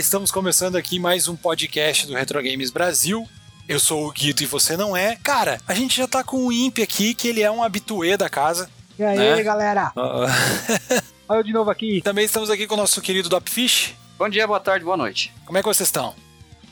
Estamos 0.00 0.30
começando 0.30 0.76
aqui 0.76 0.98
mais 0.98 1.28
um 1.28 1.36
podcast 1.36 2.06
do 2.06 2.14
Retro 2.14 2.42
Games 2.42 2.70
Brasil. 2.70 3.28
Eu 3.68 3.78
sou 3.78 4.06
o 4.08 4.10
Guido 4.12 4.42
e 4.42 4.46
você 4.46 4.74
não 4.74 4.96
é. 4.96 5.16
Cara, 5.22 5.60
a 5.68 5.74
gente 5.74 5.94
já 5.96 6.08
tá 6.08 6.24
com 6.24 6.46
o 6.46 6.50
Imp 6.52 6.78
aqui, 6.78 7.12
que 7.14 7.28
ele 7.28 7.42
é 7.42 7.50
um 7.50 7.62
habituê 7.62 8.16
da 8.16 8.28
casa. 8.30 8.68
E 8.98 9.04
aí, 9.04 9.18
Né? 9.18 9.42
galera? 9.42 9.92
Uh, 9.94 10.24
Olha 11.28 11.38
eu 11.40 11.42
de 11.44 11.52
novo 11.52 11.70
aqui. 11.70 12.00
Também 12.04 12.24
estamos 12.24 12.48
aqui 12.48 12.66
com 12.66 12.74
o 12.74 12.78
nosso 12.78 13.00
querido 13.02 13.28
Dopfish. 13.28 13.92
Bom 14.18 14.28
dia, 14.28 14.46
boa 14.46 14.58
tarde, 14.60 14.84
boa 14.86 14.96
noite. 14.96 15.32
Como 15.44 15.58
é 15.58 15.60
que 15.62 15.68
vocês 15.68 15.88
estão? 15.88 16.14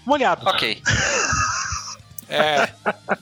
Molhado. 0.06 0.46
Ok. 0.48 0.82
É, 2.30 2.68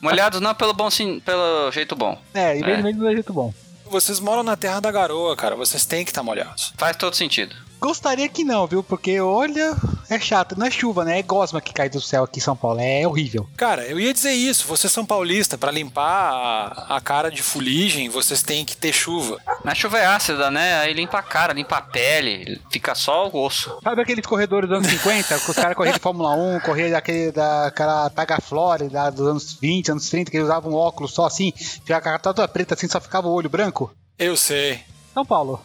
Molhados 0.01 0.41
não 0.41 0.53
pelo 0.53 0.73
bom 0.73 0.91
sim, 0.91 1.21
pelo 1.21 1.71
jeito 1.71 1.95
bom. 1.95 2.21
É, 2.33 2.57
e 2.57 2.61
bem 2.61 2.73
É. 2.73 2.77
no 2.79 2.83
meio 2.83 2.97
do 2.97 3.09
jeito 3.09 3.31
bom. 3.31 3.53
vocês 3.89 4.19
moram 4.19 4.43
na 4.43 4.57
terra 4.57 4.81
da 4.81 4.91
garoa, 4.91 5.33
cara. 5.33 5.55
Vocês 5.55 5.85
têm 5.85 6.03
que 6.03 6.11
estar 6.11 6.21
molhados. 6.23 6.73
Faz 6.77 6.97
todo 6.97 7.15
sentido. 7.15 7.55
Gostaria 7.79 8.27
que 8.27 8.43
não, 8.43 8.67
viu? 8.67 8.83
Porque, 8.83 9.17
olha, 9.21 9.73
é 10.09 10.19
chato. 10.19 10.57
Não 10.57 10.65
é 10.65 10.71
chuva, 10.71 11.03
né? 11.03 11.19
É 11.19 11.23
gosma 11.23 11.61
que 11.61 11.73
cai 11.73 11.89
do 11.89 12.01
céu 12.01 12.23
aqui 12.23 12.39
em 12.39 12.41
São 12.41 12.55
Paulo. 12.55 12.79
É 12.79 13.07
horrível. 13.07 13.47
Cara, 13.55 13.85
eu 13.85 13.99
ia 13.99 14.13
dizer 14.13 14.33
isso. 14.33 14.67
Vocês 14.67 14.91
são 14.91 15.05
paulista, 15.05 15.57
pra 15.57 15.71
limpar 15.71 16.05
a, 16.07 16.97
a 16.97 17.01
cara 17.01 17.29
de 17.29 17.41
fuligem, 17.41 18.09
vocês 18.09 18.41
têm 18.41 18.65
que 18.65 18.75
ter 18.75 18.93
chuva. 18.93 19.39
Na 19.63 19.73
chuva 19.75 19.97
é 19.99 20.05
ácida, 20.05 20.49
né? 20.51 20.79
Aí 20.79 20.93
limpa 20.93 21.19
a 21.19 21.23
cara, 21.23 21.53
limpa 21.53 21.77
a 21.77 21.81
pele, 21.81 22.59
fica 22.71 22.95
só 22.95 23.27
o 23.27 23.45
osso. 23.45 23.77
Sabe 23.83 24.01
aqueles 24.01 24.25
corredores 24.25 24.69
dos 24.69 24.79
anos 24.79 24.89
50? 24.89 25.39
que 25.39 25.51
os 25.51 25.55
caras 25.55 25.75
corriam 25.75 25.93
de 25.93 25.99
Fórmula 25.99 26.33
1, 26.35 26.59
corriam 26.61 26.89
daquele, 26.89 27.31
daquela 27.31 28.09
Taga 28.09 28.39
Flórida 28.41 29.11
dos 29.11 29.27
anos 29.27 29.53
20, 29.53 29.91
anos 29.91 30.09
30, 30.09 30.31
que 30.31 30.37
eles 30.37 30.47
usavam 30.47 30.71
um 30.71 30.75
óculos 30.75 31.13
só 31.13 31.25
assim, 31.25 31.51
ficava 31.57 31.99
a 31.99 32.01
cara 32.01 32.19
toda 32.19 32.47
preta 32.47 32.73
assim, 32.73 32.87
só 32.87 32.99
ficava 32.99 33.27
o 33.27 33.31
olho 33.31 33.49
branco? 33.49 33.93
Eu 34.17 34.35
sei. 34.35 34.81
São 35.13 35.25
Paulo. 35.25 35.61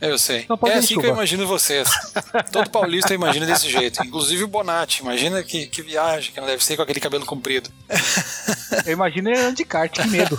Eu 0.00 0.18
sei. 0.18 0.44
Não 0.48 0.58
pode 0.58 0.74
é 0.74 0.78
assim 0.78 0.94
chuva. 0.94 1.00
que 1.02 1.06
eu 1.06 1.14
imagino 1.14 1.46
vocês. 1.46 1.88
Todo 2.52 2.70
paulista 2.70 3.14
imagina 3.14 3.46
desse 3.46 3.70
jeito. 3.70 4.02
Inclusive 4.04 4.44
o 4.44 4.48
Bonatti. 4.48 5.00
Imagina 5.00 5.42
que, 5.42 5.66
que 5.66 5.82
viagem, 5.82 6.32
que 6.32 6.40
não 6.40 6.46
deve 6.46 6.62
ser 6.62 6.76
com 6.76 6.82
aquele 6.82 7.00
cabelo 7.00 7.24
comprido. 7.24 7.70
Eu 8.84 8.92
imagino 8.92 9.30
ele 9.30 9.38
andando 9.38 9.56
de 9.56 9.64
kart, 9.64 9.90
que 9.90 10.06
medo. 10.08 10.38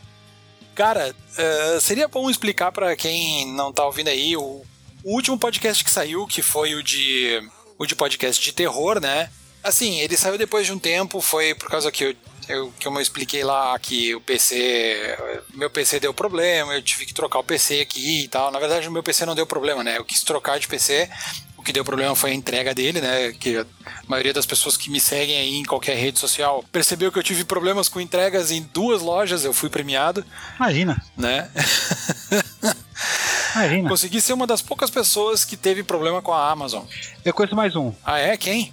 Cara, 0.74 1.14
eh, 1.38 1.78
seria 1.80 2.08
bom 2.08 2.28
explicar 2.28 2.70
pra 2.72 2.94
quem 2.96 3.52
não 3.54 3.72
tá 3.72 3.84
ouvindo 3.84 4.08
aí 4.08 4.36
o, 4.36 4.62
o 5.02 5.14
último 5.14 5.38
podcast 5.38 5.82
que 5.82 5.90
saiu, 5.90 6.26
que 6.26 6.42
foi 6.42 6.74
o 6.74 6.82
de 6.82 7.42
o 7.78 7.86
de 7.86 7.94
podcast 7.94 8.42
de 8.42 8.52
terror, 8.52 9.00
né? 9.00 9.30
Assim, 9.62 10.00
ele 10.00 10.16
saiu 10.16 10.38
depois 10.38 10.66
de 10.66 10.72
um 10.72 10.78
tempo, 10.78 11.20
foi 11.20 11.54
por 11.54 11.68
causa 11.68 11.90
que 11.90 12.04
eu, 12.04 12.14
eu, 12.48 12.72
que 12.78 12.86
eu 12.86 13.00
expliquei 13.00 13.42
lá 13.42 13.78
que 13.78 14.14
o 14.14 14.20
PC, 14.20 15.16
meu 15.54 15.70
PC 15.70 16.00
deu 16.00 16.14
problema, 16.14 16.74
eu 16.74 16.82
tive 16.82 17.06
que 17.06 17.14
trocar 17.14 17.38
o 17.38 17.44
PC 17.44 17.80
aqui 17.80 18.24
e 18.24 18.28
tal. 18.28 18.50
Na 18.50 18.58
verdade, 18.58 18.88
o 18.88 18.92
meu 18.92 19.02
PC 19.02 19.26
não 19.26 19.34
deu 19.34 19.46
problema, 19.46 19.82
né? 19.82 19.98
Eu 19.98 20.04
quis 20.04 20.22
trocar 20.22 20.58
de 20.58 20.68
PC. 20.68 21.08
O 21.56 21.62
que 21.62 21.72
deu 21.72 21.84
problema 21.84 22.14
foi 22.14 22.30
a 22.30 22.34
entrega 22.34 22.74
dele, 22.74 23.00
né? 23.00 23.32
Que 23.32 23.58
a 23.58 23.66
maioria 24.06 24.32
das 24.32 24.46
pessoas 24.46 24.76
que 24.76 24.90
me 24.90 25.00
seguem 25.00 25.38
aí 25.38 25.56
em 25.56 25.64
qualquer 25.64 25.96
rede 25.96 26.18
social 26.18 26.64
percebeu 26.70 27.10
que 27.10 27.18
eu 27.18 27.22
tive 27.22 27.44
problemas 27.44 27.88
com 27.88 28.00
entregas 28.00 28.50
em 28.50 28.62
duas 28.72 29.02
lojas, 29.02 29.44
eu 29.44 29.52
fui 29.52 29.68
premiado 29.68 30.24
Imagina, 30.56 31.02
né? 31.16 31.50
imagina. 33.56 33.88
Consegui 33.88 34.20
ser 34.20 34.32
uma 34.32 34.46
das 34.46 34.62
poucas 34.62 34.90
pessoas 34.90 35.44
que 35.44 35.56
teve 35.56 35.82
problema 35.82 36.22
com 36.22 36.32
a 36.32 36.50
Amazon. 36.50 36.84
Eu 37.24 37.34
conheço 37.34 37.56
mais 37.56 37.74
um. 37.74 37.92
Ah, 38.04 38.18
é? 38.18 38.36
Quem? 38.36 38.72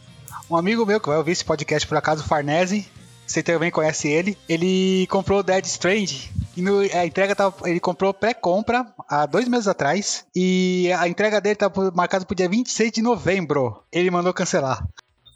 Um 0.50 0.56
amigo 0.56 0.86
meu 0.86 1.00
que 1.00 1.08
vai 1.08 1.18
ouvir 1.18 1.32
esse 1.32 1.44
podcast 1.44 1.88
por 1.88 1.98
acaso, 1.98 2.24
Farnese, 2.24 2.88
você 3.26 3.42
também 3.44 3.72
conhece 3.72 4.08
ele. 4.08 4.38
Ele 4.48 5.08
comprou 5.10 5.42
Dead 5.44 5.66
Strange 5.66 6.32
e 6.56 6.62
no- 6.62 6.80
a 6.82 7.06
entrega 7.06 7.36
tava, 7.36 7.70
ele 7.70 7.80
comprou 7.80 8.14
pré-compra 8.14 8.86
há 9.10 9.26
dois 9.26 9.48
meses 9.48 9.68
atrás 9.68 10.26
e 10.36 10.92
a 10.98 11.08
entrega 11.08 11.42
dele 11.42 11.54
estava 11.54 11.92
marcada 11.92 12.26
pro 12.26 12.36
dia 12.36 12.48
26 12.50 12.92
de 12.92 13.02
novembro. 13.02 13.84
Ele 13.92 14.12
mandou 14.12 14.34
cancelar. 14.34 14.84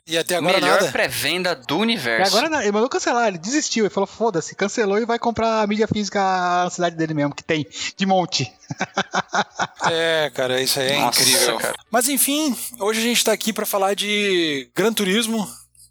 E 0.09 0.17
até 0.17 0.37
agora 0.37 0.61
Melhor 0.61 0.79
nada? 0.79 0.89
pré-venda 0.89 1.53
do 1.53 1.79
E 1.79 1.81
universo. 1.81 2.33
agora 2.33 2.49
não, 2.49 2.61
ele 2.61 2.71
mandou 2.71 2.87
cancelar, 2.87 3.27
ele 3.27 3.37
desistiu. 3.37 3.83
Ele 3.83 3.93
falou: 3.93 4.07
foda-se, 4.07 4.55
cancelou 4.55 4.97
e 4.97 5.05
vai 5.05 5.19
comprar 5.19 5.61
a 5.61 5.67
mídia 5.67 5.85
física 5.85 6.17
na 6.63 6.69
cidade 6.69 6.95
dele 6.95 7.13
mesmo, 7.13 7.35
que 7.35 7.43
tem 7.43 7.67
de 7.97 8.05
monte. 8.05 8.49
É, 9.91 10.29
cara, 10.33 10.61
isso 10.61 10.79
aí 10.79 10.89
é 10.91 10.99
Nossa, 10.99 11.21
incrível. 11.21 11.57
cara. 11.57 11.75
Mas 11.91 12.09
enfim, 12.09 12.55
hoje 12.79 12.99
a 12.99 13.03
gente 13.03 13.23
tá 13.23 13.31
aqui 13.31 13.53
pra 13.53 13.65
falar 13.65 13.93
de 13.93 14.69
Gran 14.75 14.91
Turismo 14.93 15.47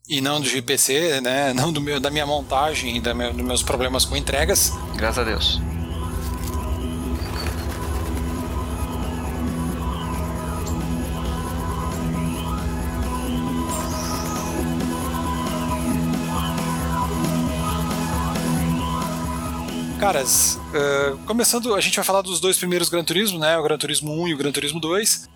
e 0.09 0.21
não 0.21 0.41
do 0.41 0.47
GPC, 0.49 1.21
né? 1.21 1.53
Não 1.55 1.73
do 1.73 1.81
meu, 1.81 1.99
da 1.99 2.11
minha 2.11 2.27
montagem 2.27 2.97
e 2.97 3.01
da 3.01 3.13
meu- 3.15 3.33
dos 3.33 3.45
meus 3.45 3.63
problemas 3.63 4.05
com 4.05 4.17
entregas. 4.17 4.73
Graças 4.97 5.19
a 5.19 5.25
Deus. 5.25 5.61
Caras, 19.99 20.59
eh, 20.75 21.17
começando, 21.27 21.75
a 21.75 21.81
gente 21.81 21.97
vai 21.97 22.05
falar 22.05 22.21
dos 22.23 22.39
dois 22.39 22.59
primeiros 22.59 22.89
Gran 22.89 23.03
Turismo, 23.03 23.39
né? 23.39 23.59
O 23.59 23.63
Gran 23.63 23.79
Turismo 23.79 24.13
1 24.23 24.29
e 24.29 24.35
o 24.35 24.37
Gran 24.37 24.53
Turismo 24.53 24.79
2. 24.79 25.29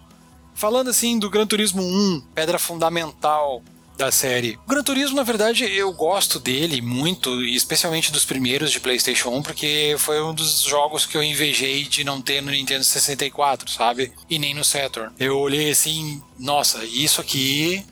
Falando 0.54 0.91
assim 0.91 1.19
do 1.19 1.31
Gran 1.31 1.47
Turismo 1.47 1.82
1, 1.82 2.22
pedra 2.34 2.58
fundamental 2.58 3.62
da 4.00 4.11
série. 4.11 4.59
O 4.66 4.71
Gran 4.71 4.83
Turismo, 4.83 5.15
na 5.15 5.22
verdade, 5.22 5.65
eu 5.65 5.93
gosto 5.93 6.41
dele 6.41 6.81
muito, 6.81 7.44
especialmente 7.44 8.11
dos 8.11 8.25
primeiros 8.25 8.72
de 8.72 8.81
PlayStation 8.81 9.28
1, 9.28 9.43
porque 9.43 9.94
foi 9.99 10.22
um 10.22 10.33
dos 10.33 10.62
jogos 10.62 11.05
que 11.05 11.19
eu 11.19 11.22
invejei 11.22 11.84
de 11.84 12.03
não 12.03 12.22
ter 12.22 12.41
no 12.41 12.50
Nintendo 12.50 12.83
64, 12.83 13.71
sabe? 13.71 14.11
E 14.28 14.38
nem 14.38 14.55
no 14.55 14.65
Saturn. 14.65 15.15
Eu 15.21 15.38
olhei 15.38 15.71
assim, 15.71 16.22
nossa, 16.38 16.83
isso 16.84 17.21
aqui 17.21 17.84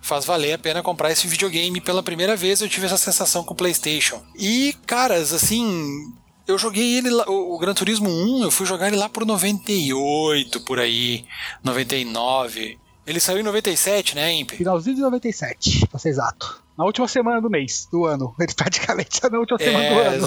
faz 0.00 0.24
valer 0.24 0.54
a 0.54 0.58
pena 0.58 0.82
comprar 0.82 1.12
esse 1.12 1.28
videogame. 1.28 1.80
Pela 1.80 2.02
primeira 2.02 2.34
vez 2.34 2.60
eu 2.60 2.68
tive 2.68 2.86
essa 2.86 2.98
sensação 2.98 3.44
com 3.44 3.54
o 3.54 3.56
PlayStation. 3.56 4.20
E, 4.36 4.74
caras, 4.84 5.32
assim, 5.32 6.12
eu 6.44 6.58
joguei 6.58 6.96
ele 6.96 7.08
lá, 7.08 7.24
o 7.30 7.56
Gran 7.56 7.72
Turismo 7.72 8.10
1, 8.10 8.42
eu 8.42 8.50
fui 8.50 8.66
jogar 8.66 8.88
ele 8.88 8.96
lá 8.96 9.08
por 9.08 9.24
98, 9.24 10.60
por 10.62 10.80
aí, 10.80 11.24
99. 11.62 12.81
Ele 13.06 13.18
saiu 13.20 13.40
em 13.40 13.42
97, 13.42 14.14
né, 14.14 14.32
Imp? 14.32 14.52
Finalzinho 14.52 14.96
de 14.96 15.02
97, 15.02 15.86
pra 15.88 15.98
ser 15.98 16.10
exato. 16.10 16.62
Na 16.78 16.84
última 16.86 17.06
semana 17.06 17.40
do 17.40 17.50
mês, 17.50 17.86
do 17.92 18.06
ano. 18.06 18.34
Ele 18.40 18.54
praticamente 18.54 19.20
tá 19.20 19.28
na 19.28 19.38
última 19.38 19.58
semana 19.58 19.88
do 19.90 20.00
É, 20.00 20.06
ano. 20.06 20.26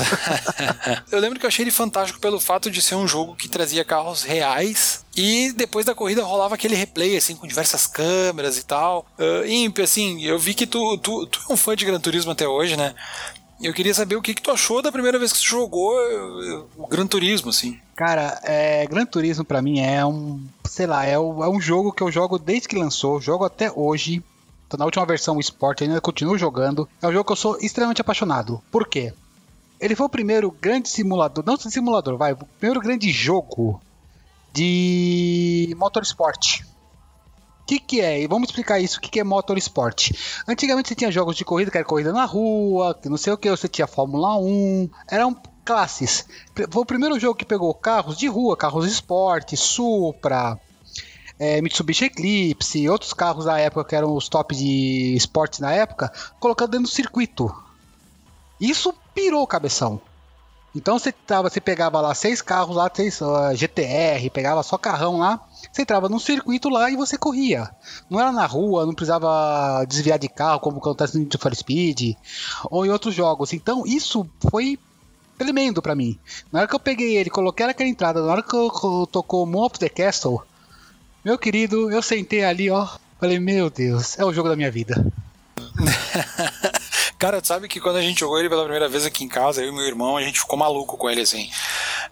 eu 1.12 1.20
lembro 1.20 1.40
que 1.40 1.46
eu 1.46 1.48
achei 1.48 1.64
ele 1.64 1.72
fantástico 1.72 2.20
pelo 2.20 2.40
fato 2.40 2.70
de 2.70 2.82
ser 2.82 2.96
um 2.96 3.08
jogo 3.08 3.36
que 3.36 3.50
trazia 3.50 3.84
carros 3.84 4.22
reais 4.24 5.04
e 5.18 5.52
depois 5.54 5.86
da 5.86 5.96
corrida 5.96 6.24
rolava 6.24 6.54
aquele 6.54 6.76
replay 6.76 7.18
assim 7.18 7.36
com 7.36 7.48
diversas 7.48 7.88
câmeras 7.88 8.58
e 8.58 8.66
tal. 8.66 9.08
Uh, 9.18 9.46
Imp, 9.48 9.80
assim, 9.80 10.22
eu 10.24 10.38
vi 10.38 10.54
que 10.54 10.68
tu, 10.68 10.98
tu, 11.00 11.26
tu 11.26 11.42
é 11.50 11.54
um 11.54 11.58
fã 11.58 11.76
de 11.76 11.86
Gran 11.86 12.00
Turismo 12.00 12.32
até 12.32 12.48
hoje, 12.48 12.78
né? 12.78 12.94
Eu 13.66 13.74
queria 13.74 13.94
saber 13.94 14.16
o 14.16 14.22
que, 14.22 14.34
que 14.36 14.42
tu 14.42 14.52
achou 14.52 14.82
da 14.82 14.92
primeira 14.92 15.18
vez 15.18 15.34
que 15.34 15.40
tu 15.40 15.46
jogou 15.46 15.92
uh, 15.96 16.66
o 16.78 16.88
Gran 16.88 17.08
Turismo, 17.08 17.50
assim. 17.50 17.80
Cara, 17.96 18.40
é, 18.44 18.86
Gran 18.86 19.06
Turismo 19.06 19.44
pra 19.44 19.62
mim 19.62 19.80
é 19.80 20.06
um, 20.06 20.40
sei 20.70 20.86
lá, 20.86 21.04
é, 21.06 21.18
o- 21.18 21.44
é 21.44 21.50
um 21.50 21.60
jogo 21.60 21.92
que 21.92 22.04
eu 22.04 22.12
jogo 22.12 22.38
desde 22.38 22.68
que 22.68 22.76
lançou, 22.78 23.20
jogo 23.20 23.44
até 23.44 23.72
hoje. 23.72 24.24
Tô 24.70 24.78
na 24.78 24.86
última 24.86 25.06
versão 25.06 25.40
Sport, 25.40 25.82
ainda 25.82 26.00
continuo 26.00 26.38
jogando. 26.38 26.88
É 27.02 27.08
um 27.08 27.12
jogo 27.12 27.26
que 27.26 27.32
eu 27.32 27.36
sou 27.36 27.58
extremamente 27.60 28.02
apaixonado. 28.02 28.62
Por 28.72 28.88
quê? 28.88 29.14
Ele 29.80 29.96
foi 29.96 30.06
o 30.06 30.10
primeiro 30.10 30.52
grande 30.62 30.88
simulador, 30.90 31.44
não 31.46 31.58
simulador, 31.58 32.18
vai, 32.18 32.34
o 32.34 32.38
primeiro 32.60 32.80
grande 32.82 33.10
jogo 33.12 33.82
de 34.54 35.76
motorsport. 35.78 36.62
O 37.66 37.68
que, 37.68 37.80
que 37.80 38.00
é? 38.00 38.22
E 38.22 38.28
vamos 38.28 38.50
explicar 38.50 38.80
isso. 38.80 39.00
O 39.00 39.02
que, 39.02 39.10
que 39.10 39.20
é 39.20 39.24
motorsport? 39.24 40.12
Antigamente 40.48 40.90
você 40.90 40.94
tinha 40.94 41.12
jogos 41.12 41.36
de 41.36 41.44
corrida, 41.44 41.72
que 41.72 41.78
era 41.78 41.86
corrida 41.86 42.14
na 42.14 42.24
rua, 42.24 42.94
que 42.94 43.10
não 43.10 43.18
sei 43.18 43.34
o 43.34 43.38
que, 43.38 43.50
você 43.50 43.68
tinha 43.68 43.88
Fórmula 43.88 44.38
1, 44.38 44.88
eram 45.10 45.36
classes. 45.66 46.28
Foi 46.70 46.84
o 46.84 46.86
primeiro 46.86 47.20
jogo 47.20 47.34
que 47.34 47.44
pegou 47.44 47.74
carros 47.74 48.18
de 48.18 48.28
rua, 48.28 48.56
carros 48.56 48.86
de 48.86 48.92
esporte, 48.92 49.58
Supra, 49.58 50.60
é, 51.40 51.60
Mitsubishi 51.60 52.06
Eclipse 52.06 52.88
outros 52.88 53.14
carros 53.14 53.46
da 53.46 53.60
época 53.60 53.90
que 53.90 53.96
eram 53.96 54.16
os 54.16 54.30
top 54.30 54.56
de 54.56 55.16
esportes 55.16 55.60
na 55.60 55.72
época, 55.72 56.14
colocando 56.40 56.70
dentro 56.70 56.86
do 56.86 56.94
circuito. 56.94 57.52
Isso 58.62 58.94
pirou 59.16 59.42
o 59.42 59.48
cabeção. 59.48 60.00
Então 60.76 61.00
você, 61.00 61.12
tava, 61.12 61.50
você 61.50 61.62
pegava 61.62 62.02
lá 62.02 62.14
seis 62.14 62.42
carros 62.42 62.76
lá, 62.76 62.92
seis 62.94 63.22
ah, 63.22 63.54
GTR, 63.56 64.30
pegava 64.30 64.62
só 64.62 64.78
carrão 64.78 65.20
lá, 65.20 65.40
você 65.72 65.84
entrava 65.84 66.10
num 66.10 66.20
circuito 66.20 66.68
lá 66.68 66.92
e 66.92 66.98
você 66.98 67.18
corria. 67.18 67.70
Não 68.10 68.20
era 68.20 68.32
na 68.32 68.46
rua, 68.46 68.86
não 68.86 68.94
precisava 68.94 69.86
desviar 69.86 70.20
de 70.20 70.28
carro, 70.28 70.60
como 70.60 70.80
acontece 70.80 71.16
no 71.16 71.22
Need 71.22 71.38
for 71.38 71.56
Speed 71.56 72.16
ou 72.70 72.86
em 72.86 72.90
outros 72.90 73.16
jogos. 73.16 73.54
Então 73.54 73.84
isso 73.86 74.30
foi 74.52 74.78
tremendo 75.38 75.82
pra 75.82 75.96
mim. 75.96 76.20
Na 76.52 76.60
hora 76.60 76.68
que 76.68 76.76
eu 76.76 76.80
peguei 76.80 77.16
ele, 77.16 77.30
coloquei 77.30 77.66
naquela 77.66 77.90
entrada, 77.90 78.22
na 78.22 78.32
hora 78.32 78.44
que 78.44 78.54
eu, 78.54 78.70
eu 78.84 79.08
tocou 79.10 79.46
Moon 79.46 79.66
of 79.66 79.80
the 79.80 79.88
Castle, 79.88 80.42
meu 81.24 81.38
querido, 81.38 81.90
eu 81.90 82.02
sentei 82.02 82.44
ali, 82.44 82.70
ó. 82.70 82.88
Falei, 83.18 83.40
meu 83.40 83.70
Deus, 83.70 84.20
é 84.20 84.26
o 84.26 84.34
jogo 84.34 84.50
da 84.50 84.58
minha 84.58 84.70
vida. 84.70 85.06
Cara, 87.18 87.42
tu 87.42 87.48
sabe 87.48 87.68
que 87.68 87.80
quando 87.80 87.96
a 87.96 88.02
gente 88.02 88.20
jogou 88.20 88.38
ele 88.40 88.50
pela 88.50 88.64
primeira 88.64 88.90
vez 88.90 89.06
aqui 89.06 89.24
em 89.24 89.28
casa, 89.28 89.62
eu 89.64 89.70
e 89.70 89.72
meu 89.72 89.86
irmão, 89.86 90.18
a 90.18 90.22
gente 90.22 90.40
ficou 90.40 90.58
maluco 90.60 90.98
com 90.98 91.10
ele, 91.10 91.22
assim. 91.22 91.50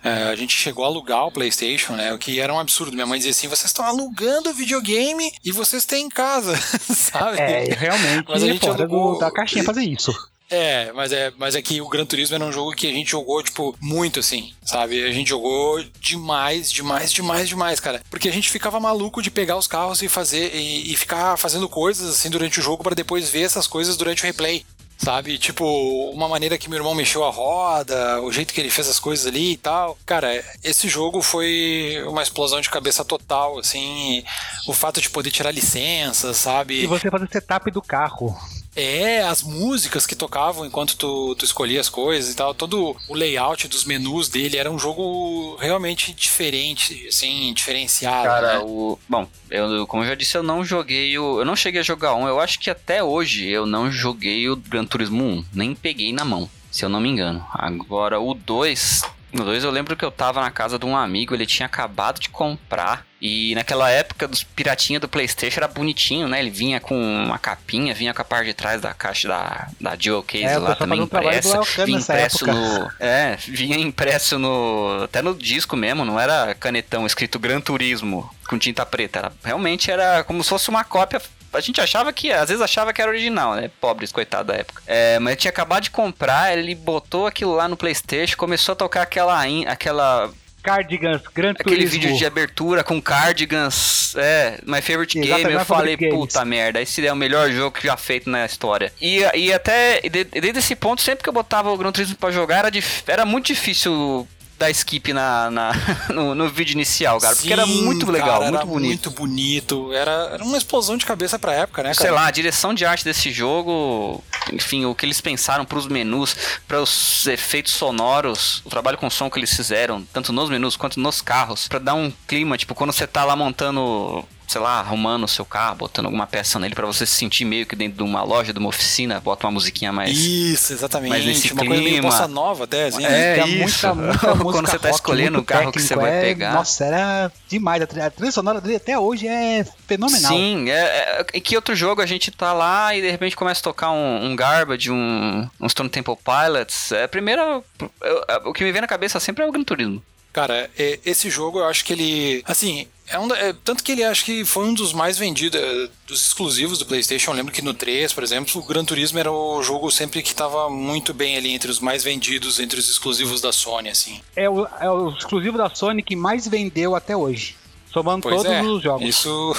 É, 0.04 0.24
a 0.30 0.36
gente 0.36 0.56
chegou 0.58 0.86
a 0.86 0.88
alugar 0.88 1.28
o 1.28 1.32
PlayStation, 1.32 1.94
né? 1.94 2.14
O 2.14 2.18
que 2.18 2.40
era 2.40 2.54
um 2.54 2.60
absurdo. 2.60 2.94
Minha 2.94 3.06
mãe 3.06 3.18
dizia 3.20 3.32
assim: 3.32 3.48
vocês 3.48 3.66
estão 3.70 3.86
alugando 3.86 4.54
videogame 4.54 5.32
e 5.44 5.52
vocês 5.52 5.86
têm 5.86 6.06
em 6.06 6.10
casa, 6.10 6.56
sabe? 6.94 7.40
É, 7.40 7.74
realmente. 7.74 8.26
Mas 8.30 8.44
a 8.44 8.48
gente 8.48 8.60
fora 8.62 8.84
alugou- 8.84 9.14
do- 9.14 9.20
da 9.20 9.32
caixinha 9.32 9.64
fazer 9.64 9.84
isso. 9.84 10.14
É, 10.50 10.92
mas 10.92 11.12
é, 11.12 11.32
mas 11.38 11.56
é 11.56 11.62
que 11.64 11.82
o 11.82 11.88
Gran 11.90 12.06
Turismo 12.06 12.36
era 12.36 12.44
um 12.46 12.52
jogo 12.52 12.74
que 12.76 12.86
a 12.88 12.92
gente 12.92 13.10
jogou, 13.10 13.42
tipo, 13.42 13.76
muito 13.82 14.20
assim, 14.20 14.54
sabe? 14.64 15.04
A 15.04 15.12
gente 15.12 15.30
jogou 15.30 15.84
demais, 16.00 16.72
demais, 16.72 17.12
demais, 17.12 17.50
demais, 17.50 17.80
cara. 17.80 18.02
Porque 18.10 18.30
a 18.30 18.32
gente 18.32 18.52
ficava 18.52 18.80
maluco 18.80 19.22
de 19.22 19.32
pegar 19.32 19.58
os 19.58 19.66
carros 19.68 20.02
e 20.04 20.08
fazer 20.10 20.54
e, 20.54 20.92
e 20.94 20.96
ficar 20.96 21.38
fazendo 21.38 21.68
coisas 21.68 22.08
assim 22.10 22.30
durante 22.30 22.60
o 22.60 22.62
jogo 22.64 22.84
pra 22.84 22.94
depois 22.94 23.30
ver 23.30 23.44
essas 23.44 23.66
coisas 23.66 23.98
durante 23.98 24.22
o 24.22 24.26
replay. 24.28 24.64
Sabe? 24.98 25.38
Tipo, 25.38 25.66
uma 26.12 26.30
maneira 26.30 26.57
que 26.57 26.69
meu 26.69 26.78
irmão 26.78 26.95
mexeu 26.95 27.24
a 27.25 27.30
roda, 27.30 28.22
o 28.22 28.31
jeito 28.31 28.54
que 28.54 28.62
ele 28.62 28.69
fez 28.69 28.88
as 28.88 29.00
coisas 29.00 29.25
ali 29.25 29.54
e 29.54 29.57
tal. 29.57 29.98
Cara, 30.06 30.44
esse 30.63 30.88
jogo 30.88 31.22
foi 31.22 32.01
uma 32.07 32.24
explosão 32.24 32.62
de 32.62 32.69
cabeça 32.69 33.04
total, 33.04 33.60
assim. 33.60 34.24
O 34.68 34.74
fato 34.74 35.01
de 35.01 35.10
poder 35.10 35.31
tirar 35.31 35.51
licença, 35.51 36.34
sabe? 36.34 36.84
E 36.84 36.88
você 36.88 37.10
fazer 37.10 37.28
setup 37.31 37.69
do 37.72 37.81
carro. 37.81 38.34
É, 38.75 39.22
as 39.22 39.44
músicas 39.44 40.08
que 40.08 40.16
tocavam 40.16 40.66
enquanto 40.66 40.98
tu, 40.98 41.36
tu 41.36 41.46
escolhia 41.46 41.80
as 41.80 41.90
coisas 41.90 42.34
e 42.34 42.36
tal, 42.36 42.54
todo 42.54 42.96
o 43.08 43.14
layout 43.14 43.68
dos 43.68 43.86
menus 43.86 44.30
dele 44.30 44.58
era 44.58 44.72
um 44.72 44.80
jogo 44.80 45.56
realmente 45.58 46.12
diferente, 46.14 47.08
assim, 47.08 47.54
diferenciado. 47.54 48.28
Cara, 48.28 48.58
né? 48.58 48.64
o. 48.66 48.98
Bom, 49.08 49.28
eu, 49.50 49.86
como 49.86 50.04
eu 50.04 50.08
já 50.08 50.16
disse, 50.16 50.36
eu 50.36 50.44
não 50.44 50.66
joguei 50.66 51.18
o. 51.20 51.40
Eu 51.40 51.46
não 51.46 51.56
cheguei 51.56 51.81
a 51.81 51.84
jogar 51.84 52.16
um. 52.16 52.28
Eu 52.28 52.40
acho 52.40 52.60
que 52.60 52.70
até 52.70 53.04
hoje 53.04 53.48
eu 53.48 53.66
não 53.66 53.92
joguei 53.92 54.50
o 54.50 54.56
Gran 54.56 54.86
Turismo 54.86 55.24
1. 55.24 55.46
Nem 55.54 55.76
peguei 55.76 56.12
na 56.12 56.26
mão, 56.26 56.50
se 56.72 56.84
eu 56.84 56.90
não 56.90 57.00
me 57.00 57.10
engano. 57.10 57.46
Agora, 57.54 58.19
o 58.19 58.34
2. 58.34 59.04
No 59.33 59.44
2 59.44 59.63
eu 59.63 59.71
lembro 59.71 59.95
que 59.95 60.06
eu 60.06 60.12
tava 60.12 60.39
na 60.39 60.51
casa 60.51 60.77
de 60.77 60.85
um 60.85 60.95
amigo, 60.95 61.33
ele 61.33 61.47
tinha 61.47 61.65
acabado 61.65 62.19
de 62.19 62.30
comprar. 62.30 63.03
E 63.19 63.56
naquela 63.56 63.89
época 63.89 64.27
dos 64.27 64.44
piratinha 64.44 65.00
do 65.00 65.07
Playstation 65.07 65.59
era 65.59 65.68
bonitinho, 65.68 66.27
né? 66.27 66.39
Ele 66.39 66.50
vinha 66.50 66.80
com 66.80 66.95
uma 66.95 67.39
capinha, 67.39 67.94
vinha 67.94 68.13
com 68.13 68.21
a 68.21 68.25
parte 68.25 68.47
de 68.47 68.53
trás 68.53 68.81
da 68.81 68.94
caixa 68.94 69.30
da, 69.30 69.68
da 69.80 69.95
Dual 69.95 70.21
Case 70.21 70.44
É, 70.44 70.57
lá 70.57 70.75
também 70.75 71.01
impressa. 71.01 71.62
Vinha 71.85 71.97
impresso 71.97 72.45
no. 72.45 72.91
É, 73.00 73.38
vinha 73.38 73.77
impresso 73.77 74.38
no. 74.38 75.03
Até 75.06 75.21
no 75.21 75.33
disco 75.33 75.75
mesmo, 75.75 76.06
não 76.06 76.19
era 76.19 76.53
canetão 76.53 77.06
escrito 77.06 77.39
Gran 77.39 77.62
Turismo 77.62 78.30
com 78.47 78.59
tinta 78.59 78.85
preta. 78.85 79.19
Era, 79.19 79.33
realmente 79.44 79.89
era 79.89 80.24
como 80.24 80.44
se 80.44 80.50
fosse 80.50 80.69
uma 80.69 80.83
cópia. 80.83 81.21
A 81.54 81.62
gente 81.62 81.80
achava 81.82 82.12
que, 82.12 82.32
às 82.32 82.50
vezes 82.50 82.62
achava 82.62 82.92
que 82.94 83.02
era 83.02 83.10
original, 83.12 83.56
né? 83.56 83.70
Pobres, 83.80 84.12
coitado 84.12 84.52
da 84.52 84.56
época. 84.60 84.82
É, 84.88 85.20
mas 85.20 85.38
tinha 85.38 85.50
acabado 85.50 85.84
de 85.84 85.92
comprar, 85.92 86.58
ele 86.58 86.74
botou 86.76 87.28
aquilo 87.28 87.54
lá 87.56 87.68
no 87.68 87.78
PlayStation, 87.78 88.36
começou 88.38 88.74
a 88.74 88.76
tocar 88.76 89.02
aquela, 89.04 89.44
aquela 89.68 90.32
Cardigans, 90.64 91.22
Gran 91.36 91.52
aquele 91.52 91.76
Turismo. 91.76 91.92
vídeo 92.02 92.18
de 92.18 92.26
abertura 92.26 92.84
com 92.86 93.02
cardigans, 93.02 94.16
é, 94.18 94.60
My 94.66 94.82
Favorite 94.82 95.18
Exatamente, 95.20 95.44
Game, 95.48 95.54
eu 95.60 95.66
falei, 95.66 95.98
Games. 95.98 96.16
puta 96.16 96.46
merda, 96.46 96.82
esse 96.82 97.06
é 97.06 97.12
o 97.12 97.16
melhor 97.16 97.52
jogo 97.52 97.78
que 97.78 97.86
já 97.86 97.98
feito 97.98 98.30
na 98.30 98.46
história. 98.46 98.92
E, 99.02 99.20
e 99.36 99.52
até, 99.54 100.00
de- 100.02 100.24
desde 100.24 100.60
esse 100.60 100.76
ponto, 100.76 101.02
sempre 101.02 101.22
que 101.24 101.30
eu 101.30 101.34
botava 101.34 101.70
o 101.72 101.78
Gran 101.78 101.92
Turismo 101.92 102.16
pra 102.16 102.32
jogar, 102.32 102.60
era, 102.66 102.72
era 103.08 103.26
muito 103.26 103.48
difícil 103.48 104.26
dar 104.63 104.71
skip 104.71 105.12
na, 105.13 105.50
na- 105.51 105.71
no, 106.13 106.33
no 106.33 106.50
vídeo 106.50 106.74
inicial, 106.74 107.19
cara, 107.19 107.36
porque 107.36 107.51
era 107.51 107.65
Sim, 107.65 107.83
muito 107.83 108.10
legal, 108.10 108.39
cara, 108.39 108.44
muito 108.44 108.56
era 108.57 108.65
bonito. 108.65 108.88
Muito 108.88 109.12
bonito. 109.12 109.94
Era, 109.94 110.12
era 110.33 110.44
uma 110.44 110.57
explosão 110.57 110.98
de 110.98 111.06
cabeça 111.06 111.38
pra 111.38 111.54
época, 111.54 111.83
né, 111.83 111.89
cara? 111.94 112.01
Sei 112.01 112.12
lá, 112.12 112.25
a 112.27 112.31
direção 112.31 112.74
de 112.74 112.86
arte 112.86 113.04
desse 113.04 113.31
jogo, 113.31 114.24
enfim, 114.51 114.86
o 114.86 114.95
que 114.95 115.06
eles 115.06 115.19
pensaram 115.21 115.65
pros 115.65 115.88
menus, 115.88 116.36
para 116.68 116.81
os 116.81 117.25
efeitos 117.27 117.74
sonoros, 117.74 118.62
o 118.65 118.69
trabalho 118.69 118.98
com 118.98 119.10
som 119.10 119.30
que 119.30 119.39
eles 119.39 119.54
fizeram, 119.54 120.04
tanto 120.13 120.31
nos 120.33 120.50
menus 120.50 120.75
quanto 120.75 121.00
nos 121.00 121.21
carros, 121.21 121.68
pra 121.68 121.80
dar 121.80 121.94
um 121.94 122.12
clima, 122.27 122.57
tipo, 122.57 122.74
quando 122.75 122.92
você 122.94 123.06
tá 123.07 123.24
lá 123.25 123.36
montando, 123.36 124.24
sei 124.54 124.62
lá, 124.62 124.80
arrumando 124.80 125.24
o 125.24 125.28
seu 125.28 125.44
carro, 125.44 125.76
botando 125.76 126.06
alguma 126.06 126.28
peça 126.28 126.60
nele 126.60 126.76
pra 126.76 126.86
você 126.86 127.06
se 127.06 127.14
sentir 127.16 127.44
meio 127.44 127.66
que 127.66 127.76
dentro 127.76 127.98
de 127.98 128.04
uma 128.04 128.24
loja, 128.24 128.54
de 128.54 128.60
uma 128.60 128.70
oficina, 128.70 129.20
bota 129.20 129.48
uma 129.48 129.52
musiquinha 129.54 129.92
mais 129.92 130.16
Isso, 130.18 130.74
exatamente. 130.74 131.10
Mas 131.10 131.26
nesse 131.26 131.52
uma 131.54 131.66
coisa 131.66 131.82
meio 131.82 131.94
clima- 131.96 132.10
bossa 132.12 132.28
nova 132.28 132.64
até, 132.66 132.86
assim. 132.88 133.04
É, 133.06 133.36
Tem 133.36 133.64
isso. 133.64 133.96
muita, 133.96 133.96
muita 134.36 134.44
Quando 134.44 134.68
você 134.70 134.78
tá 134.80 134.90
rock, 134.90 134.96
escolhendo 135.00 135.40
o 135.40 135.44
carro 135.44 135.72
que 135.72 135.82
você 135.82 135.96
vai 135.96 136.18
é- 136.18 136.22
pegar. 136.22 136.54
Nossa, 136.54 136.86
era 136.86 137.32
demais. 137.50 137.82
A 137.82 137.88
trilha, 137.88 138.06
a 138.06 138.12
trilha 138.12 138.32
sonora 138.32 138.62
dele 138.62 138.76
até 138.76 138.98
hoje 139.00 139.28
é 139.28 139.66
fenomenal. 139.88 140.32
Sim, 140.32 140.70
é, 140.70 140.74
é, 140.74 141.26
e 141.34 141.42
que 141.42 141.56
outro 141.56 141.76
jogo 141.76 142.02
a 142.02 142.06
gente 142.06 142.30
tá 142.32 142.54
lá 142.54 142.96
e 142.96 143.02
de 143.02 143.10
repente 143.10 143.36
começa 143.36 143.60
a 143.60 143.64
tocar 143.64 143.92
um, 143.92 144.26
um 144.26 144.36
Garbage, 144.36 144.92
um, 144.92 145.50
um 145.60 145.68
Stone 145.70 145.90
Temple 145.90 146.16
Pilots. 146.24 146.92
É, 146.92 147.08
primeiro, 147.08 147.64
eu- 148.02 148.26
é, 148.30 148.38
o 148.46 148.54
que 148.54 148.64
me 148.64 148.72
vem 148.72 148.82
na 148.82 148.88
cabeça 148.88 149.20
sempre 149.20 149.44
é 149.44 149.48
o 149.48 149.52
Gran 149.52 149.64
Turismo. 149.64 150.04
Cara, 150.32 150.70
é- 150.78 151.00
esse 151.06 151.30
jogo 151.30 151.60
eu 151.60 151.66
acho 151.66 151.86
que 151.86 151.94
ele. 151.94 152.44
Assim, 152.48 152.88
é 153.08 153.20
um, 153.20 153.34
é, 153.34 153.54
tanto 153.64 153.84
que 153.84 153.92
ele 153.92 154.04
acho 154.04 154.24
que 154.26 154.46
foi 154.46 154.66
um 154.66 154.74
dos 154.74 154.94
mais 154.94 155.18
vendidos, 155.18 155.60
é, 155.60 155.90
dos 156.08 156.28
exclusivos 156.28 156.78
do 156.80 156.86
PlayStation. 156.86 157.32
Eu 157.32 157.36
lembro 157.36 157.52
que 157.52 157.62
no 157.62 157.74
3, 157.74 158.14
por 158.14 158.24
exemplo, 158.24 158.62
o 158.62 158.66
Gran 158.66 158.86
Turismo 158.86 159.20
era 159.20 159.32
o 159.32 159.62
jogo 159.62 159.92
sempre 159.92 160.22
que 160.22 160.34
tava 160.34 160.70
muito 160.70 161.14
bem 161.14 161.38
ali 161.38 161.52
entre 161.52 161.70
os 161.70 161.80
mais 161.80 162.04
vendidos, 162.04 162.60
entre 162.60 162.80
os 162.80 162.90
exclusivos 162.90 163.42
da 163.42 163.52
Sony, 163.52 163.90
assim. 163.90 164.22
É, 164.36 164.50
o, 164.50 164.66
é 164.80 164.90
o 164.90 165.10
exclusivo 165.10 165.58
da 165.58 165.70
Sony 165.74 166.02
que 166.02 166.16
mais 166.16 166.48
vendeu 166.48 166.96
até 166.96 167.16
hoje. 167.16 167.56
Somando 167.94 168.24
Pois 168.24 168.38
todos 168.38 168.51
é, 168.51 168.62
os 168.63 168.81
jogos. 168.81 169.07
Isso. 169.07 169.56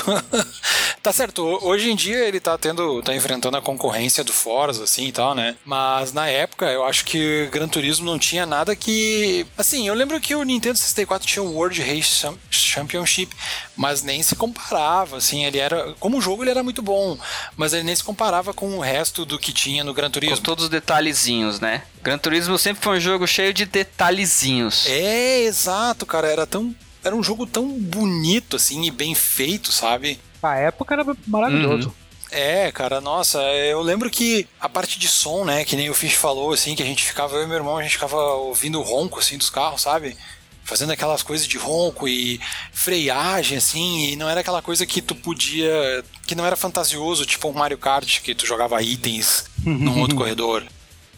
tá 1.03 1.13
certo, 1.13 1.45
ho- 1.45 1.69
hoje 1.69 1.91
em 1.91 1.95
dia 1.95 2.27
ele 2.27 2.41
tá 2.41 2.59
tendo. 2.59 3.01
tá 3.03 3.15
enfrentando 3.15 3.57
a 3.57 3.63
concorrência 3.63 4.25
do 4.25 4.33
Forza, 4.33 4.85
assim 4.85 5.07
e 5.07 5.13
tal, 5.13 5.35
né? 5.35 5.55
Mas 5.65 6.13
na 6.13 6.27
época 6.29 6.67
eu 6.67 6.85
acho 6.85 7.05
que 7.05 7.49
Gran 7.53 7.69
Turismo 7.69 8.05
não 8.07 8.19
tinha 8.19 8.45
nada 8.45 8.75
que. 8.75 9.47
Assim, 9.57 9.87
eu 9.87 9.95
lembro 9.95 10.21
que 10.21 10.35
o 10.35 10.43
Nintendo 10.43 10.77
64 10.79 11.27
tinha 11.27 11.43
o 11.43 11.53
World 11.55 11.81
Race 11.81 12.03
Cham- 12.03 12.37
Championship, 12.51 13.33
mas 13.77 14.03
nem 14.03 14.23
se 14.23 14.35
comparava, 14.35 15.17
assim, 15.19 15.45
ele 15.45 15.59
era. 15.59 15.95
Como 16.01 16.21
jogo 16.21 16.43
ele 16.43 16.51
era 16.51 16.63
muito 16.63 16.83
bom, 16.83 17.17
mas 17.57 17.73
ele 17.73 17.85
nem 17.85 17.95
se 17.95 18.03
comparava 18.03 18.53
com 18.53 18.77
o 18.77 18.81
resto 18.81 19.25
do 19.25 19.39
que 19.39 19.53
tinha 19.53 19.85
no 19.85 19.95
Gran 19.95 20.09
Com 20.09 20.13
Turismo. 20.15 20.39
todos 20.41 20.65
os 20.65 20.71
detalhezinhos, 20.71 21.61
né? 21.61 21.83
Gran 22.03 22.19
Turismo 22.19 22.59
sempre 22.59 22.83
foi 22.83 22.97
um 22.99 23.01
jogo 23.01 23.27
cheio 23.29 23.55
de 23.55 23.65
detalhezinhos. 23.65 24.87
É, 24.89 25.43
exato, 25.43 26.05
cara, 26.05 26.27
era 26.29 26.47
tão. 26.47 26.75
Era 27.05 27.15
um 27.15 27.23
jogo 27.23 27.47
tão 27.47 27.69
bonito, 27.69 28.57
assim, 28.57 28.85
e 28.85 28.91
bem 28.91 29.15
feito, 29.15 29.71
sabe? 29.71 30.19
Pra 30.41 30.57
época 30.57 30.95
era 30.95 31.05
maravilhoso. 31.27 31.89
Uhum. 31.89 32.05
É, 32.31 32.73
cara, 32.73 33.01
nossa, 33.01 33.41
eu 33.41 33.81
lembro 33.81 34.11
que 34.11 34.47
a 34.61 34.69
parte 34.69 34.99
de 34.99 35.07
som, 35.07 35.45
né, 35.45 35.65
que 35.65 35.77
nem 35.77 35.89
o 35.89 35.95
Fish 35.95 36.15
falou, 36.15 36.53
assim, 36.53 36.75
que 36.75 36.83
a 36.83 36.87
gente 36.87 37.05
ficava, 37.05 37.37
eu 37.37 37.45
e 37.45 37.47
meu 37.47 37.57
irmão, 37.57 37.77
a 37.77 37.83
gente 37.83 37.93
ficava 37.93 38.17
ouvindo 38.17 38.81
o 38.81 38.83
ronco, 38.83 39.21
assim, 39.21 39.39
dos 39.39 39.51
carros, 39.51 39.83
sabe? 39.83 40.17
Fazendo 40.65 40.91
aquelas 40.91 41.23
coisas 41.23 41.47
de 41.47 41.59
ronco 41.59 42.09
e 42.09 42.41
freagem, 42.73 43.59
assim, 43.59 44.09
e 44.09 44.17
não 44.17 44.29
era 44.29 44.41
aquela 44.41 44.61
coisa 44.61 44.85
que 44.85 45.01
tu 45.01 45.15
podia, 45.15 46.05
que 46.27 46.35
não 46.35 46.45
era 46.45 46.57
fantasioso, 46.57 47.25
tipo 47.25 47.49
um 47.49 47.53
Mario 47.53 47.79
Kart, 47.79 48.21
que 48.21 48.35
tu 48.35 48.47
jogava 48.47 48.83
itens 48.83 49.45
num 49.63 50.01
outro 50.01 50.17
corredor. 50.17 50.65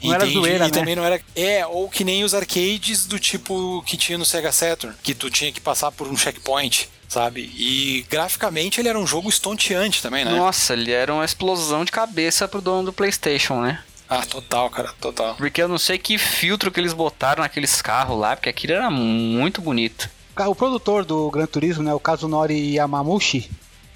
Não 0.03 0.15
era 0.15 0.25
Entende? 0.25 0.39
zoeira, 0.39 0.65
e 0.65 0.69
né? 0.69 0.71
também 0.71 0.97
não 0.97 1.05
era. 1.05 1.21
É, 1.35 1.67
ou 1.67 1.89
que 1.89 2.05
nem 2.05 2.25
os 2.25 2.35
arcades 2.35 3.07
do 3.07 3.19
tipo 3.19 3.83
que 3.87 3.97
tinha 3.97 4.19
no 4.19 4.25
Sega 4.25 4.53
Saturn, 4.53 4.95
que 5.03 5.15
tu 5.15 5.31
tinha 5.31 5.51
que 5.53 5.61
passar 5.61 5.91
por 5.93 6.09
um 6.09 6.17
checkpoint, 6.17 6.89
sabe? 7.09 7.53
E 7.57 8.05
graficamente 8.11 8.81
ele 8.81 8.89
era 8.89 8.99
um 8.99 9.07
jogo 9.07 9.29
estonteante 9.29 10.03
também, 10.03 10.25
né? 10.25 10.31
Nossa, 10.33 10.75
ele 10.75 10.93
era 10.93 11.13
uma 11.13 11.25
explosão 11.25 11.85
de 11.85 11.93
cabeça 11.93 12.47
pro 12.47 12.61
dono 12.61 12.85
do 12.85 12.93
PlayStation, 12.93 13.61
né? 13.61 13.83
Ah, 14.09 14.25
total, 14.25 14.71
cara, 14.71 14.93
total. 15.01 15.35
Porque 15.35 15.61
eu 15.61 15.69
não 15.69 15.79
sei 15.79 15.99
que 15.99 16.17
filtro 16.17 16.71
que 16.71 16.79
eles 16.79 16.93
botaram 16.93 17.43
naqueles 17.43 17.83
carros 17.83 18.19
lá, 18.19 18.37
porque 18.37 18.49
aquilo 18.49 18.75
era 18.75 18.89
muito 18.91 19.61
bonito. 19.61 20.09
O 20.39 20.55
produtor 20.55 21.05
do 21.05 21.31
Gran 21.31 21.47
Turismo, 21.47 21.83
né, 21.83 21.95
o 21.95 21.99
Kazunori 21.99 22.75
Yamamushi, 22.75 23.51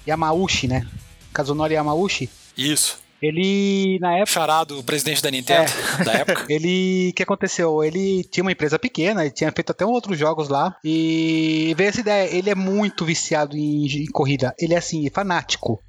Yamauchi, 0.07 0.67
né? 0.67 0.87
Kazunori 1.31 1.75
Yamauchi, 1.75 2.29
Isso. 2.57 2.97
Ele 3.21 3.99
na 3.99 4.13
época 4.17 4.31
Charado, 4.31 4.79
o 4.79 4.83
presidente 4.83 5.21
da 5.21 5.29
Nintendo 5.29 5.71
da 6.03 6.13
época. 6.13 6.45
Ele, 6.49 7.09
o 7.09 7.13
que 7.13 7.23
aconteceu? 7.23 7.83
Ele 7.83 8.23
tinha 8.23 8.43
uma 8.43 8.51
empresa 8.51 8.79
pequena, 8.79 9.21
ele 9.21 9.31
tinha 9.31 9.51
feito 9.51 9.71
até 9.71 9.85
outros 9.85 10.17
jogos 10.17 10.49
lá 10.49 10.75
e 10.83 11.73
veio 11.77 11.89
essa 11.89 11.99
ideia. 11.99 12.35
Ele 12.35 12.49
é 12.49 12.55
muito 12.55 13.05
viciado 13.05 13.55
em, 13.55 13.85
em 13.85 14.05
corrida, 14.07 14.55
ele 14.59 14.73
é 14.73 14.77
assim, 14.77 15.07
fanático. 15.09 15.81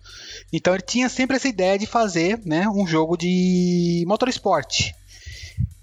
Então 0.52 0.74
ele 0.74 0.82
tinha 0.82 1.08
sempre 1.08 1.36
essa 1.36 1.48
ideia 1.48 1.78
de 1.78 1.86
fazer, 1.86 2.40
né, 2.44 2.68
um 2.68 2.86
jogo 2.86 3.16
de 3.16 4.04
motorsport. 4.06 4.92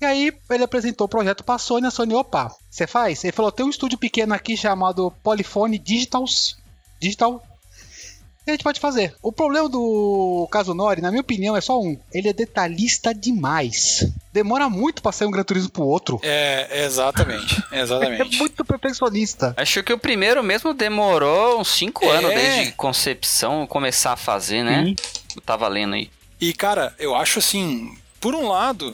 E 0.01 0.05
aí 0.05 0.31
ele 0.49 0.63
apresentou 0.63 1.05
o 1.05 1.09
projeto 1.09 1.43
para 1.43 1.55
a 1.55 1.59
Sony, 1.59 1.87
a 1.87 1.91
Sony, 1.91 2.13
opa, 2.13 2.49
você 2.69 2.87
faz? 2.87 3.23
Ele 3.23 3.33
falou, 3.33 3.51
tem 3.51 3.65
um 3.65 3.69
estúdio 3.69 3.97
pequeno 3.97 4.33
aqui 4.33 4.55
chamado 4.55 5.11
Polyphone 5.23 5.77
Digitals, 5.77 6.57
Digital, 7.01 7.43
e 8.49 8.51
a 8.51 8.53
gente 8.55 8.63
pode 8.63 8.79
fazer. 8.79 9.15
O 9.21 9.31
problema 9.31 9.69
do 9.69 10.47
Kazunori, 10.51 11.01
na 11.01 11.09
minha 11.11 11.21
opinião, 11.21 11.55
é 11.55 11.61
só 11.61 11.79
um. 11.79 11.97
Ele 12.13 12.29
é 12.29 12.33
detalhista 12.33 13.13
demais. 13.13 14.05
Demora 14.33 14.69
muito 14.69 15.01
pra 15.01 15.11
sair 15.11 15.27
um 15.27 15.31
Gran 15.31 15.43
Turismo 15.43 15.69
pro 15.69 15.83
outro. 15.83 16.19
É, 16.23 16.83
exatamente, 16.85 17.61
É 17.71 17.81
exatamente. 17.81 18.37
muito 18.37 18.63
perfeccionista. 18.65 19.53
Acho 19.57 19.81
que 19.83 19.93
o 19.93 19.97
primeiro 19.97 20.43
mesmo 20.43 20.73
demorou 20.73 21.59
uns 21.59 21.69
5 21.69 22.05
É. 22.05 22.09
anos 22.17 22.33
desde 22.33 22.71
concepção 22.73 23.65
começar 23.67 24.13
a 24.13 24.17
fazer, 24.17 24.63
né? 24.63 24.83
Sim. 24.85 24.95
Eu 25.35 25.41
tava 25.41 25.67
lendo 25.67 25.95
aí. 25.95 26.09
E, 26.39 26.53
cara, 26.53 26.93
eu 26.99 27.15
acho 27.15 27.39
assim, 27.39 27.97
por 28.19 28.33
um 28.35 28.47
lado, 28.47 28.93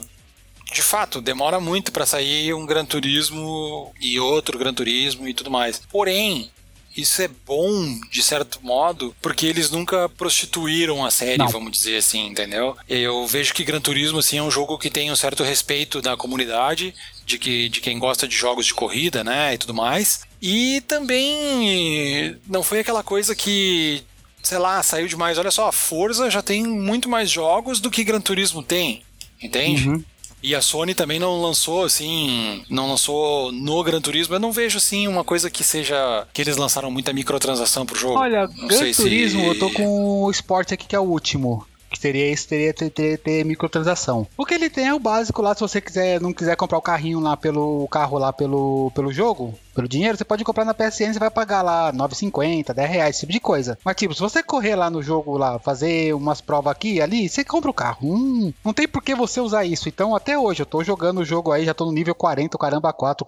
de 0.73 0.81
fato, 0.81 1.21
demora 1.21 1.59
muito 1.59 1.91
para 1.91 2.05
sair 2.05 2.53
um 2.53 2.65
Gran 2.65 2.85
Turismo 2.85 3.93
e 4.01 4.19
outro 4.19 4.57
Gran 4.57 4.73
Turismo 4.73 5.27
e 5.27 5.33
tudo 5.33 5.51
mais. 5.51 5.79
Porém, 5.91 6.49
isso 6.95 7.21
é 7.21 7.27
bom, 7.27 7.99
de 8.09 8.23
certo 8.23 8.59
modo, 8.63 9.15
porque 9.21 9.45
eles 9.45 9.69
nunca 9.69 10.07
prostituíram 10.09 11.05
a 11.05 11.11
série, 11.11 11.37
Não. 11.37 11.49
vamos 11.49 11.71
dizer 11.71 11.97
assim, 11.97 12.27
entendeu? 12.27 12.75
Eu 12.87 13.25
vejo 13.27 13.53
que 13.53 13.63
Gran 13.63 13.81
Turismo, 13.81 14.19
assim, 14.19 14.37
é 14.37 14.43
um 14.43 14.51
jogo 14.51 14.77
que 14.77 14.89
tem 14.89 15.11
um 15.11 15.15
certo 15.15 15.43
respeito 15.43 16.01
da 16.01 16.15
comunidade, 16.15 16.93
de, 17.25 17.37
que, 17.37 17.69
de 17.69 17.81
quem 17.81 17.99
gosta 17.99 18.27
de 18.27 18.35
jogos 18.35 18.65
de 18.65 18.73
corrida, 18.73 19.23
né, 19.23 19.53
e 19.53 19.57
tudo 19.57 19.73
mais. 19.73 20.21
E 20.41 20.81
também 20.87 22.37
não 22.47 22.63
foi 22.63 22.79
aquela 22.79 23.03
coisa 23.03 23.35
que 23.35 24.03
sei 24.45 24.59
lá, 24.59 24.81
saiu 24.83 25.07
demais. 25.07 25.37
Olha 25.37 25.49
só, 25.49 25.67
a 25.67 25.71
Forza 25.71 26.29
já 26.29 26.41
tem 26.41 26.63
muito 26.63 27.09
mais 27.09 27.31
jogos 27.31 27.79
do 27.79 27.89
que 27.89 28.03
Gran 28.03 28.21
Turismo 28.21 28.61
tem, 28.61 29.01
entende? 29.41 29.89
Uhum. 29.89 30.03
E 30.45 30.53
a 30.53 30.61
Sony 30.61 30.93
também 30.93 31.17
não 31.17 31.41
lançou 31.41 31.83
assim, 31.83 32.63
não 32.69 32.87
lançou 32.87 33.51
no 33.51 33.83
Gran 33.83 33.99
Turismo. 33.99 34.35
Eu 34.35 34.39
não 34.39 34.51
vejo 34.51 34.77
assim 34.77 35.07
uma 35.07 35.23
coisa 35.23 35.49
que 35.49 35.63
seja 35.63 36.27
que 36.31 36.39
eles 36.39 36.55
lançaram 36.55 36.91
muita 36.91 37.11
microtransação 37.11 37.83
pro 37.83 37.97
jogo. 37.97 38.19
Olha, 38.19 38.47
não 38.55 38.67
Gran 38.67 38.91
Turismo, 38.91 39.41
se... 39.41 39.47
eu 39.47 39.57
tô 39.57 39.71
com 39.71 40.21
o 40.21 40.29
Sport 40.29 40.73
aqui 40.73 40.85
que 40.85 40.95
é 40.95 40.99
o 40.99 41.03
último 41.03 41.65
seria 42.05 42.31
esse, 42.31 42.47
teria 42.47 42.71
ter, 42.71 42.89
ter, 42.91 43.17
ter, 43.17 43.43
microtransação. 43.43 44.27
O 44.37 44.45
que 44.45 44.53
ele 44.53 44.69
tem 44.69 44.87
é 44.87 44.93
o 44.93 44.99
básico 44.99 45.41
lá, 45.41 45.55
se 45.55 45.61
você 45.61 45.81
quiser, 45.81 46.21
não 46.21 46.31
quiser 46.31 46.55
comprar 46.55 46.77
o 46.77 46.81
carrinho 46.81 47.19
lá 47.19 47.35
pelo 47.35 47.87
carro 47.87 48.19
lá 48.19 48.31
pelo, 48.31 48.91
pelo 48.93 49.11
jogo, 49.11 49.55
pelo 49.73 49.87
dinheiro, 49.87 50.15
você 50.15 50.23
pode 50.23 50.43
comprar 50.43 50.63
na 50.63 50.73
PSN, 50.73 51.13
você 51.13 51.19
vai 51.19 51.31
pagar 51.31 51.63
lá 51.63 51.91
9,50, 51.91 52.73
10 52.73 52.89
reais, 52.89 53.09
esse 53.15 53.21
tipo 53.21 53.33
de 53.33 53.39
coisa. 53.39 53.77
Mas 53.83 53.95
tipo, 53.95 54.13
se 54.13 54.19
você 54.19 54.43
correr 54.43 54.75
lá 54.75 54.87
no 54.87 55.01
jogo 55.01 55.35
lá, 55.35 55.57
fazer 55.57 56.13
umas 56.13 56.41
provas 56.41 56.71
aqui 56.71 56.95
e 56.95 57.01
ali, 57.01 57.27
você 57.27 57.43
compra 57.43 57.71
o 57.71 57.73
carro. 57.73 57.97
Hum, 58.03 58.53
não 58.63 58.71
tem 58.71 58.87
por 58.87 59.01
que 59.01 59.15
você 59.15 59.41
usar 59.41 59.65
isso. 59.65 59.89
Então 59.89 60.15
até 60.15 60.37
hoje 60.37 60.61
eu 60.61 60.65
tô 60.65 60.83
jogando 60.83 61.21
o 61.21 61.25
jogo 61.25 61.51
aí, 61.51 61.65
já 61.65 61.73
tô 61.73 61.85
no 61.85 61.91
nível 61.91 62.13
40, 62.13 62.55
caramba 62.57 62.93
4, 62.93 63.25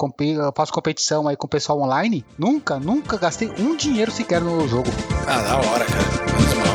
faço 0.55 0.72
competição 0.72 1.27
aí 1.27 1.36
com 1.36 1.48
o 1.48 1.50
pessoal 1.50 1.81
online. 1.81 2.24
Nunca, 2.38 2.79
nunca 2.79 3.17
gastei 3.17 3.51
um 3.57 3.75
dinheiro 3.75 4.12
sequer 4.12 4.39
no 4.39 4.67
jogo. 4.67 4.89
Ah, 5.25 5.41
da 5.41 5.55
hora, 5.57 5.86
cara. 5.86 6.66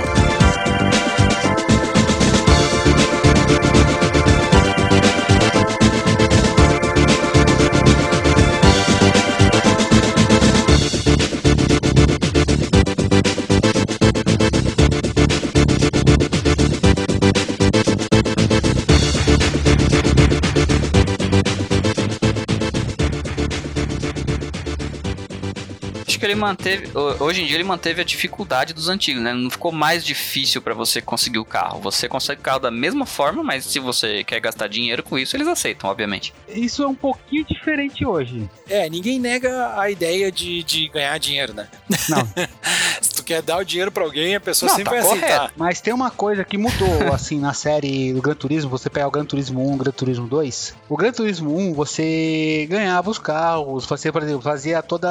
Que 26.23 26.27
ele 26.27 26.35
manteve. 26.37 26.89
Hoje 27.19 27.43
em 27.43 27.47
dia 27.47 27.57
ele 27.57 27.65
manteve 27.65 28.01
a 28.01 28.05
dificuldade 28.05 28.73
dos 28.73 28.89
antigos, 28.89 29.21
né? 29.21 29.33
Não 29.33 29.51
ficou 29.51 29.73
mais 29.73 30.05
difícil 30.05 30.63
para 30.63 30.73
você 30.73 31.03
conseguir 31.03 31.41
o 31.41 31.45
carro. 31.45 31.81
Você 31.81 32.09
consegue 32.09 32.41
o 32.41 32.45
carro 32.45 32.61
da 32.61 32.71
mesma 32.71 33.05
forma, 33.05 33.43
mas 33.43 33.65
se 33.65 33.81
você 33.81 34.23
quer 34.23 34.39
gastar 34.39 34.69
dinheiro 34.69 35.03
com 35.03 35.19
isso, 35.19 35.37
eles 35.37 35.49
aceitam, 35.49 35.91
obviamente. 35.91 36.33
Isso 36.49 36.85
é 36.85 36.87
um 36.87 36.95
pouquinho 36.95 37.45
diferente 37.45 38.07
hoje. 38.07 38.49
É, 38.69 38.89
ninguém 38.89 39.19
nega 39.19 39.77
a 39.77 39.91
ideia 39.91 40.31
de, 40.31 40.63
de 40.63 40.87
ganhar 40.91 41.19
dinheiro, 41.19 41.55
né? 41.55 41.67
Não. 42.09 42.25
se 43.03 43.15
tu 43.15 43.25
quer 43.25 43.43
dar 43.43 43.59
o 43.59 43.65
dinheiro 43.65 43.91
para 43.91 44.05
alguém, 44.05 44.37
a 44.37 44.41
pessoa 44.41 44.71
Não, 44.71 44.77
sempre 44.77 44.95
tá 44.95 45.01
vai 45.01 45.09
correto. 45.09 45.27
aceitar. 45.27 45.53
Mas 45.57 45.81
tem 45.81 45.93
uma 45.93 46.11
coisa 46.13 46.45
que 46.45 46.57
mudou, 46.57 47.03
assim, 47.13 47.41
na 47.41 47.53
série 47.53 48.13
do 48.13 48.23
Gran 48.23 48.35
Turismo. 48.35 48.71
Você 48.71 48.89
pega 48.89 49.09
o 49.09 49.11
Gran 49.11 49.25
Turismo 49.25 49.69
1, 49.71 49.75
o 49.75 49.77
Gran 49.77 49.91
Turismo 49.93 50.29
2. 50.29 50.77
O 50.89 50.97
Gran 50.97 51.11
Turismo 51.11 51.59
1, 51.59 51.75
você 51.75 52.65
ganhava 52.71 53.11
os 53.11 53.19
carros, 53.19 53.87
você, 53.87 54.13
por 54.13 54.23
exemplo, 54.23 54.41
fazia 54.43 54.81
toda 54.85 55.09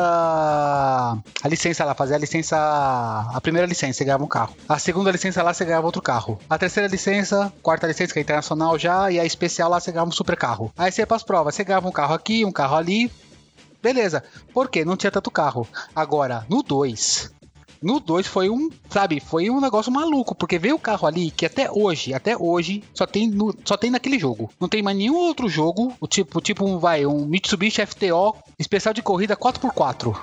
a 1.43 1.47
licença 1.47 1.85
lá, 1.85 1.93
fazer 1.93 2.15
a 2.15 2.17
licença. 2.17 2.57
A 2.57 3.39
primeira 3.41 3.67
licença, 3.67 3.93
você 3.93 4.05
ganhava 4.05 4.23
um 4.23 4.27
carro. 4.27 4.55
A 4.67 4.79
segunda 4.79 5.11
licença 5.11 5.43
lá, 5.43 5.53
você 5.53 5.65
ganhava 5.65 5.85
outro 5.85 6.01
carro. 6.01 6.39
A 6.49 6.57
terceira 6.57 6.87
licença, 6.87 7.51
quarta 7.61 7.87
licença, 7.87 8.13
que 8.13 8.19
é 8.19 8.21
internacional 8.21 8.77
já, 8.77 9.11
e 9.11 9.19
a 9.19 9.25
especial 9.25 9.69
lá, 9.69 9.79
você 9.79 9.91
ganhava 9.91 10.09
um 10.09 10.13
super 10.13 10.37
carro. 10.37 10.71
Aí 10.77 10.91
você 10.91 11.01
ia 11.01 11.07
pras 11.07 11.23
provas, 11.23 11.55
você 11.55 11.63
ganhava 11.63 11.87
um 11.87 11.91
carro 11.91 12.13
aqui, 12.13 12.45
um 12.45 12.51
carro 12.51 12.75
ali. 12.75 13.11
Beleza. 13.81 14.23
Por 14.53 14.69
quê? 14.69 14.85
Não 14.85 14.95
tinha 14.95 15.11
tanto 15.11 15.31
carro. 15.31 15.67
Agora, 15.95 16.45
no 16.47 16.61
2, 16.61 17.31
no 17.81 17.99
2 17.99 18.27
foi 18.27 18.47
um, 18.47 18.69
sabe, 18.89 19.19
foi 19.19 19.49
um 19.49 19.59
negócio 19.59 19.91
maluco, 19.91 20.35
porque 20.35 20.59
veio 20.59 20.75
o 20.75 20.79
carro 20.79 21.07
ali 21.07 21.31
que 21.31 21.47
até 21.47 21.69
hoje, 21.71 22.13
até 22.13 22.37
hoje, 22.37 22.83
só 22.93 23.07
tem, 23.07 23.27
no, 23.27 23.55
só 23.65 23.75
tem 23.75 23.89
naquele 23.89 24.19
jogo. 24.19 24.51
Não 24.59 24.69
tem 24.69 24.83
mais 24.83 24.95
nenhum 24.95 25.15
outro 25.15 25.49
jogo, 25.49 25.91
o 25.99 26.07
tipo, 26.07 26.39
tipo 26.39 26.63
um, 26.63 26.77
vai, 26.77 27.07
um 27.07 27.25
Mitsubishi 27.25 27.83
FTO 27.83 28.35
especial 28.59 28.93
de 28.93 29.01
corrida 29.01 29.35
4x4. 29.35 30.15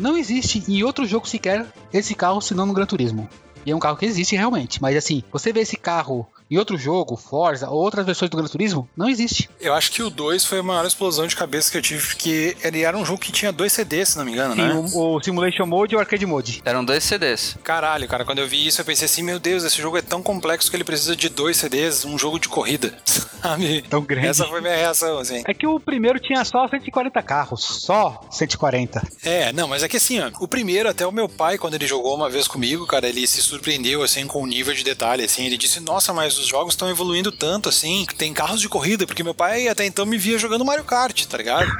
Não 0.00 0.16
existe 0.16 0.64
em 0.66 0.82
outro 0.82 1.04
jogo 1.04 1.28
sequer 1.28 1.66
esse 1.92 2.14
carro 2.14 2.40
senão 2.40 2.64
no 2.64 2.72
Gran 2.72 2.86
Turismo. 2.86 3.28
E 3.66 3.70
é 3.70 3.76
um 3.76 3.78
carro 3.78 3.98
que 3.98 4.06
existe 4.06 4.34
realmente. 4.34 4.80
Mas 4.80 4.96
assim, 4.96 5.22
você 5.30 5.52
vê 5.52 5.60
esse 5.60 5.76
carro 5.76 6.26
em 6.50 6.58
outro 6.58 6.76
jogo, 6.76 7.16
Forza, 7.16 7.70
ou 7.70 7.80
outras 7.80 8.04
versões 8.04 8.28
do 8.28 8.36
Gran 8.36 8.46
Turismo, 8.46 8.88
não 8.96 9.08
existe. 9.08 9.48
Eu 9.60 9.72
acho 9.72 9.92
que 9.92 10.02
o 10.02 10.10
2 10.10 10.44
foi 10.44 10.58
a 10.58 10.62
maior 10.62 10.84
explosão 10.84 11.26
de 11.26 11.36
cabeça 11.36 11.70
que 11.70 11.78
eu 11.78 11.82
tive, 11.82 12.04
porque 12.04 12.56
ele 12.62 12.82
era 12.82 12.96
um 12.96 13.04
jogo 13.04 13.20
que 13.20 13.30
tinha 13.30 13.52
dois 13.52 13.72
CDs, 13.72 14.10
se 14.10 14.18
não 14.18 14.24
me 14.24 14.32
engano, 14.32 14.54
Sim, 14.54 14.62
né? 14.62 14.74
O, 14.74 15.16
o 15.16 15.22
Simulation 15.22 15.64
Mode 15.64 15.94
e 15.94 15.96
o 15.96 16.00
Arcade 16.00 16.26
Mode. 16.26 16.60
Eram 16.64 16.84
dois 16.84 17.04
CDs. 17.04 17.56
Caralho, 17.62 18.08
cara, 18.08 18.24
quando 18.24 18.40
eu 18.40 18.48
vi 18.48 18.66
isso, 18.66 18.80
eu 18.80 18.84
pensei 18.84 19.04
assim, 19.04 19.22
meu 19.22 19.38
Deus, 19.38 19.62
esse 19.62 19.80
jogo 19.80 19.96
é 19.96 20.02
tão 20.02 20.22
complexo 20.22 20.68
que 20.68 20.76
ele 20.76 20.84
precisa 20.84 21.14
de 21.14 21.28
dois 21.28 21.56
CDs, 21.56 22.04
um 22.04 22.18
jogo 22.18 22.38
de 22.38 22.48
corrida, 22.48 22.98
sabe? 23.04 23.82
Tão 23.82 24.02
grande. 24.02 24.26
Essa 24.26 24.46
foi 24.46 24.60
minha 24.60 24.74
reação, 24.74 25.18
assim. 25.18 25.44
É 25.46 25.54
que 25.54 25.66
o 25.66 25.78
primeiro 25.78 26.18
tinha 26.18 26.44
só 26.44 26.66
140 26.68 27.22
carros, 27.22 27.62
só 27.62 28.20
140. 28.28 29.06
É, 29.22 29.52
não, 29.52 29.68
mas 29.68 29.84
é 29.84 29.88
que 29.88 29.98
assim, 29.98 30.18
ó, 30.20 30.30
o 30.40 30.48
primeiro, 30.48 30.88
até 30.88 31.06
o 31.06 31.12
meu 31.12 31.28
pai, 31.28 31.58
quando 31.58 31.74
ele 31.74 31.86
jogou 31.86 32.16
uma 32.16 32.28
vez 32.28 32.48
comigo, 32.48 32.86
cara, 32.86 33.08
ele 33.08 33.24
se 33.26 33.40
surpreendeu, 33.40 34.02
assim, 34.02 34.26
com 34.26 34.42
o 34.42 34.46
nível 34.46 34.74
de 34.74 34.82
detalhe, 34.82 35.24
assim, 35.24 35.46
ele 35.46 35.56
disse, 35.56 35.78
nossa, 35.78 36.12
mas 36.12 36.39
os 36.40 36.46
jogos 36.46 36.74
estão 36.74 36.88
evoluindo 36.90 37.30
tanto 37.30 37.68
assim, 37.68 38.06
tem 38.16 38.32
carros 38.32 38.60
de 38.60 38.68
corrida, 38.68 39.06
porque 39.06 39.22
meu 39.22 39.34
pai 39.34 39.68
até 39.68 39.86
então 39.86 40.06
me 40.06 40.18
via 40.18 40.38
jogando 40.38 40.64
Mario 40.64 40.84
Kart, 40.84 41.24
tá 41.26 41.36
ligado? 41.36 41.70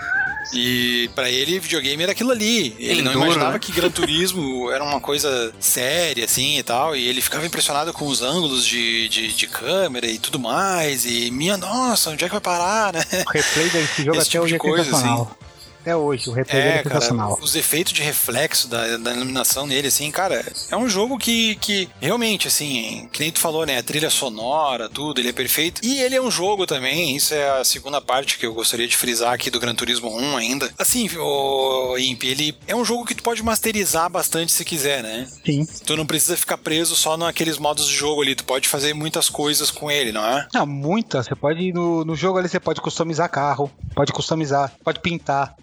E 0.53 1.09
para 1.15 1.31
ele, 1.31 1.61
videogame 1.61 2.03
era 2.03 2.13
aquilo 2.13 2.33
ali. 2.33 2.75
Ele 2.79 3.03
não 3.03 3.13
imaginava 3.13 3.53
né? 3.53 3.59
que 3.59 3.71
Gran 3.71 3.91
Turismo 3.91 4.71
era 4.73 4.83
uma 4.83 5.01
coisa 5.01 5.53
séria, 5.61 6.25
assim 6.25 6.59
e 6.59 6.63
tal. 6.63 6.97
E 6.97 7.07
ele 7.07 7.21
ficava 7.21 7.47
impressionado 7.47 7.93
com 7.93 8.07
os 8.07 8.21
ângulos 8.21 8.67
de, 8.67 9.09
de, 9.09 9.33
de 9.33 9.47
câmera 9.47 10.07
e 10.07 10.19
tudo 10.19 10.41
mais. 10.41 11.05
E 11.05 11.31
minha 11.31 11.57
nossa, 11.57 12.11
onde 12.11 12.25
é 12.25 12.29
que 12.29 12.33
vai 12.33 12.41
parar, 12.41 12.93
né? 12.93 13.05
O 13.27 13.31
replay 13.31 13.71
desse 13.71 14.03
jogo 14.03 14.17
Esse 14.17 14.23
até 14.23 14.31
tipo 14.31 14.45
hoje 14.45 14.55
é 14.57 14.59
coisa, 14.59 14.97
assim 14.97 15.40
até 15.81 15.97
hoje. 15.97 16.29
O 16.29 16.33
replay 16.33 16.61
é, 16.61 16.69
é 16.79 16.83
sensacional. 16.83 17.35
Cara, 17.35 17.45
os 17.45 17.55
efeitos 17.55 17.93
de 17.93 18.03
reflexo 18.03 18.69
da, 18.69 18.97
da 18.97 19.15
iluminação 19.15 19.67
nele, 19.67 19.89
assim, 19.89 20.11
cara, 20.11 20.45
é 20.71 20.77
um 20.77 20.89
jogo 20.89 21.19
que, 21.19 21.57
que 21.57 21.89
realmente, 22.01 22.47
assim, 22.47 23.09
que 23.13 23.21
nem 23.21 23.31
tu 23.31 23.41
falou, 23.41 23.67
né? 23.67 23.79
A 23.79 23.83
trilha 23.83 24.11
sonora, 24.11 24.89
tudo, 24.89 25.21
ele 25.21 25.29
é 25.29 25.33
perfeito. 25.33 25.81
E 25.85 26.01
ele 26.01 26.15
é 26.15 26.23
um 26.23 26.31
jogo 26.31 26.67
também, 26.67 27.17
isso 27.17 27.35
é 27.35 27.61
a 27.61 27.65
segunda 27.65 28.01
parte 28.01 28.39
que 28.39 28.47
eu 28.47 28.55
gostaria 28.55 28.87
de 28.87 28.97
frisar 28.97 29.33
aqui 29.33 29.51
do 29.51 29.61
Gran 29.61 29.75
Turismo 29.75 30.11
1 30.11 30.37
ainda. 30.37 30.71
Assim, 30.79 31.09
o 31.17 31.97
Imp, 31.99 32.25
ele 32.25 32.57
é 32.67 32.75
um 32.75 32.85
jogo 32.85 33.05
que 33.05 33.15
tu 33.15 33.23
pode 33.23 33.43
masterizar 33.43 34.11
bastante 34.11 34.53
se 34.53 34.65
quiser, 34.65 35.03
né? 35.03 35.27
Sim. 35.45 35.67
Tu 35.87 35.97
não 35.97 36.07
precisa 36.07 36.37
ficar 36.37 36.59
preso 36.59 36.95
só 36.95 37.17
naqueles 37.17 37.59
modos 37.59 37.87
de 37.87 37.95
jogo 37.95 38.23
ali, 38.23 38.35
tu 38.35 38.45
pode 38.45 38.69
fazer 38.69 38.95
muitas 38.95 39.29
coisas 39.29 39.71
com 39.71 39.91
ele, 39.91 40.13
não 40.13 40.25
é? 40.25 40.47
Não, 40.53 40.67
muitas. 40.67 41.27
Você 41.27 41.35
pode, 41.35 41.73
no, 41.73 42.05
no 42.05 42.15
jogo 42.15 42.39
ali, 42.39 42.49
você 42.49 42.61
pode 42.61 42.81
customizar 42.81 43.31
carro, 43.31 43.71
pode 43.95 44.13
customizar, 44.13 44.73
pode 44.85 45.01
pintar. 45.01 45.55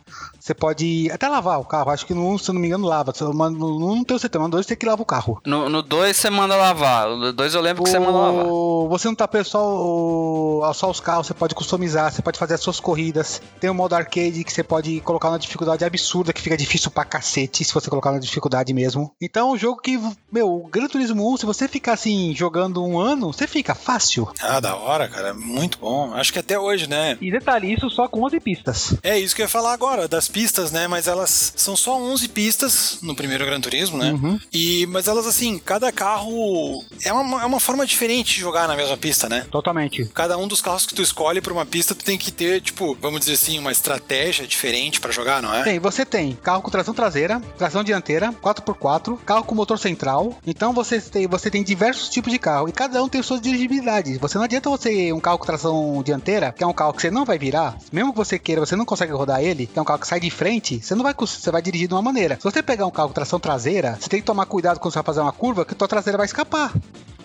Você 0.48 0.54
pode 0.54 1.12
até 1.12 1.28
lavar 1.28 1.60
o 1.60 1.66
carro. 1.66 1.92
Acho 1.92 2.06
que 2.06 2.14
no 2.14 2.26
1, 2.30 2.38
se 2.38 2.50
eu 2.50 2.54
não 2.54 2.62
me 2.62 2.68
engano, 2.68 2.88
lava. 2.88 3.14
No 3.20 3.92
1 3.92 3.96
não 3.98 4.04
tem 4.06 4.16
o 4.16 4.20
CT, 4.20 4.38
no 4.38 4.48
2 4.48 4.66
tem 4.66 4.78
que 4.78 4.86
lavar 4.86 5.02
o 5.02 5.06
carro. 5.06 5.42
No 5.46 5.82
2 5.82 6.16
você 6.16 6.30
manda 6.30 6.56
lavar. 6.56 7.10
No 7.10 7.34
2 7.34 7.54
eu 7.54 7.60
lembro 7.60 7.82
o... 7.82 7.84
que 7.84 7.92
você 7.92 8.00
manda 8.00 8.18
lavar. 8.18 8.46
Você 8.88 9.10
não 9.10 9.16
tá 9.16 9.28
preso 9.28 9.50
só, 9.50 10.74
só 10.74 10.90
os 10.90 11.02
carros, 11.02 11.28
você 11.28 11.34
pode 11.34 11.54
customizar, 11.54 12.14
você 12.14 12.22
pode 12.22 12.40
fazer 12.40 12.54
as 12.54 12.62
suas 12.62 12.80
corridas. 12.80 13.42
Tem 13.60 13.70
o 13.70 13.74
modo 13.74 13.94
arcade 13.94 14.42
que 14.46 14.54
você 14.54 14.64
pode 14.64 15.02
colocar 15.02 15.28
uma 15.28 15.38
dificuldade 15.38 15.84
absurda, 15.84 16.32
que 16.32 16.42
fica 16.42 16.56
difícil 16.56 16.92
pra 16.92 17.04
cacete, 17.04 17.66
se 17.66 17.74
você 17.74 17.90
colocar 17.90 18.14
na 18.14 18.20
dificuldade 18.20 18.74
mesmo. 18.74 19.12
Então 19.22 19.50
é 19.50 19.52
um 19.52 19.58
jogo 19.58 19.82
que, 19.82 20.00
meu, 20.32 20.50
o 20.50 20.70
Gran 20.70 20.88
Turismo 20.88 21.30
1, 21.34 21.38
se 21.38 21.46
você 21.46 21.68
ficar 21.68 21.92
assim, 21.92 22.34
jogando 22.34 22.82
um 22.86 22.98
ano, 22.98 23.34
você 23.34 23.48
fica 23.48 23.76
fácil. 23.76 24.32
Ah, 24.42 24.62
da 24.62 24.78
hora, 24.78 25.10
cara. 25.10 25.34
Muito 25.34 25.78
bom. 25.80 26.14
Acho 26.14 26.32
que 26.32 26.40
até 26.40 26.58
hoje, 26.58 26.88
né? 26.88 27.18
E 27.20 27.30
detalhe, 27.30 27.74
isso 27.74 27.90
só 27.90 28.08
com 28.08 28.24
11 28.24 28.40
pistas. 28.40 28.96
É 29.04 29.20
isso 29.20 29.36
que 29.36 29.42
eu 29.42 29.46
ia 29.46 29.50
falar 29.50 29.74
agora, 29.74 30.08
das 30.08 30.30
pistas 30.30 30.37
pistas, 30.38 30.72
né? 30.72 30.88
Mas 30.88 31.08
elas 31.08 31.52
são 31.56 31.76
só 31.76 32.00
11 32.00 32.28
pistas 32.30 33.00
no 33.02 33.16
primeiro 33.16 33.44
Gran 33.44 33.60
Turismo, 33.60 33.98
né? 33.98 34.12
Uhum. 34.12 34.40
E, 34.54 34.86
mas 34.86 35.08
elas, 35.08 35.26
assim, 35.26 35.58
cada 35.58 35.92
carro 35.92 36.84
é 37.04 37.12
uma, 37.12 37.42
é 37.42 37.46
uma 37.48 37.60
forma 37.60 37.88
diferente 37.88 38.36
de 38.36 38.42
jogar 38.42 38.68
na 38.68 38.76
mesma 38.76 38.96
pista, 38.96 39.28
né? 39.28 39.48
Totalmente. 39.50 40.06
Cada 40.14 40.38
um 40.38 40.48
dos 40.48 40.62
carros 40.62 40.86
que 40.86 40.94
tu 40.94 41.02
escolhe 41.02 41.42
pra 41.42 41.52
uma 41.52 41.66
pista, 41.66 41.96
tu 41.96 42.06
tem 42.06 42.20
que 42.20 42.32
ter, 42.32 42.62
tipo, 42.62 42.96
vamos 43.02 43.22
dizer 43.22 43.34
assim, 43.34 43.58
uma 43.58 43.72
estratégia 43.72 44.46
diferente 44.46 45.02
pra 45.02 45.12
jogar, 45.12 45.42
não 45.42 45.52
é? 45.52 45.64
Tem, 45.64 45.80
você 45.80 46.06
tem 46.06 46.34
carro 46.36 46.62
com 46.62 46.70
tração 46.70 46.94
traseira, 46.94 47.42
tração 47.58 47.84
dianteira, 47.84 48.32
4x4, 48.32 49.18
carro 49.26 49.44
com 49.44 49.56
motor 49.56 49.80
central. 49.80 50.38
Então 50.46 50.72
você 50.72 51.02
tem, 51.02 51.26
você 51.26 51.50
tem 51.50 51.64
diversos 51.64 52.10
tipos 52.10 52.32
de 52.32 52.38
carro 52.38 52.70
e 52.70 52.72
cada 52.72 53.04
um 53.04 53.10
tem 53.10 53.24
suas 53.24 53.42
dirigibilidades. 53.42 54.20
Você 54.20 54.38
não 54.38 54.46
adianta 54.46 54.70
você 54.70 55.12
um 55.12 55.20
carro 55.20 55.40
com 55.40 55.48
tração 55.48 56.04
dianteira, 56.06 56.52
que 56.52 56.64
é 56.64 56.68
um 56.68 56.74
carro 56.74 56.94
que 56.94 57.02
você 57.02 57.10
não 57.10 57.26
vai 57.26 57.40
virar, 57.40 57.76
mesmo 57.92 58.12
que 58.12 58.18
você 58.20 58.38
queira, 58.38 58.64
você 58.64 58.76
não 58.76 58.86
consegue 58.86 59.14
rodar 59.14 59.44
ele, 59.44 59.66
que 59.66 59.80
é 59.80 59.82
um 59.82 59.86
carro 59.86 60.00
que 60.00 60.08
sai 60.08 60.20
de 60.20 60.27
frente, 60.30 60.82
você 60.82 60.96
não 60.96 61.04
vai 61.04 61.14
você 61.14 61.52
vai 61.52 61.62
dirigir 61.62 61.88
de 61.88 61.94
uma 61.94 62.02
maneira. 62.02 62.36
Se 62.36 62.44
você 62.44 62.62
pegar 62.62 62.86
um 62.86 62.92
carro 62.92 63.10
com 63.10 63.14
tração 63.14 63.40
traseira, 63.40 63.98
você 64.00 64.10
tem 64.10 64.20
que 64.20 64.26
tomar 64.26 64.46
cuidado 64.46 64.80
quando 64.80 64.94
você 64.94 65.00
vai 65.00 65.06
fazer 65.06 65.22
uma 65.22 65.32
curva, 65.32 65.66
que 65.66 65.74
a 65.74 65.76
tua 65.76 65.88
traseira 65.88 66.18
vai 66.18 66.26
escapar. 66.26 66.74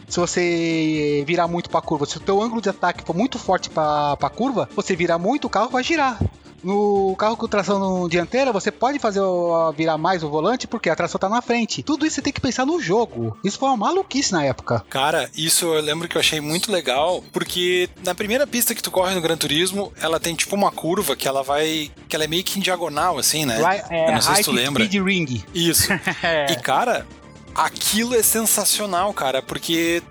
Se 0.09 0.21
você 0.21 1.25
virar 1.27 1.49
muito 1.49 1.71
pra 1.71 1.81
curva, 1.81 2.05
se 2.05 2.19
o 2.19 2.21
teu 2.21 2.43
ângulo 2.43 2.61
de 2.61 2.69
ataque 2.69 3.03
for 3.03 3.17
muito 3.17 3.39
forte 3.39 3.71
pra 3.71 4.31
curva, 4.35 4.69
você 4.77 4.95
virar 4.95 5.19
muito, 5.19 5.47
o 5.47 5.51
carro 5.51 5.71
vai 5.71 5.83
girar. 5.83 6.19
No 6.63 7.15
carro 7.17 7.37
com 7.37 7.49
tração 7.49 8.09
dianteira, 8.09 8.53
você 8.53 8.71
pode 8.71 8.99
fazer 8.99 9.21
o- 9.21 9.73
virar 9.73 9.99
mais 9.99 10.23
o 10.23 10.29
volante 10.31 10.67
porque 10.67 10.89
a 10.89 10.97
tração 10.97 11.19
tá 11.19 11.29
na 11.29 11.43
frente. 11.43 11.83
Tudo 11.83 12.07
isso 12.07 12.17
você 12.17 12.23
tem 12.23 12.33
que 12.33 12.41
pensar 12.41 12.65
no 12.65 12.81
jogo. 12.81 13.37
Isso 13.45 13.59
foi 13.59 13.69
uma 13.69 13.77
maluquice 13.77 14.33
na 14.33 14.45
época. 14.45 14.85
Cara, 14.89 15.29
isso 15.37 15.65
eu 15.67 15.81
lembro 15.81 16.09
que 16.09 16.17
eu 16.17 16.21
achei 16.21 16.41
muito 16.41 16.71
legal, 16.71 17.23
porque 17.33 17.89
na 18.05 18.15
primeira 18.15 18.47
pista 18.47 18.75
que 18.75 18.83
tu 18.83 18.91
corre 18.91 19.15
no 19.15 19.21
Gran 19.21 19.37
Turismo, 19.37 19.93
ela 20.01 20.21
tem 20.21 20.35
tipo 20.35 20.55
uma 20.55 20.71
curva 20.71 21.17
que 21.17 21.27
ela 21.27 21.43
vai. 21.43 21.91
que 22.09 22.15
ela 22.15 22.25
é 22.25 22.29
meio 22.29 22.45
que 22.45 22.59
em 22.59 22.63
diagonal, 22.63 23.19
assim, 23.19 23.45
né? 23.45 23.59
É, 23.91 24.09
eu 24.09 24.13
não 24.13 24.21
sei 24.23 24.35
se 24.37 24.45
tu 24.45 24.53
lembra. 24.53 24.85
Speed 24.85 25.03
Ring. 25.05 25.43
Isso. 25.55 25.89
É. 26.23 26.53
E, 26.53 26.57
cara, 26.57 27.07
aquilo 27.55 28.15
é 28.15 28.23
sensacional, 28.23 29.13
cara, 29.13 29.43
porque. 29.43 30.03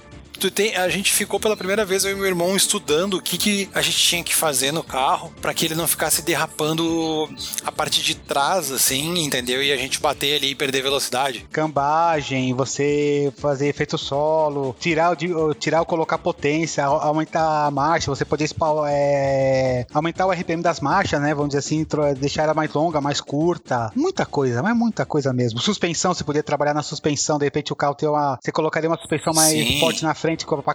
Tu 0.41 0.50
tem, 0.50 0.75
a 0.75 0.89
gente 0.89 1.13
ficou 1.13 1.39
pela 1.39 1.55
primeira 1.55 1.86
vez, 1.86 2.03
eu 2.03 2.12
e 2.12 2.15
meu 2.15 2.25
irmão, 2.25 2.55
estudando 2.55 3.13
o 3.17 3.21
que, 3.21 3.38
que 3.38 3.69
a 3.75 3.81
gente 3.81 3.98
tinha 3.98 4.24
que 4.24 4.33
fazer 4.36 4.71
no 4.71 4.83
carro 4.83 5.31
pra 5.39 5.53
que 5.53 5.65
ele 5.65 5.75
não 5.75 5.88
ficasse 5.88 6.24
derrapando 6.24 7.29
a 7.63 7.71
parte 7.71 8.01
de 8.01 8.15
trás, 8.15 8.71
assim, 8.71 9.24
entendeu? 9.24 9.62
E 9.62 9.71
a 9.71 9.77
gente 9.77 10.00
bater 10.01 10.36
ali 10.38 10.50
e 10.51 10.55
perder 10.55 10.81
velocidade. 10.81 11.45
Cambagem, 11.51 12.53
você 12.55 13.31
fazer 13.38 13.67
efeito 13.67 14.00
solo, 14.00 14.75
tirar 14.79 15.12
o, 15.15 15.53
tirar 15.53 15.79
ou 15.81 15.86
colocar 15.86 16.17
potência, 16.17 16.86
au- 16.86 17.00
aumentar 17.01 17.67
a 17.67 17.71
marcha, 17.71 18.10
você 18.10 18.25
poder 18.25 18.50
é, 18.88 19.86
aumentar 19.93 20.25
o 20.25 20.31
RPM 20.31 20.63
das 20.63 20.79
marchas, 20.79 21.21
né? 21.21 21.36
Vamos 21.36 21.50
dizer 21.50 21.60
assim, 21.60 21.86
deixar 22.19 22.43
ela 22.43 22.53
mais 22.55 22.74
longa, 22.74 23.00
mais 23.00 23.21
curta. 23.21 23.91
Muita 23.95 24.25
coisa, 24.25 24.63
mas 24.63 24.75
muita 24.75 25.05
coisa 25.05 25.31
mesmo. 25.31 25.60
Suspensão, 25.60 26.13
você 26.15 26.24
podia 26.24 26.41
trabalhar 26.41 26.74
na 26.74 26.81
suspensão, 26.81 27.38
de 27.38 27.45
repente 27.45 27.71
o 27.71 27.75
carro 27.75 27.93
ter 27.93 28.07
uma. 28.07 28.39
Você 28.41 28.51
colocaria 28.51 28.89
uma 28.89 28.98
suspensão 28.98 29.33
mais 29.33 29.51
Sim. 29.51 29.79
forte 29.79 30.01
na 30.03 30.15
frente 30.15 30.30
co- 30.38 30.61
pra 30.61 30.73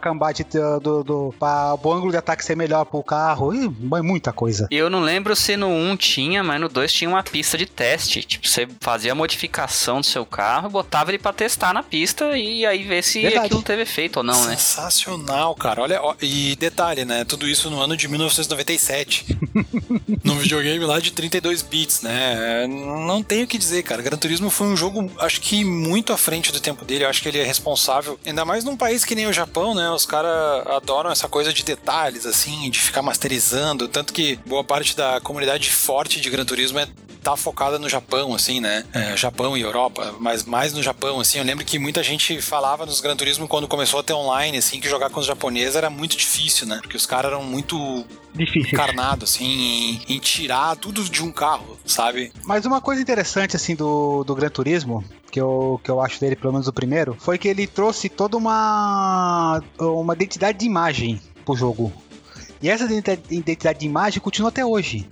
do, 0.50 0.80
do, 0.80 1.04
do, 1.04 1.34
pra 1.38 1.74
o 1.82 1.92
ângulo 1.92 2.10
de 2.10 2.16
ataque 2.18 2.44
ser 2.44 2.56
melhor 2.56 2.84
pro 2.84 3.02
carro. 3.02 3.54
Ih, 3.54 3.70
mas 3.80 4.02
muita 4.02 4.32
coisa. 4.32 4.66
Eu 4.70 4.88
não 4.90 5.00
lembro 5.00 5.34
se 5.36 5.56
no 5.56 5.68
1 5.68 5.96
tinha, 5.96 6.42
mas 6.42 6.60
no 6.60 6.68
2 6.68 6.92
tinha 6.92 7.08
uma 7.08 7.22
pista 7.22 7.56
de 7.58 7.66
teste. 7.66 8.22
Tipo, 8.22 8.46
você 8.48 8.66
fazia 8.80 9.12
a 9.12 9.14
modificação 9.14 10.00
do 10.00 10.06
seu 10.06 10.24
carro, 10.26 10.68
botava 10.68 11.10
ele 11.10 11.18
pra 11.18 11.32
testar 11.32 11.72
na 11.72 11.82
pista 11.82 12.36
e 12.36 12.64
aí 12.66 12.82
ver 12.84 13.02
se 13.02 13.22
Verdade. 13.22 13.46
aquilo 13.46 13.62
teve 13.62 13.82
efeito 13.82 14.18
ou 14.18 14.22
não, 14.22 14.44
né? 14.46 14.56
Sensacional, 14.56 15.54
cara. 15.54 15.82
Olha, 15.82 16.02
ó, 16.02 16.14
e 16.20 16.56
detalhe, 16.56 17.04
né? 17.04 17.24
Tudo 17.24 17.46
isso 17.48 17.70
no 17.70 17.80
ano 17.80 17.96
de 17.96 18.08
1997. 18.08 19.26
Num 20.24 20.36
videogame 20.38 20.84
lá 20.84 20.98
de 21.00 21.10
32 21.12 21.62
bits, 21.62 22.02
né? 22.02 22.66
Não 22.66 23.22
tenho 23.22 23.44
o 23.44 23.46
que 23.48 23.58
dizer, 23.58 23.82
cara. 23.82 24.02
Gran 24.02 24.16
Turismo 24.16 24.50
foi 24.50 24.66
um 24.66 24.76
jogo, 24.76 25.10
acho 25.18 25.40
que 25.40 25.64
muito 25.64 26.12
à 26.12 26.16
frente 26.16 26.52
do 26.52 26.60
tempo 26.60 26.84
dele. 26.84 27.04
Eu 27.04 27.08
acho 27.08 27.22
que 27.22 27.28
ele 27.28 27.38
é 27.38 27.44
responsável. 27.44 28.18
Ainda 28.26 28.44
mais 28.44 28.64
num 28.64 28.76
país 28.76 29.04
que 29.04 29.14
nem 29.14 29.26
o 29.26 29.32
Japão, 29.36 29.74
né? 29.74 29.90
Os 29.90 30.06
caras 30.06 30.66
adoram 30.66 31.10
essa 31.10 31.28
coisa 31.28 31.52
de 31.52 31.64
detalhes, 31.64 32.26
assim, 32.26 32.70
de 32.70 32.80
ficar 32.80 33.02
masterizando. 33.02 33.86
Tanto 33.86 34.12
que 34.12 34.36
boa 34.46 34.64
parte 34.64 34.96
da 34.96 35.20
comunidade 35.20 35.70
forte 35.70 36.20
de 36.20 36.30
Gran 36.30 36.44
Turismo 36.44 36.78
é 36.78 36.88
tá 37.26 37.36
focada 37.36 37.76
no 37.76 37.88
Japão, 37.88 38.34
assim, 38.36 38.60
né? 38.60 38.84
É, 38.92 39.16
Japão 39.16 39.56
e 39.56 39.60
Europa, 39.60 40.14
mas 40.20 40.44
mais 40.44 40.72
no 40.72 40.80
Japão, 40.80 41.18
assim. 41.18 41.38
Eu 41.38 41.44
lembro 41.44 41.64
que 41.64 41.76
muita 41.76 42.00
gente 42.00 42.40
falava 42.40 42.86
nos 42.86 43.00
Gran 43.00 43.16
Turismo 43.16 43.48
quando 43.48 43.66
começou 43.66 43.98
a 43.98 44.02
ter 44.04 44.12
online, 44.12 44.58
assim, 44.58 44.78
que 44.80 44.88
jogar 44.88 45.10
com 45.10 45.18
os 45.18 45.26
japoneses 45.26 45.74
era 45.74 45.90
muito 45.90 46.16
difícil, 46.16 46.68
né? 46.68 46.78
Porque 46.80 46.96
os 46.96 47.04
caras 47.04 47.32
eram 47.32 47.42
muito 47.42 47.76
Difícil. 48.32 48.70
encarnados, 48.72 49.30
assim, 49.34 49.44
em, 49.44 50.14
em 50.14 50.18
tirar 50.20 50.76
tudo 50.76 51.02
de 51.02 51.20
um 51.20 51.32
carro, 51.32 51.76
sabe? 51.84 52.32
Mas 52.44 52.64
uma 52.64 52.80
coisa 52.80 53.02
interessante, 53.02 53.56
assim, 53.56 53.74
do, 53.74 54.22
do 54.22 54.32
Gran 54.32 54.48
Turismo, 54.48 55.04
que 55.32 55.40
eu, 55.40 55.80
que 55.82 55.90
eu 55.90 56.00
acho 56.00 56.20
dele, 56.20 56.36
pelo 56.36 56.52
menos 56.52 56.68
o 56.68 56.72
primeiro, 56.72 57.16
foi 57.18 57.38
que 57.38 57.48
ele 57.48 57.66
trouxe 57.66 58.08
toda 58.08 58.36
uma, 58.36 59.60
uma 59.80 60.14
identidade 60.14 60.58
de 60.58 60.64
imagem 60.66 61.20
pro 61.44 61.56
jogo. 61.56 61.92
E 62.62 62.68
essa 62.70 62.84
identi- 62.84 63.20
identidade 63.34 63.80
de 63.80 63.86
imagem 63.86 64.20
continua 64.20 64.48
até 64.50 64.64
hoje. 64.64 65.08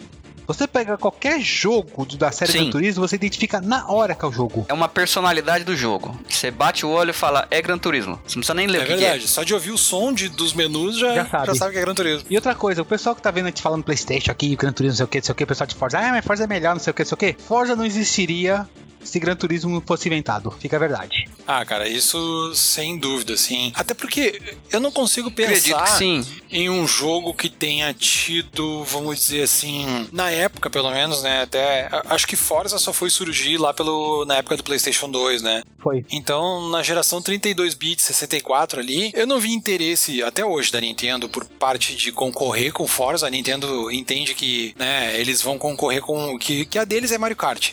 Você 0.46 0.66
pega 0.66 0.96
qualquer 0.98 1.40
jogo 1.40 2.04
da 2.16 2.30
série 2.30 2.52
Sim. 2.52 2.58
Gran 2.62 2.70
Turismo, 2.70 3.06
você 3.08 3.16
identifica 3.16 3.60
na 3.60 3.90
hora 3.90 4.14
que 4.14 4.24
é 4.24 4.28
o 4.28 4.32
jogo. 4.32 4.66
É 4.68 4.74
uma 4.74 4.88
personalidade 4.88 5.64
do 5.64 5.76
jogo. 5.76 6.18
Você 6.28 6.50
bate 6.50 6.84
o 6.84 6.90
olho 6.90 7.10
e 7.10 7.14
fala, 7.14 7.46
é 7.50 7.62
Gran 7.62 7.78
Turismo. 7.78 8.20
Você 8.26 8.36
não 8.36 8.40
precisa 8.40 8.54
nem 8.54 8.66
ler 8.66 8.78
É 8.78 8.82
o 8.82 8.86
que, 8.86 8.94
que 8.94 9.00
verdade, 9.00 9.28
só 9.28 9.42
de 9.42 9.54
ouvir 9.54 9.70
o 9.70 9.78
som 9.78 10.12
de, 10.12 10.28
dos 10.28 10.52
menus 10.52 10.98
já, 10.98 11.14
Já 11.14 11.24
já, 11.24 11.30
sabe. 11.30 11.58
sabe. 11.58 11.72
que 11.72 11.78
é 11.78 11.80
Gran 11.80 11.94
Turismo. 11.94 12.26
E 12.28 12.36
outra 12.36 12.54
coisa, 12.54 12.82
o 12.82 12.84
pessoal 12.84 13.14
que 13.14 13.22
tá 13.22 13.30
vendo 13.30 13.46
a 13.46 13.48
gente 13.48 13.62
falando 13.62 13.82
Playstation 13.82 14.30
aqui, 14.30 14.54
Gran 14.56 14.72
Turismo, 14.72 14.92
não 14.92 14.96
sei 14.96 15.04
o 15.04 15.08
que, 15.08 15.18
não 15.18 15.24
sei 15.24 15.32
o 15.32 15.34
que, 15.36 15.44
o 15.44 15.46
pessoal 15.46 15.66
de 15.66 15.74
Forza, 15.74 15.98
ah, 15.98 16.10
mas 16.10 16.24
Forza 16.24 16.44
é 16.44 16.46
melhor, 16.46 16.74
não 16.74 16.80
sei 16.80 16.90
o 16.90 16.94
que, 16.94 17.02
não 17.02 17.06
sei 17.08 17.14
o 17.14 17.18
que. 17.18 17.36
Forza 17.42 17.74
não 17.76 17.84
existiria 17.84 18.68
se 19.04 19.18
Gran 19.18 19.36
Turismo 19.36 19.70
não 19.70 19.80
fosse 19.80 20.08
inventado. 20.08 20.50
Fica 20.50 20.76
a 20.76 20.80
verdade. 20.80 21.28
Ah, 21.46 21.64
cara, 21.64 21.86
isso 21.88 22.52
sem 22.54 22.96
dúvida, 22.96 23.34
assim. 23.34 23.72
Até 23.74 23.94
porque 23.94 24.40
eu 24.72 24.80
não 24.80 24.90
consigo 24.90 25.28
Acredito 25.28 25.64
pensar 25.64 25.84
que 25.84 25.98
sim. 25.98 26.26
em 26.50 26.70
um 26.70 26.86
jogo 26.86 27.34
que 27.34 27.48
tenha 27.48 27.92
tido, 27.92 28.82
vamos 28.84 29.18
dizer 29.18 29.42
assim, 29.42 30.08
na 30.12 30.30
época 30.30 30.70
pelo 30.70 30.90
menos, 30.90 31.22
né? 31.22 31.42
Até 31.42 31.88
acho 32.06 32.26
que 32.26 32.36
Forza 32.36 32.78
só 32.78 32.92
foi 32.92 33.10
surgir 33.10 33.58
lá 33.58 33.74
pelo 33.74 34.24
na 34.24 34.36
época 34.36 34.56
do 34.56 34.64
PlayStation 34.64 35.10
2, 35.10 35.42
né? 35.42 35.62
Foi. 35.78 36.04
Então, 36.10 36.70
na 36.70 36.82
geração 36.82 37.20
32 37.20 37.74
bits, 37.74 38.04
64 38.04 38.80
ali, 38.80 39.12
eu 39.14 39.26
não 39.26 39.38
vi 39.38 39.52
interesse 39.52 40.22
até 40.22 40.44
hoje 40.44 40.72
da 40.72 40.80
Nintendo 40.80 41.28
por 41.28 41.44
parte 41.44 41.94
de 41.94 42.10
concorrer 42.10 42.72
com 42.72 42.86
Forza. 42.86 43.26
A 43.26 43.30
Nintendo 43.30 43.90
entende 43.90 44.34
que, 44.34 44.74
né, 44.78 45.18
eles 45.20 45.42
vão 45.42 45.58
concorrer 45.58 46.00
com 46.00 46.38
que, 46.38 46.64
que 46.64 46.78
a 46.78 46.84
deles 46.84 47.12
é 47.12 47.18
Mario 47.18 47.36
Kart. 47.36 47.72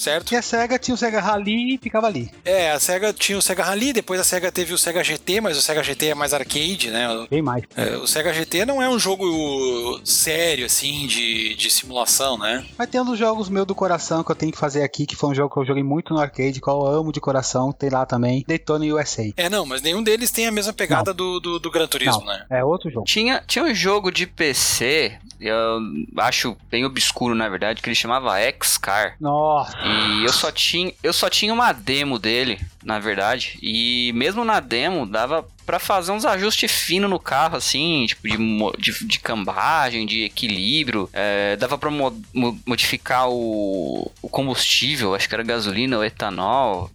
Certo? 0.00 0.32
E 0.32 0.36
a 0.36 0.40
SEGA 0.40 0.78
tinha 0.78 0.94
o 0.94 0.96
SEGA 0.96 1.20
Rally 1.20 1.74
e 1.74 1.78
ficava 1.78 2.06
ali. 2.06 2.30
É, 2.42 2.70
a 2.70 2.80
SEGA 2.80 3.12
tinha 3.12 3.36
o 3.36 3.42
SEGA 3.42 3.62
Rally, 3.62 3.92
depois 3.92 4.18
a 4.18 4.24
SEGA 4.24 4.50
teve 4.50 4.72
o 4.72 4.78
SEGA 4.78 5.04
GT, 5.04 5.42
mas 5.42 5.58
o 5.58 5.60
SEGA 5.62 5.82
GT 5.82 6.06
é 6.06 6.14
mais 6.14 6.32
arcade, 6.32 6.90
né? 6.90 7.06
Bem 7.30 7.42
mais. 7.42 7.64
É, 7.76 7.98
o 7.98 8.06
SEGA 8.06 8.32
GT 8.32 8.64
não 8.64 8.80
é 8.80 8.88
um 8.88 8.98
jogo 8.98 10.00
sério, 10.02 10.64
assim, 10.64 11.06
de, 11.06 11.54
de 11.54 11.70
simulação, 11.70 12.38
né? 12.38 12.64
Mas 12.78 12.88
tem 12.88 12.98
um 12.98 13.04
dos 13.04 13.18
jogos 13.18 13.50
meu 13.50 13.66
do 13.66 13.74
coração 13.74 14.24
que 14.24 14.30
eu 14.30 14.34
tenho 14.36 14.50
que 14.52 14.56
fazer 14.56 14.82
aqui, 14.82 15.04
que 15.04 15.14
foi 15.14 15.28
um 15.28 15.34
jogo 15.34 15.52
que 15.52 15.60
eu 15.60 15.66
joguei 15.66 15.82
muito 15.82 16.14
no 16.14 16.20
arcade, 16.20 16.62
que 16.62 16.68
eu 16.68 16.86
amo 16.86 17.12
de 17.12 17.20
coração, 17.20 17.70
tem 17.70 17.90
lá 17.90 18.06
também, 18.06 18.42
Daytona 18.48 18.86
USA. 18.86 19.30
É, 19.36 19.50
não, 19.50 19.66
mas 19.66 19.82
nenhum 19.82 20.02
deles 20.02 20.30
tem 20.30 20.46
a 20.46 20.50
mesma 20.50 20.72
pegada 20.72 21.12
do, 21.12 21.38
do, 21.38 21.58
do 21.58 21.70
Gran 21.70 21.86
Turismo, 21.86 22.20
Não, 22.20 22.26
né? 22.26 22.46
é 22.48 22.64
outro 22.64 22.90
jogo. 22.90 23.04
Tinha, 23.04 23.44
tinha 23.46 23.66
um 23.66 23.74
jogo 23.74 24.10
de 24.10 24.26
PC, 24.26 25.18
eu 25.38 25.78
acho 26.16 26.56
bem 26.70 26.86
obscuro 26.86 27.34
na 27.34 27.50
verdade, 27.50 27.82
que 27.82 27.88
ele 27.88 27.94
chamava 27.94 28.38
X-Car. 28.38 29.16
Nossa, 29.20 29.89
E 29.90 30.24
eu 30.24 30.32
só 30.32 30.50
tinha, 30.52 30.92
eu 31.02 31.12
só 31.12 31.28
tinha 31.28 31.52
uma 31.52 31.72
demo 31.72 32.18
dele, 32.18 32.60
na 32.84 32.98
verdade. 32.98 33.58
E 33.62 34.12
mesmo 34.14 34.44
na 34.44 34.60
demo 34.60 35.06
dava 35.06 35.46
pra 35.66 35.78
fazer 35.78 36.12
uns 36.12 36.24
ajustes 36.24 36.70
finos 36.70 37.08
no 37.08 37.18
carro, 37.18 37.56
assim, 37.56 38.04
tipo 38.06 38.28
de, 38.28 38.36
de, 38.78 39.04
de 39.06 39.18
cambagem, 39.20 40.04
de 40.06 40.24
equilíbrio. 40.24 41.08
É, 41.12 41.56
dava 41.56 41.78
mo- 41.90 42.22
mo- 42.34 42.58
modificar 42.66 43.28
o, 43.30 44.10
o 44.22 44.28
combustível, 44.28 45.14
acho 45.14 45.28
que 45.28 45.34
era 45.34 45.42
gasolina 45.44 45.96
ou 45.96 46.04
etanol. 46.04 46.90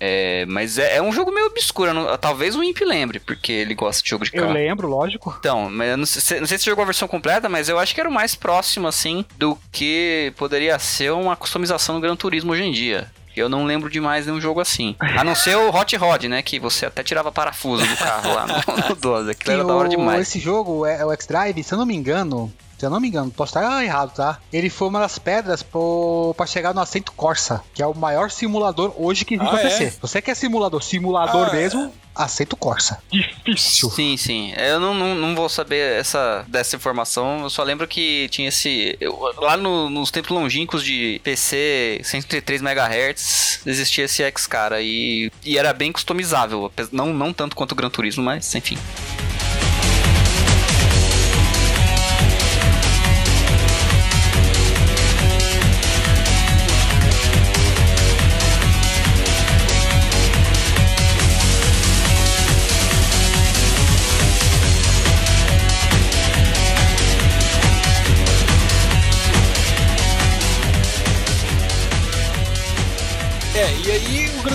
É, 0.00 0.44
mas 0.46 0.78
é, 0.78 0.96
é 0.96 1.02
um 1.02 1.12
jogo 1.12 1.32
meio 1.32 1.46
obscuro. 1.46 1.90
eu 1.90 1.94
não- 1.94 2.16
talvez 2.18 2.54
o 2.54 2.62
Imp 2.62 2.80
lembre, 2.82 3.18
porque 3.20 3.50
ele 3.52 3.74
gosta 3.74 4.02
de 4.02 4.08
jogo 4.10 4.24
de 4.24 4.30
eu 4.34 4.42
carro. 4.42 4.54
lembro, 4.54 4.88
lógico. 4.88 5.34
Então, 5.38 5.68
mas 5.70 5.90
eu 5.90 5.96
não 5.96 6.06
sei, 6.06 6.20
se- 6.22 6.40
não 6.40 6.46
sei 6.46 6.56
se 6.58 6.64
você 6.64 6.70
jogou 6.70 6.82
a 6.82 6.86
versão 6.86 7.08
completa, 7.08 7.48
mas 7.48 7.68
eu 7.68 7.78
acho 7.78 7.94
que 7.94 8.00
era 8.00 8.08
o 8.08 8.12
mais 8.12 8.34
próximo, 8.34 8.86
assim, 8.86 9.24
do 9.36 9.58
que 9.72 10.32
poderia 10.36 10.78
ser 10.78 11.12
uma 11.12 11.34
customização 11.36 11.96
do 11.96 12.00
Gran 12.00 12.14
Turismo 12.16 12.52
hoje 12.52 12.62
em 12.64 12.72
dia. 12.72 13.10
Eu 13.36 13.48
não 13.48 13.64
lembro 13.64 13.88
de 13.88 14.00
mais 14.00 14.26
nenhum 14.26 14.40
jogo 14.40 14.60
assim. 14.60 14.96
A 15.00 15.22
não 15.22 15.34
ser 15.34 15.56
o 15.56 15.70
Hot 15.72 15.96
Rod, 15.96 16.24
né? 16.24 16.42
Que 16.42 16.58
você 16.58 16.86
até 16.86 17.04
tirava 17.04 17.30
parafuso 17.30 17.86
do 17.86 17.96
carro 17.96 18.34
lá 18.34 18.46
no, 18.46 18.88
no 18.88 18.94
12. 18.98 19.30
Aquilo 19.30 19.52
era 19.52 19.62
Que 19.62 19.68
da 19.68 19.74
hora 19.76 19.86
o- 19.86 19.90
demais. 19.90 20.22
Esse 20.22 20.40
jogo, 20.40 20.84
é, 20.84 20.98
é 21.00 21.04
o 21.06 21.12
X-Drive, 21.12 21.62
se 21.62 21.72
eu 21.72 21.78
não 21.78 21.86
me 21.86 21.94
engano, 21.94 22.52
se 22.78 22.86
eu 22.86 22.90
não 22.90 23.00
me 23.00 23.08
engano, 23.08 23.30
posso 23.30 23.50
estar 23.58 23.84
errado, 23.84 24.14
tá? 24.14 24.38
Ele 24.52 24.70
foi 24.70 24.88
uma 24.88 25.00
das 25.00 25.18
pedras 25.18 25.62
pro, 25.62 26.32
pra 26.36 26.46
chegar 26.46 26.72
no 26.74 26.80
Assento 26.80 27.12
Corsa, 27.12 27.62
que 27.74 27.82
é 27.82 27.86
o 27.86 27.94
maior 27.94 28.30
simulador 28.30 28.92
hoje 28.96 29.24
que 29.24 29.34
existe 29.34 29.54
Ah, 29.56 29.58
é? 29.60 29.62
PC. 29.62 29.98
Você 30.00 30.22
quer 30.22 30.34
simulador, 30.36 30.82
simulador 30.82 31.48
Ah, 31.48 31.52
mesmo, 31.52 31.92
aceito 32.14 32.56
Corsa. 32.56 32.98
Difícil. 33.10 33.90
Sim, 33.90 34.16
sim. 34.16 34.52
Eu 34.56 34.78
não, 34.80 34.94
não, 34.94 35.14
não 35.14 35.34
vou 35.34 35.48
saber 35.48 35.98
essa, 36.00 36.44
dessa 36.48 36.76
informação. 36.76 37.42
Eu 37.42 37.50
só 37.50 37.62
lembro 37.62 37.86
que 37.88 38.28
tinha 38.30 38.48
esse. 38.48 38.96
eu- 39.00 39.18
lá 39.38 39.56
no- 39.56 39.90
nos 39.90 40.10
tempos 40.10 40.30
longínquos 40.30 40.82
de 40.84 41.20
PC 41.24 42.00
103 42.04 42.60
MHz, 42.62 43.60
existia 43.66 44.04
esse 44.04 44.22
X, 44.22 44.46
cara. 44.46 44.80
E, 44.80 45.30
e 45.44 45.58
era 45.58 45.72
bem 45.72 45.90
customizável. 45.92 46.70
Não, 46.92 47.06
não 47.12 47.32
tanto 47.32 47.56
quanto 47.56 47.72
o 47.72 47.74
Gran 47.74 47.90
Turismo, 47.90 48.22
mas 48.24 48.54
enfim. 48.54 48.78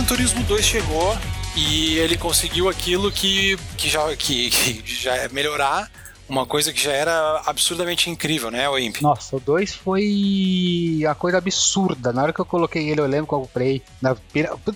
Gran 0.03 0.05
Turismo 0.05 0.43
2 0.43 0.65
chegou 0.65 1.17
e 1.55 1.97
ele 1.97 2.17
conseguiu 2.17 2.67
aquilo 2.67 3.09
que, 3.09 3.57
que, 3.77 3.87
já, 3.87 4.13
que, 4.17 4.49
que 4.49 4.83
já 4.85 5.15
é 5.15 5.29
melhorar 5.29 5.89
uma 6.27 6.45
coisa 6.45 6.71
que 6.71 6.81
já 6.81 6.91
era 6.91 7.41
absurdamente 7.45 8.09
incrível, 8.09 8.49
né, 8.51 8.67
o 8.69 8.77
Imp? 8.77 9.01
Nossa, 9.01 9.35
o 9.35 9.39
2 9.39 9.73
foi 9.73 11.03
a 11.07 11.15
coisa 11.15 11.37
absurda. 11.37 12.11
Na 12.11 12.23
hora 12.23 12.33
que 12.33 12.39
eu 12.39 12.45
coloquei 12.45 12.89
ele, 12.89 13.01
eu 13.01 13.05
lembro 13.05 13.27
que 13.27 13.33
eu 13.33 13.41
comprei. 13.41 13.81
Na. 14.01 14.15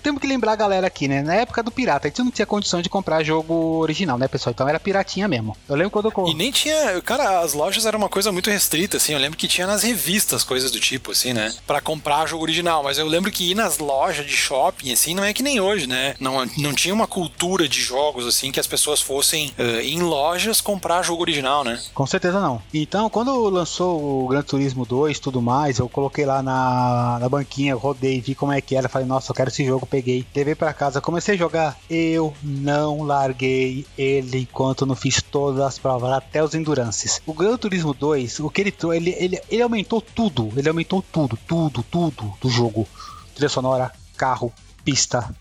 Temos 0.01 0.21
que 0.21 0.27
lembrar 0.27 0.53
a 0.53 0.55
galera 0.55 0.87
aqui, 0.87 1.07
né? 1.07 1.21
Na 1.21 1.35
época 1.35 1.63
do 1.63 1.71
pirata, 1.71 2.07
a 2.07 2.09
gente 2.09 2.23
não 2.23 2.31
tinha 2.31 2.45
condição 2.45 2.81
de 2.81 2.89
comprar 2.89 3.23
jogo 3.23 3.79
original, 3.79 4.17
né, 4.17 4.27
pessoal? 4.27 4.51
Então 4.51 4.67
era 4.67 4.79
piratinha 4.79 5.27
mesmo. 5.27 5.55
Eu 5.67 5.75
lembro 5.75 5.91
quando 5.91 6.11
eu 6.15 6.27
E 6.27 6.33
nem 6.33 6.51
tinha. 6.51 7.01
Cara, 7.01 7.41
as 7.41 7.53
lojas 7.53 7.85
eram 7.85 7.99
uma 7.99 8.09
coisa 8.09 8.31
muito 8.31 8.49
restrita, 8.49 8.97
assim. 8.97 9.13
Eu 9.13 9.19
lembro 9.19 9.37
que 9.37 9.47
tinha 9.47 9.67
nas 9.67 9.83
revistas 9.83 10.43
coisas 10.43 10.71
do 10.71 10.79
tipo, 10.79 11.11
assim, 11.11 11.33
né? 11.33 11.53
Pra 11.65 11.81
comprar 11.81 12.27
jogo 12.27 12.43
original. 12.43 12.83
Mas 12.83 12.97
eu 12.97 13.07
lembro 13.07 13.31
que 13.31 13.51
ir 13.51 13.55
nas 13.55 13.77
lojas 13.77 14.25
de 14.25 14.35
shopping, 14.35 14.91
assim, 14.91 15.13
não 15.13 15.23
é 15.23 15.33
que 15.33 15.43
nem 15.43 15.59
hoje, 15.59 15.87
né? 15.87 16.15
Não, 16.19 16.45
não 16.57 16.73
tinha 16.73 16.93
uma 16.93 17.07
cultura 17.07 17.67
de 17.67 17.81
jogos, 17.81 18.25
assim, 18.25 18.51
que 18.51 18.59
as 18.59 18.67
pessoas 18.67 19.01
fossem 19.01 19.53
eh, 19.57 19.81
em 19.83 20.01
lojas 20.01 20.61
comprar 20.61 21.03
jogo 21.03 21.21
original, 21.21 21.36
né? 21.63 21.81
Com 21.93 22.05
certeza 22.05 22.39
não. 22.39 22.61
Então, 22.73 23.09
quando 23.09 23.49
lançou 23.49 24.25
o 24.25 24.27
Gran 24.27 24.41
Turismo 24.41 24.85
2 24.85 25.17
e 25.17 25.21
tudo 25.21 25.41
mais, 25.41 25.79
eu 25.79 25.89
coloquei 25.89 26.25
lá 26.25 26.41
na, 26.41 27.17
na 27.19 27.29
banquinha, 27.29 27.75
rodei, 27.75 28.21
vi 28.21 28.35
como 28.35 28.51
é 28.51 28.61
que 28.61 28.75
era. 28.75 28.89
Falei, 28.89 29.07
nossa, 29.07 29.31
eu 29.31 29.35
quero 29.35 29.49
esse 29.49 29.65
jogo. 29.65 29.85
Peguei, 29.85 30.25
levei 30.35 30.55
pra 30.55 30.73
casa, 30.73 31.01
comecei 31.01 31.35
a 31.35 31.37
jogar. 31.37 31.77
Eu 31.89 32.33
não 32.41 33.03
larguei 33.03 33.85
ele 33.97 34.39
enquanto 34.39 34.85
não 34.85 34.95
fiz 34.95 35.21
todas 35.21 35.61
as 35.61 35.79
provas, 35.79 36.11
até 36.11 36.43
os 36.43 36.53
endurances. 36.53 37.21
O 37.25 37.33
Gran 37.33 37.57
Turismo 37.57 37.93
2, 37.93 38.39
o 38.39 38.49
que 38.49 38.61
ele 38.61 38.71
trouxe, 38.71 38.97
ele, 38.97 39.15
ele, 39.17 39.41
ele 39.49 39.61
aumentou 39.61 40.01
tudo. 40.01 40.51
Ele 40.55 40.69
aumentou 40.69 41.03
tudo, 41.11 41.37
tudo, 41.47 41.83
tudo 41.83 42.33
do 42.41 42.49
jogo. 42.49 42.87
Trilha 43.35 43.49
sonora, 43.49 43.91
carro, 44.15 44.51
pista, 44.83 45.35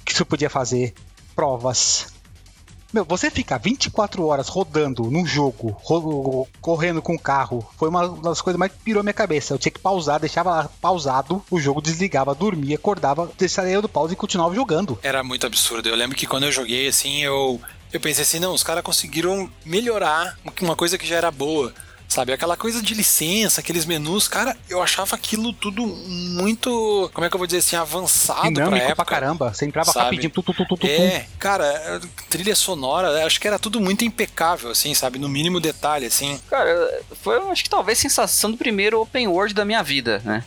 o 0.00 0.04
que 0.04 0.12
você 0.12 0.24
podia 0.24 0.50
fazer, 0.50 0.94
provas. 1.34 2.19
Meu, 2.92 3.04
você 3.04 3.30
ficar 3.30 3.58
24 3.58 4.24
horas 4.26 4.48
rodando 4.48 5.04
num 5.10 5.24
jogo, 5.24 5.76
ro- 5.82 6.46
correndo 6.60 7.00
com 7.00 7.14
o 7.14 7.18
carro, 7.18 7.64
foi 7.78 7.88
uma 7.88 8.08
das 8.08 8.40
coisas 8.40 8.58
mais 8.58 8.72
que 8.72 8.78
pirou 8.78 9.02
minha 9.02 9.12
cabeça. 9.12 9.54
Eu 9.54 9.58
tinha 9.58 9.70
que 9.72 9.78
pausar, 9.78 10.18
deixava 10.20 10.50
lá 10.50 10.70
pausado, 10.80 11.42
o 11.50 11.60
jogo 11.60 11.80
desligava, 11.80 12.34
dormia, 12.34 12.74
acordava, 12.76 13.30
deixaria 13.38 13.80
do 13.80 13.88
pause 13.88 14.14
e 14.14 14.16
continuava 14.16 14.54
jogando. 14.54 14.98
Era 15.02 15.22
muito 15.22 15.46
absurdo. 15.46 15.88
Eu 15.88 15.94
lembro 15.94 16.16
que 16.16 16.26
quando 16.26 16.44
eu 16.44 16.52
joguei, 16.52 16.88
assim, 16.88 17.22
eu, 17.22 17.60
eu 17.92 18.00
pensei 18.00 18.22
assim, 18.24 18.38
não, 18.40 18.52
os 18.54 18.62
caras 18.64 18.82
conseguiram 18.82 19.48
melhorar 19.64 20.36
uma 20.60 20.74
coisa 20.76 20.98
que 20.98 21.06
já 21.06 21.16
era 21.16 21.30
boa. 21.30 21.72
Sabe, 22.10 22.32
aquela 22.32 22.56
coisa 22.56 22.82
de 22.82 22.92
licença, 22.92 23.60
aqueles 23.60 23.86
menus, 23.86 24.26
cara, 24.26 24.56
eu 24.68 24.82
achava 24.82 25.14
aquilo 25.14 25.52
tudo 25.52 25.86
muito, 25.86 27.08
como 27.14 27.24
é 27.24 27.30
que 27.30 27.36
eu 27.36 27.38
vou 27.38 27.46
dizer 27.46 27.58
assim, 27.58 27.76
avançado 27.76 28.40
pra 28.40 28.48
Dinâmico 28.50 28.76
época. 28.78 28.96
pra 28.96 29.04
caramba. 29.04 29.54
Você 29.54 29.64
entrava 29.64 29.92
sabe? 29.92 30.06
rapidinho, 30.06 30.30
tu, 30.32 30.42
tu, 30.42 30.52
tu, 30.52 30.76
tu. 30.76 30.86
É, 30.88 31.26
cara, 31.38 32.00
trilha 32.28 32.56
sonora, 32.56 33.24
acho 33.24 33.40
que 33.40 33.46
era 33.46 33.60
tudo 33.60 33.80
muito 33.80 34.04
impecável, 34.04 34.72
assim, 34.72 34.92
sabe? 34.92 35.20
No 35.20 35.28
mínimo 35.28 35.60
detalhe, 35.60 36.06
assim. 36.06 36.40
Cara, 36.50 37.00
foi, 37.22 37.38
acho 37.52 37.62
que 37.62 37.70
talvez, 37.70 37.96
sensação 37.96 38.50
do 38.50 38.56
primeiro 38.56 39.00
open 39.00 39.28
world 39.28 39.54
da 39.54 39.64
minha 39.64 39.80
vida, 39.80 40.20
né? 40.24 40.42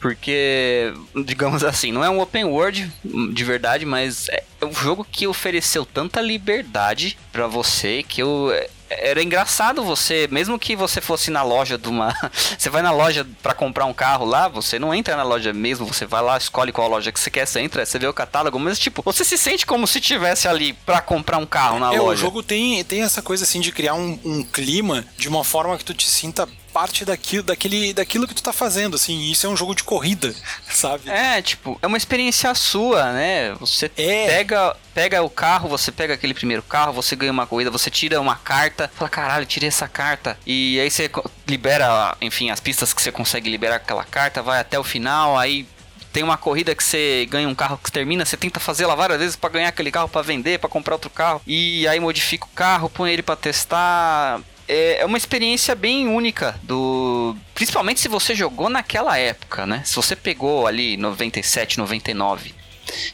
Porque, 0.00 0.92
digamos 1.24 1.62
assim, 1.62 1.92
não 1.92 2.04
é 2.04 2.10
um 2.10 2.20
open 2.20 2.44
world 2.44 2.92
de 3.32 3.44
verdade, 3.44 3.86
mas 3.86 4.28
é 4.28 4.42
um 4.62 4.74
jogo 4.74 5.06
que 5.10 5.28
ofereceu 5.28 5.86
tanta 5.86 6.20
liberdade 6.20 7.16
pra 7.32 7.46
você 7.46 8.02
que 8.02 8.20
eu. 8.20 8.50
Era 8.98 9.22
engraçado 9.22 9.82
você, 9.82 10.28
mesmo 10.30 10.58
que 10.58 10.76
você 10.76 11.00
fosse 11.00 11.30
na 11.30 11.42
loja 11.42 11.76
de 11.78 11.88
uma. 11.88 12.14
Você 12.58 12.70
vai 12.70 12.82
na 12.82 12.90
loja 12.90 13.26
pra 13.42 13.52
comprar 13.54 13.84
um 13.84 13.92
carro 13.92 14.24
lá, 14.24 14.48
você 14.48 14.78
não 14.78 14.94
entra 14.94 15.16
na 15.16 15.22
loja 15.22 15.52
mesmo, 15.52 15.86
você 15.86 16.06
vai 16.06 16.22
lá, 16.22 16.36
escolhe 16.36 16.72
qual 16.72 16.88
loja 16.88 17.12
que 17.12 17.20
você 17.20 17.30
quer, 17.30 17.46
você 17.46 17.60
entra, 17.60 17.84
você 17.84 17.98
vê 17.98 18.06
o 18.06 18.12
catálogo, 18.12 18.58
mas 18.58 18.78
tipo, 18.78 19.02
você 19.02 19.24
se 19.24 19.36
sente 19.36 19.66
como 19.66 19.86
se 19.86 20.00
tivesse 20.00 20.48
ali 20.48 20.72
pra 20.72 21.00
comprar 21.00 21.38
um 21.38 21.46
carro 21.46 21.78
na 21.78 21.92
é, 21.92 22.00
o 22.00 22.04
loja. 22.04 22.20
jogo 22.20 22.42
tem, 22.42 22.82
tem 22.84 23.02
essa 23.02 23.20
coisa, 23.20 23.44
assim, 23.44 23.60
de 23.60 23.70
criar 23.72 23.94
um, 23.94 24.18
um 24.24 24.42
clima 24.42 25.04
de 25.16 25.28
uma 25.28 25.44
forma 25.44 25.76
que 25.76 25.84
tu 25.84 25.92
te 25.94 26.08
sinta 26.08 26.48
parte 26.74 27.04
daquilo, 27.04 27.44
daquele, 27.44 27.94
daquilo 27.94 28.26
que 28.26 28.34
tu 28.34 28.42
tá 28.42 28.52
fazendo, 28.52 28.96
assim, 28.96 29.30
isso 29.30 29.46
é 29.46 29.48
um 29.48 29.56
jogo 29.56 29.76
de 29.76 29.84
corrida, 29.84 30.34
sabe? 30.68 31.08
É, 31.08 31.40
tipo, 31.40 31.78
é 31.80 31.86
uma 31.86 31.96
experiência 31.96 32.52
sua, 32.54 33.12
né? 33.12 33.54
Você 33.60 33.86
É. 33.96 34.26
pega, 34.26 34.76
pega 34.92 35.22
o 35.22 35.30
carro, 35.30 35.68
você 35.68 35.92
pega 35.92 36.14
aquele 36.14 36.34
primeiro 36.34 36.62
carro, 36.62 36.92
você 36.92 37.14
ganha 37.14 37.30
uma 37.30 37.46
corrida, 37.46 37.70
você 37.70 37.88
tira 37.90 38.20
uma 38.20 38.34
carta, 38.34 38.90
fala, 38.96 39.08
caralho, 39.08 39.46
tirei 39.46 39.68
essa 39.68 39.86
carta. 39.86 40.36
E 40.44 40.80
aí 40.80 40.90
você 40.90 41.08
libera, 41.46 42.16
enfim, 42.20 42.50
as 42.50 42.58
pistas 42.58 42.92
que 42.92 43.00
você 43.00 43.12
consegue 43.12 43.48
liberar 43.48 43.78
com 43.78 43.84
aquela 43.84 44.04
carta, 44.04 44.42
vai 44.42 44.58
até 44.58 44.76
o 44.76 44.82
final, 44.84 45.38
aí 45.38 45.66
tem 46.12 46.22
uma 46.24 46.36
corrida 46.36 46.74
que 46.74 46.82
você 46.84 47.26
ganha 47.30 47.48
um 47.48 47.54
carro 47.54 47.78
que 47.82 47.90
termina, 47.90 48.24
você 48.24 48.36
tenta 48.36 48.58
fazer 48.60 48.84
ela 48.84 48.94
várias 48.96 49.18
vezes 49.18 49.36
pra 49.36 49.48
ganhar 49.50 49.68
aquele 49.68 49.90
carro, 49.90 50.08
pra 50.08 50.22
vender, 50.22 50.58
pra 50.58 50.68
comprar 50.68 50.94
outro 50.94 51.10
carro. 51.10 51.40
E 51.46 51.86
aí 51.88 51.98
modifica 52.00 52.44
o 52.46 52.48
carro, 52.54 52.88
põe 52.90 53.12
ele 53.12 53.22
pra 53.22 53.36
testar. 53.36 54.40
É 54.68 54.98
é 55.00 55.06
uma 55.06 55.18
experiência 55.18 55.74
bem 55.74 56.08
única 56.08 56.58
do. 56.62 57.36
Principalmente 57.54 58.00
se 58.00 58.08
você 58.08 58.34
jogou 58.34 58.68
naquela 58.68 59.18
época, 59.18 59.66
né? 59.66 59.82
Se 59.84 59.94
você 59.94 60.16
pegou 60.16 60.66
ali 60.66 60.96
97, 60.96 61.78
99, 61.78 62.54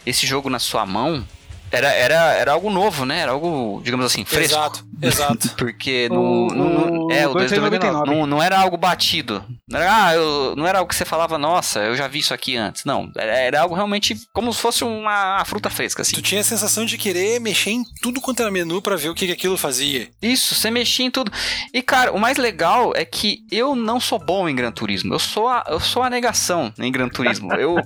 esse 0.06 0.26
jogo 0.26 0.48
na 0.48 0.58
sua 0.58 0.86
mão, 0.86 1.26
era, 1.70 1.88
era, 1.92 2.14
era 2.34 2.52
algo 2.52 2.70
novo, 2.70 3.04
né? 3.04 3.20
Era 3.20 3.32
algo, 3.32 3.80
digamos 3.84 4.04
assim, 4.06 4.24
fresco. 4.24 4.54
Exato, 4.54 4.84
exato. 5.02 5.48
Porque 5.56 6.08
no, 6.08 6.48
O- 6.48 6.54
no- 6.54 6.90
no- 7.06 7.12
é, 7.12 7.26
o 7.26 7.32
2 7.32 7.48
foi 7.50 7.58
299 7.60 7.78
99. 7.78 8.10
não, 8.20 8.26
não 8.26 8.42
era 8.42 8.58
algo 8.58 8.76
batido. 8.76 9.44
Não 9.68 9.78
era, 9.80 10.06
ah, 10.06 10.14
eu- 10.14 10.54
não 10.56 10.66
era 10.66 10.78
algo 10.78 10.88
que 10.88 10.94
você 10.96 11.04
falava, 11.04 11.38
nossa, 11.38 11.80
eu 11.80 11.94
já 11.96 12.06
vi 12.08 12.18
isso 12.18 12.34
aqui 12.34 12.56
antes. 12.56 12.84
Não, 12.84 13.10
era, 13.16 13.32
era 13.38 13.60
algo 13.60 13.74
realmente 13.74 14.16
como 14.32 14.52
se 14.52 14.60
fosse 14.60 14.82
uma 14.84 15.44
fruta 15.44 15.70
fresca, 15.70 16.02
assim. 16.02 16.14
Tu 16.14 16.22
tinha 16.22 16.40
a 16.40 16.44
sensação 16.44 16.84
de 16.84 16.96
querer 16.98 17.40
mexer 17.40 17.70
em 17.70 17.82
tudo 18.02 18.20
quanto 18.20 18.40
era 18.40 18.50
menu 18.50 18.80
pra 18.82 18.96
ver 18.96 19.08
o 19.08 19.14
que, 19.14 19.26
que 19.26 19.32
aquilo 19.32 19.56
fazia. 19.56 20.08
Isso, 20.20 20.54
você 20.54 20.70
mexia 20.70 21.06
em 21.06 21.10
tudo. 21.10 21.30
E, 21.72 21.82
cara, 21.82 22.12
o 22.12 22.18
mais 22.18 22.36
legal 22.36 22.92
é 22.94 23.04
que 23.04 23.38
eu 23.50 23.74
não 23.76 24.00
sou 24.00 24.18
bom 24.18 24.48
em 24.48 24.54
Gran 24.54 24.72
Turismo. 24.72 25.14
Eu 25.14 25.18
sou 25.18 25.48
a, 25.48 25.64
eu 25.68 25.80
sou 25.80 26.02
a 26.02 26.10
negação 26.10 26.72
em 26.78 26.90
Gran 26.92 27.08
Turismo. 27.08 27.52
Eu, 27.54 27.76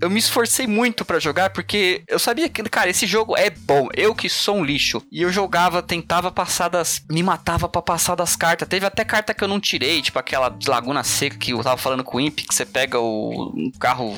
eu 0.00 0.10
me 0.10 0.18
esforcei 0.18 0.66
muito 0.66 1.04
pra 1.04 1.18
jogar 1.18 1.50
porque 1.50 2.02
eu 2.08 2.18
sabia 2.18 2.48
que, 2.48 2.62
cara, 2.64 2.90
esse 2.90 3.06
jogo 3.06 3.36
é 3.36 3.50
bom. 3.50 3.88
Eu 3.94 4.14
que 4.14 4.28
sou 4.28 4.56
um 4.56 4.64
lixo. 4.64 5.02
E 5.10 5.22
eu 5.22 5.30
jogava, 5.30 5.82
tentava 5.82 6.30
passar 6.30 6.68
das. 6.68 7.02
Me 7.10 7.22
matava 7.22 7.68
pra 7.68 7.82
passar 7.82 8.14
das 8.14 8.36
cartas. 8.36 8.68
Teve 8.68 8.86
até 8.86 9.04
carta 9.04 9.34
que 9.34 9.44
eu 9.44 9.48
não 9.48 9.60
tirei, 9.60 10.00
tipo 10.02 10.18
aquela 10.18 10.56
Laguna 10.66 11.04
Seca 11.04 11.36
que 11.36 11.52
eu 11.52 11.62
tava 11.62 11.76
falando 11.76 12.04
com 12.04 12.18
o 12.18 12.20
Imp, 12.20 12.40
que 12.40 12.54
você 12.54 12.64
pega 12.64 12.98
o 12.98 13.52
um 13.54 13.70
carro 13.78 14.16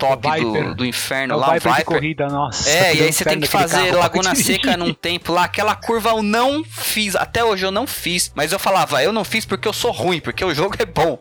top 0.00 0.26
O 0.26 0.32
Viper. 0.32 0.68
do, 0.70 0.74
do 0.76 0.84
inferno 0.86 1.34
É 1.34 1.36
o 1.36 1.40
lá, 1.40 1.52
Viper 1.54 1.74
de 1.74 1.84
corrida, 1.84 2.26
nossa. 2.28 2.68
é, 2.68 2.94
e 2.96 3.02
aí 3.02 3.12
você 3.12 3.24
tem 3.24 3.38
que 3.38 3.46
fazer 3.46 3.94
Laguna. 3.94 4.34
Seca 4.40 4.76
num 4.76 4.92
tempo 4.94 5.32
lá. 5.32 5.44
Aquela 5.44 5.74
curva 5.76 6.10
eu 6.10 6.22
não 6.22 6.64
fiz. 6.64 7.14
Até 7.14 7.44
hoje 7.44 7.64
eu 7.66 7.70
não 7.70 7.86
fiz. 7.86 8.32
Mas 8.34 8.52
eu 8.52 8.58
falava, 8.58 9.02
eu 9.02 9.12
não 9.12 9.24
fiz 9.24 9.44
porque 9.44 9.68
eu 9.68 9.72
sou 9.72 9.90
ruim, 9.92 10.20
porque 10.20 10.44
o 10.44 10.54
jogo 10.54 10.74
é 10.78 10.84
bom. 10.86 11.18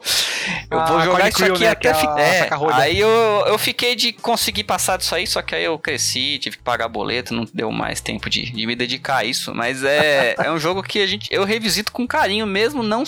Eu 0.71 0.79
Ah, 0.79 0.85
vou 0.85 1.01
jogar 1.01 1.29
isso 1.29 1.43
aqui 1.43 1.59
né, 1.63 1.67
até. 1.69 1.75
que 1.81 1.87
é 1.87 1.93
fi- 1.93 2.07
É, 2.17 2.49
aí 2.73 2.99
eu, 2.99 3.09
eu 3.47 3.57
fiquei 3.57 3.95
de 3.95 4.11
conseguir 4.13 4.63
passar 4.63 4.97
disso 4.97 5.13
aí, 5.13 5.27
só 5.27 5.41
que 5.41 5.53
aí 5.53 5.63
eu 5.65 5.77
cresci, 5.77 6.39
tive 6.39 6.57
que 6.57 6.63
pagar 6.63 6.87
boleto, 6.87 7.33
não 7.33 7.45
deu 7.53 7.71
mais 7.71 7.99
tempo 8.01 8.29
de, 8.29 8.51
de 8.51 8.65
me 8.65 8.75
dedicar 8.75 9.17
a 9.17 9.23
isso. 9.25 9.53
Mas 9.53 9.83
é, 9.83 10.35
é 10.39 10.51
um 10.51 10.59
jogo 10.59 10.81
que 10.81 11.01
a 11.01 11.07
gente, 11.07 11.27
eu 11.31 11.43
revisito 11.43 11.91
com 11.91 12.07
carinho, 12.07 12.45
mesmo 12.47 12.81
não 12.83 13.03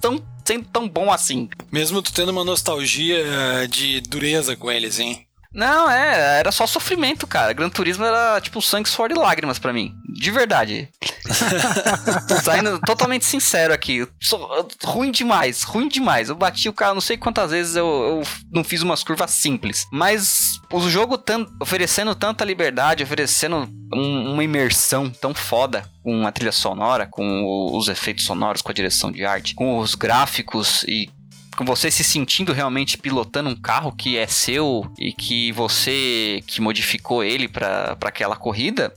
tão, 0.00 0.18
sendo 0.44 0.66
tão 0.72 0.88
bom 0.88 1.12
assim. 1.12 1.48
Mesmo 1.70 2.02
tu 2.02 2.12
tendo 2.12 2.30
uma 2.30 2.44
nostalgia 2.44 3.18
eh, 3.18 3.66
de 3.66 4.00
dureza 4.02 4.56
com 4.56 4.70
eles, 4.70 4.98
hein? 4.98 5.26
Não, 5.54 5.90
é, 5.90 6.38
era 6.38 6.50
só 6.50 6.66
sofrimento, 6.66 7.26
cara. 7.26 7.52
Gran 7.52 7.68
Turismo 7.68 8.04
era 8.06 8.40
tipo 8.40 8.62
sangue, 8.62 8.88
suor 8.88 9.10
e 9.10 9.14
lágrimas 9.14 9.58
pra 9.58 9.70
mim. 9.72 9.92
De 10.08 10.30
verdade. 10.30 10.88
Saindo 12.42 12.78
totalmente 12.80 13.24
sincero 13.26 13.72
aqui. 13.74 14.06
Sou- 14.20 14.66
ruim 14.84 15.10
demais, 15.10 15.62
ruim 15.62 15.88
demais. 15.88 16.28
Eu 16.30 16.36
bati 16.36 16.68
o 16.68 16.72
carro 16.72 16.94
não 16.94 17.00
sei 17.02 17.18
quantas 17.18 17.50
vezes 17.50 17.76
eu, 17.76 17.86
eu 17.86 18.22
não 18.50 18.64
fiz 18.64 18.80
umas 18.82 19.04
curvas 19.04 19.30
simples. 19.32 19.86
Mas 19.92 20.51
o 20.72 20.90
jogo 20.90 21.22
oferecendo 21.60 22.14
tanta 22.14 22.44
liberdade, 22.44 23.02
oferecendo 23.02 23.68
um, 23.94 24.32
uma 24.32 24.42
imersão 24.42 25.10
tão 25.10 25.34
foda 25.34 25.84
com 26.02 26.26
a 26.26 26.32
trilha 26.32 26.52
sonora, 26.52 27.06
com 27.06 27.44
o, 27.44 27.76
os 27.76 27.88
efeitos 27.88 28.24
sonoros, 28.24 28.62
com 28.62 28.70
a 28.70 28.74
direção 28.74 29.12
de 29.12 29.24
arte, 29.24 29.54
com 29.54 29.78
os 29.78 29.94
gráficos 29.94 30.82
e 30.84 31.10
com 31.56 31.64
você 31.64 31.90
se 31.90 32.02
sentindo 32.02 32.52
realmente 32.52 32.96
pilotando 32.96 33.50
um 33.50 33.56
carro 33.56 33.92
que 33.92 34.16
é 34.16 34.26
seu 34.26 34.90
e 34.98 35.12
que 35.12 35.52
você 35.52 36.42
que 36.46 36.60
modificou 36.62 37.22
ele 37.22 37.46
para 37.46 37.96
aquela 38.00 38.36
corrida, 38.36 38.92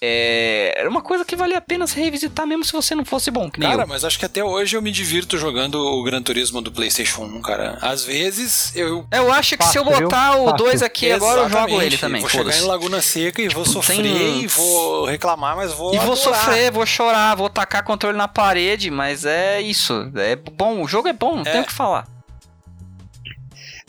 é, 0.00 0.74
era 0.76 0.88
uma 0.88 1.02
coisa 1.02 1.24
que 1.24 1.34
valia 1.34 1.58
a 1.58 1.60
pena 1.60 1.84
se 1.86 1.98
revisitar 1.98 2.46
mesmo 2.46 2.64
se 2.64 2.72
você 2.72 2.94
não 2.94 3.04
fosse 3.04 3.32
bom. 3.32 3.50
cara, 3.50 3.82
eu. 3.82 3.86
mas 3.86 4.04
acho 4.04 4.16
que 4.16 4.24
até 4.24 4.44
hoje 4.44 4.76
eu 4.76 4.82
me 4.82 4.92
divirto 4.92 5.36
jogando 5.36 5.74
o 5.74 6.02
Gran 6.04 6.22
Turismo 6.22 6.62
do 6.62 6.70
PlayStation 6.70 7.22
1, 7.22 7.42
cara. 7.42 7.78
Às 7.82 8.04
vezes 8.04 8.74
eu. 8.76 9.04
Eu 9.10 9.32
acho 9.32 9.56
que 9.56 9.64
Fácil, 9.64 9.84
se 9.84 9.92
eu 9.92 10.00
botar 10.00 10.32
viu? 10.32 10.46
o 10.46 10.52
2 10.52 10.82
aqui 10.82 11.06
Exatamente. 11.06 11.32
agora, 11.32 11.40
eu 11.42 11.50
jogo 11.50 11.82
ele 11.82 11.98
também. 11.98 12.20
Vou 12.20 12.30
chegar 12.30 12.56
em 12.56 12.62
Laguna 12.62 13.02
Seca 13.02 13.42
e 13.42 13.48
vou 13.48 13.64
tipo, 13.64 13.74
sofrer 13.74 14.02
tem... 14.02 14.42
e 14.42 14.46
vou 14.46 15.04
reclamar, 15.04 15.56
mas 15.56 15.72
vou. 15.72 15.92
E 15.92 15.98
vou 15.98 16.14
sofrer, 16.14 16.70
vou 16.70 16.86
chorar, 16.86 17.34
vou 17.34 17.50
tacar 17.50 17.82
controle 17.82 18.16
na 18.16 18.28
parede, 18.28 18.92
mas 18.92 19.24
é 19.24 19.60
isso. 19.60 20.12
É 20.14 20.36
bom, 20.36 20.80
o 20.80 20.86
jogo 20.86 21.08
é 21.08 21.12
bom, 21.12 21.36
não 21.36 21.42
é. 21.42 21.50
tem 21.50 21.60
o 21.60 21.66
que 21.66 21.72
falar. 21.72 22.06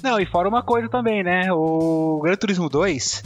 Não, 0.01 0.19
e 0.19 0.25
fora 0.25 0.49
uma 0.49 0.63
coisa 0.63 0.89
também, 0.89 1.23
né? 1.23 1.51
O 1.51 2.19
Gran 2.23 2.35
Turismo 2.35 2.67
2 2.67 3.21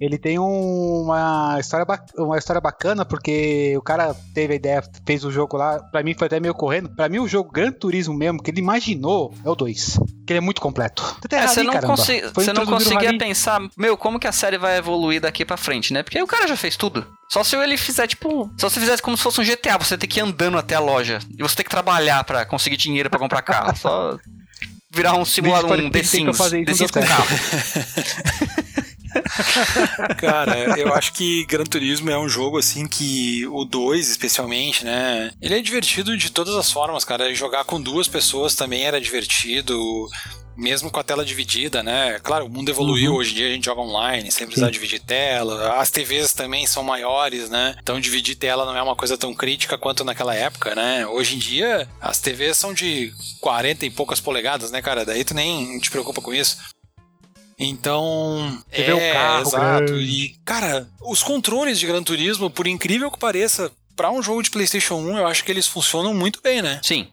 ele 0.00 0.18
tem 0.18 0.38
um, 0.38 1.02
uma, 1.02 1.56
história 1.58 1.86
uma 2.16 2.38
história 2.38 2.60
bacana, 2.60 3.04
porque 3.04 3.74
o 3.76 3.82
cara 3.82 4.14
teve 4.34 4.52
a 4.52 4.56
ideia, 4.56 4.84
fez 5.06 5.24
o 5.24 5.30
jogo 5.30 5.56
lá, 5.56 5.78
pra 5.78 6.02
mim 6.02 6.14
foi 6.14 6.26
até 6.26 6.38
meio 6.38 6.54
correndo. 6.54 6.88
Pra 6.90 7.08
mim, 7.08 7.18
o 7.18 7.28
jogo 7.28 7.50
Gran 7.50 7.72
Turismo 7.72 8.14
mesmo, 8.14 8.42
que 8.42 8.50
ele 8.50 8.60
imaginou, 8.60 9.34
é 9.44 9.48
o 9.48 9.54
2. 9.54 9.98
Que 10.26 10.32
ele 10.32 10.38
é 10.38 10.40
muito 10.40 10.60
completo. 10.60 11.16
É, 11.30 11.46
você 11.46 11.62
não, 11.62 11.80
consi 11.80 12.22
você 12.34 12.52
não 12.52 12.66
conseguia 12.66 13.16
pensar, 13.16 13.60
meu, 13.76 13.96
como 13.96 14.18
que 14.18 14.26
a 14.26 14.32
série 14.32 14.58
vai 14.58 14.76
evoluir 14.76 15.20
daqui 15.20 15.44
pra 15.44 15.56
frente, 15.56 15.92
né? 15.92 16.02
Porque 16.02 16.20
o 16.22 16.26
cara 16.26 16.46
já 16.46 16.56
fez 16.56 16.76
tudo. 16.76 17.06
Só 17.28 17.42
se 17.42 17.56
ele 17.56 17.76
fizer, 17.76 18.06
tipo. 18.06 18.50
Só 18.58 18.68
se 18.68 18.78
fizesse 18.78 19.02
como 19.02 19.16
se 19.16 19.22
fosse 19.22 19.40
um 19.40 19.44
GTA, 19.44 19.78
você 19.78 19.96
tem 19.96 20.08
que 20.08 20.20
ir 20.20 20.22
andando 20.22 20.58
até 20.58 20.74
a 20.74 20.80
loja. 20.80 21.18
E 21.36 21.42
você 21.42 21.56
tem 21.56 21.64
que 21.64 21.70
trabalhar 21.70 22.22
para 22.24 22.44
conseguir 22.44 22.76
dinheiro 22.76 23.08
para 23.08 23.18
comprar 23.18 23.42
carro. 23.42 23.76
Só 23.76 24.18
virar 24.90 25.14
um 25.14 25.24
simulador, 25.26 25.78
um 25.78 25.90
The 25.90 26.02
Sims. 26.02 26.38
The 26.38 26.74
Sims 26.74 26.90
com 26.90 27.00
carro. 27.00 27.26
Cara, 30.18 30.78
eu 30.78 30.92
acho 30.94 31.12
que 31.12 31.44
Gran 31.46 31.64
Turismo 31.64 32.10
é 32.10 32.18
um 32.18 32.28
jogo 32.28 32.58
assim 32.58 32.86
que 32.86 33.46
o 33.48 33.64
2, 33.64 34.08
especialmente, 34.08 34.84
né? 34.84 35.30
Ele 35.40 35.54
é 35.58 35.60
divertido 35.60 36.16
de 36.16 36.30
todas 36.30 36.54
as 36.54 36.70
formas, 36.70 37.04
cara. 37.04 37.34
Jogar 37.34 37.64
com 37.64 37.80
duas 37.80 38.08
pessoas 38.08 38.54
também 38.54 38.84
era 38.84 39.00
divertido 39.00 40.08
mesmo 40.56 40.90
com 40.90 40.98
a 40.98 41.04
tela 41.04 41.24
dividida, 41.24 41.82
né? 41.82 42.18
Claro, 42.22 42.46
o 42.46 42.48
mundo 42.48 42.70
evoluiu, 42.70 43.12
uhum. 43.12 43.18
hoje 43.18 43.32
em 43.32 43.34
dia 43.34 43.46
a 43.48 43.50
gente 43.50 43.66
joga 43.66 43.82
online, 43.82 44.30
sem 44.32 44.46
precisar 44.46 44.66
Sim. 44.66 44.72
dividir 44.72 45.00
tela. 45.00 45.74
As 45.78 45.90
TVs 45.90 46.32
também 46.32 46.66
são 46.66 46.82
maiores, 46.82 47.50
né? 47.50 47.76
Então 47.80 48.00
dividir 48.00 48.36
tela 48.36 48.64
não 48.64 48.76
é 48.76 48.82
uma 48.82 48.96
coisa 48.96 49.18
tão 49.18 49.34
crítica 49.34 49.76
quanto 49.76 50.02
naquela 50.02 50.34
época, 50.34 50.74
né? 50.74 51.06
Hoje 51.06 51.36
em 51.36 51.38
dia 51.38 51.86
as 52.00 52.20
TVs 52.20 52.56
são 52.56 52.72
de 52.72 53.12
40 53.40 53.86
e 53.86 53.90
poucas 53.90 54.20
polegadas, 54.20 54.70
né, 54.70 54.80
cara? 54.80 55.04
Daí 55.04 55.24
tu 55.24 55.34
nem 55.34 55.78
te 55.78 55.90
preocupa 55.90 56.22
com 56.22 56.32
isso. 56.32 56.56
Então, 57.58 58.58
Você 58.70 58.82
é, 58.82 58.94
o 58.94 59.12
carro 59.12 59.48
exato. 59.48 59.86
Grande. 59.86 60.04
E, 60.04 60.36
cara, 60.44 60.88
os 61.02 61.22
controles 61.22 61.78
de 61.78 61.86
Gran 61.86 62.02
Turismo, 62.02 62.50
por 62.50 62.66
incrível 62.66 63.10
que 63.10 63.18
pareça, 63.18 63.70
para 63.94 64.10
um 64.10 64.22
jogo 64.22 64.42
de 64.42 64.50
PlayStation 64.50 64.96
1, 64.96 65.18
eu 65.18 65.26
acho 65.26 65.42
que 65.44 65.50
eles 65.50 65.66
funcionam 65.66 66.12
muito 66.12 66.40
bem, 66.42 66.60
né? 66.60 66.80
Sim. 66.82 67.08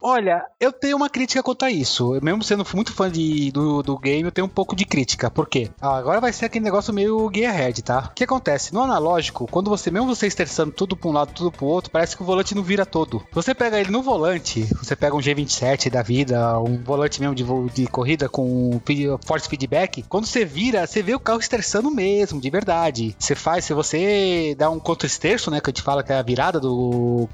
Olha, 0.00 0.46
eu 0.60 0.72
tenho 0.72 0.96
uma 0.96 1.10
crítica 1.10 1.42
quanto 1.42 1.64
a 1.64 1.70
isso. 1.70 2.14
Eu, 2.14 2.22
mesmo 2.22 2.42
sendo 2.44 2.64
muito 2.74 2.92
fã 2.92 3.10
de, 3.10 3.50
do, 3.50 3.82
do 3.82 3.98
game, 3.98 4.24
eu 4.24 4.32
tenho 4.32 4.46
um 4.46 4.50
pouco 4.50 4.76
de 4.76 4.84
crítica. 4.84 5.30
Por 5.30 5.48
quê? 5.48 5.70
Ah, 5.80 5.96
agora 5.96 6.20
vai 6.20 6.32
ser 6.32 6.44
aquele 6.44 6.64
negócio 6.64 6.94
meio 6.94 7.30
Gearhead, 7.34 7.82
tá? 7.82 8.08
O 8.10 8.14
que 8.14 8.24
acontece? 8.24 8.72
No 8.72 8.82
analógico, 8.82 9.48
quando 9.50 9.68
você, 9.68 9.90
mesmo 9.90 10.14
você 10.14 10.26
estressando 10.26 10.72
tudo 10.72 10.96
pra 10.96 11.08
um 11.08 11.12
lado, 11.12 11.32
tudo 11.34 11.50
pro 11.50 11.66
outro, 11.66 11.90
parece 11.90 12.16
que 12.16 12.22
o 12.22 12.26
volante 12.26 12.54
não 12.54 12.62
vira 12.62 12.86
todo. 12.86 13.24
Você 13.32 13.54
pega 13.54 13.80
ele 13.80 13.90
no 13.90 14.02
volante, 14.02 14.62
você 14.76 14.94
pega 14.94 15.16
um 15.16 15.20
G27 15.20 15.90
da 15.90 16.02
vida, 16.02 16.58
um 16.60 16.82
volante 16.82 17.20
mesmo 17.20 17.34
de, 17.34 17.44
de 17.74 17.86
corrida 17.88 18.28
com 18.28 18.80
force 19.24 19.48
feedback, 19.48 20.04
quando 20.08 20.26
você 20.26 20.44
vira, 20.44 20.86
você 20.86 21.02
vê 21.02 21.14
o 21.14 21.20
carro 21.20 21.40
estressando 21.40 21.90
mesmo, 21.90 22.40
de 22.40 22.50
verdade. 22.50 23.16
Você 23.18 23.34
faz, 23.34 23.64
se 23.64 23.74
você 23.74 24.54
dá 24.56 24.70
um 24.70 24.78
contra-esterço, 24.78 25.50
né, 25.50 25.60
que 25.60 25.70
a 25.70 25.72
gente 25.72 25.82
fala 25.82 26.02
que 26.02 26.12
é 26.12 26.18
a 26.18 26.22
virada 26.22 26.60
do 26.60 27.28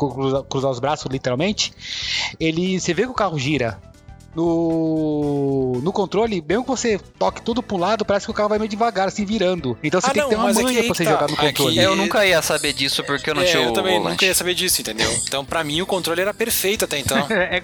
cruzar 0.48 0.70
os 0.70 0.78
braços, 0.78 1.06
literalmente, 1.10 1.72
ele 2.40 2.53
ele. 2.54 2.80
Você 2.80 2.94
vê 2.94 3.02
que 3.02 3.08
o 3.08 3.14
carro 3.14 3.38
gira. 3.38 3.78
No, 4.34 5.80
no 5.80 5.92
controle, 5.92 6.42
mesmo 6.46 6.64
que 6.64 6.70
você 6.70 6.98
toque 7.16 7.40
tudo 7.40 7.62
pro 7.62 7.76
lado, 7.76 8.04
parece 8.04 8.26
que 8.26 8.32
o 8.32 8.34
carro 8.34 8.48
vai 8.48 8.58
meio 8.58 8.68
devagar, 8.68 9.06
assim, 9.06 9.24
virando. 9.24 9.78
Então 9.80 10.00
você 10.00 10.10
ah, 10.10 10.12
tem 10.12 10.22
não, 10.22 10.28
que 10.28 10.34
ter 10.34 10.40
uma 10.40 10.52
manha 10.52 10.82
pra 10.82 10.94
você 10.94 11.04
tá. 11.04 11.10
jogar 11.12 11.28
no 11.28 11.36
controle. 11.36 11.78
Aqui... 11.78 11.88
Eu 11.88 11.94
nunca 11.94 12.26
ia 12.26 12.42
saber 12.42 12.72
disso 12.72 13.04
porque 13.04 13.30
eu 13.30 13.34
não 13.36 13.42
é, 13.42 13.44
tinha 13.44 13.62
o 13.62 13.66
Eu 13.66 13.72
também 13.72 13.92
volante. 13.92 14.10
nunca 14.14 14.26
ia 14.26 14.34
saber 14.34 14.54
disso, 14.54 14.80
entendeu? 14.80 15.08
Então, 15.24 15.44
pra 15.44 15.62
mim, 15.62 15.80
o 15.82 15.86
controle 15.86 16.20
era 16.20 16.34
perfeito 16.34 16.84
até 16.84 16.98
então. 16.98 17.24
é, 17.30 17.60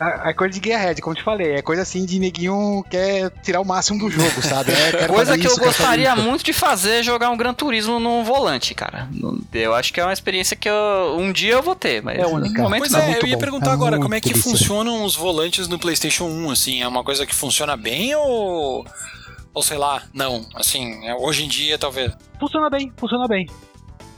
é 0.00 0.32
coisa 0.32 0.58
de 0.58 0.68
Gearhead, 0.68 1.00
como 1.00 1.14
te 1.14 1.22
falei. 1.22 1.54
É 1.54 1.62
coisa 1.62 1.82
assim 1.82 2.04
de 2.04 2.18
neguinho 2.18 2.84
quer 2.88 3.30
tirar 3.42 3.60
o 3.60 3.64
máximo 3.64 3.98
do 3.98 4.10
jogo, 4.10 4.42
sabe? 4.42 4.72
É, 4.72 5.06
coisa 5.08 5.36
que 5.36 5.46
isso, 5.46 5.60
eu 5.60 5.64
gostaria 5.64 6.14
muito 6.14 6.44
de 6.44 6.52
fazer, 6.52 7.02
jogar 7.02 7.30
um 7.30 7.36
Gran 7.36 7.52
Turismo 7.52 7.98
no 7.98 8.22
volante, 8.22 8.74
cara. 8.74 9.08
Eu 9.52 9.74
acho 9.74 9.92
que 9.92 10.00
é 10.00 10.04
uma 10.04 10.12
experiência 10.12 10.56
que 10.56 10.68
eu, 10.68 11.16
um 11.18 11.32
dia 11.32 11.54
eu 11.54 11.62
vou 11.62 11.74
ter, 11.74 12.02
mas 12.02 12.18
é 12.18 12.26
única. 12.26 12.62
momento 12.62 12.80
pois 12.80 12.92
não. 12.92 13.00
É, 13.00 13.18
eu 13.18 13.26
ia 13.26 13.34
bom. 13.34 13.40
perguntar 13.40 13.70
é 13.70 13.74
agora, 13.74 13.98
como 13.98 14.14
é 14.14 14.20
que 14.20 14.34
funcionam 14.34 15.04
os 15.04 15.16
volantes 15.16 15.68
no 15.68 15.78
PlayStation 15.78 16.24
1, 16.24 16.50
assim? 16.50 16.82
É 16.82 16.88
uma 16.88 17.02
coisa 17.02 17.26
que 17.26 17.34
funciona 17.34 17.76
bem 17.76 18.14
ou... 18.14 18.86
Ou 19.54 19.62
sei 19.62 19.78
lá, 19.78 20.02
não, 20.14 20.46
assim, 20.54 21.04
é, 21.04 21.14
hoje 21.14 21.44
em 21.44 21.48
dia 21.48 21.76
talvez. 21.76 22.12
Funciona 22.38 22.70
bem, 22.70 22.92
funciona 22.96 23.26
bem. 23.26 23.48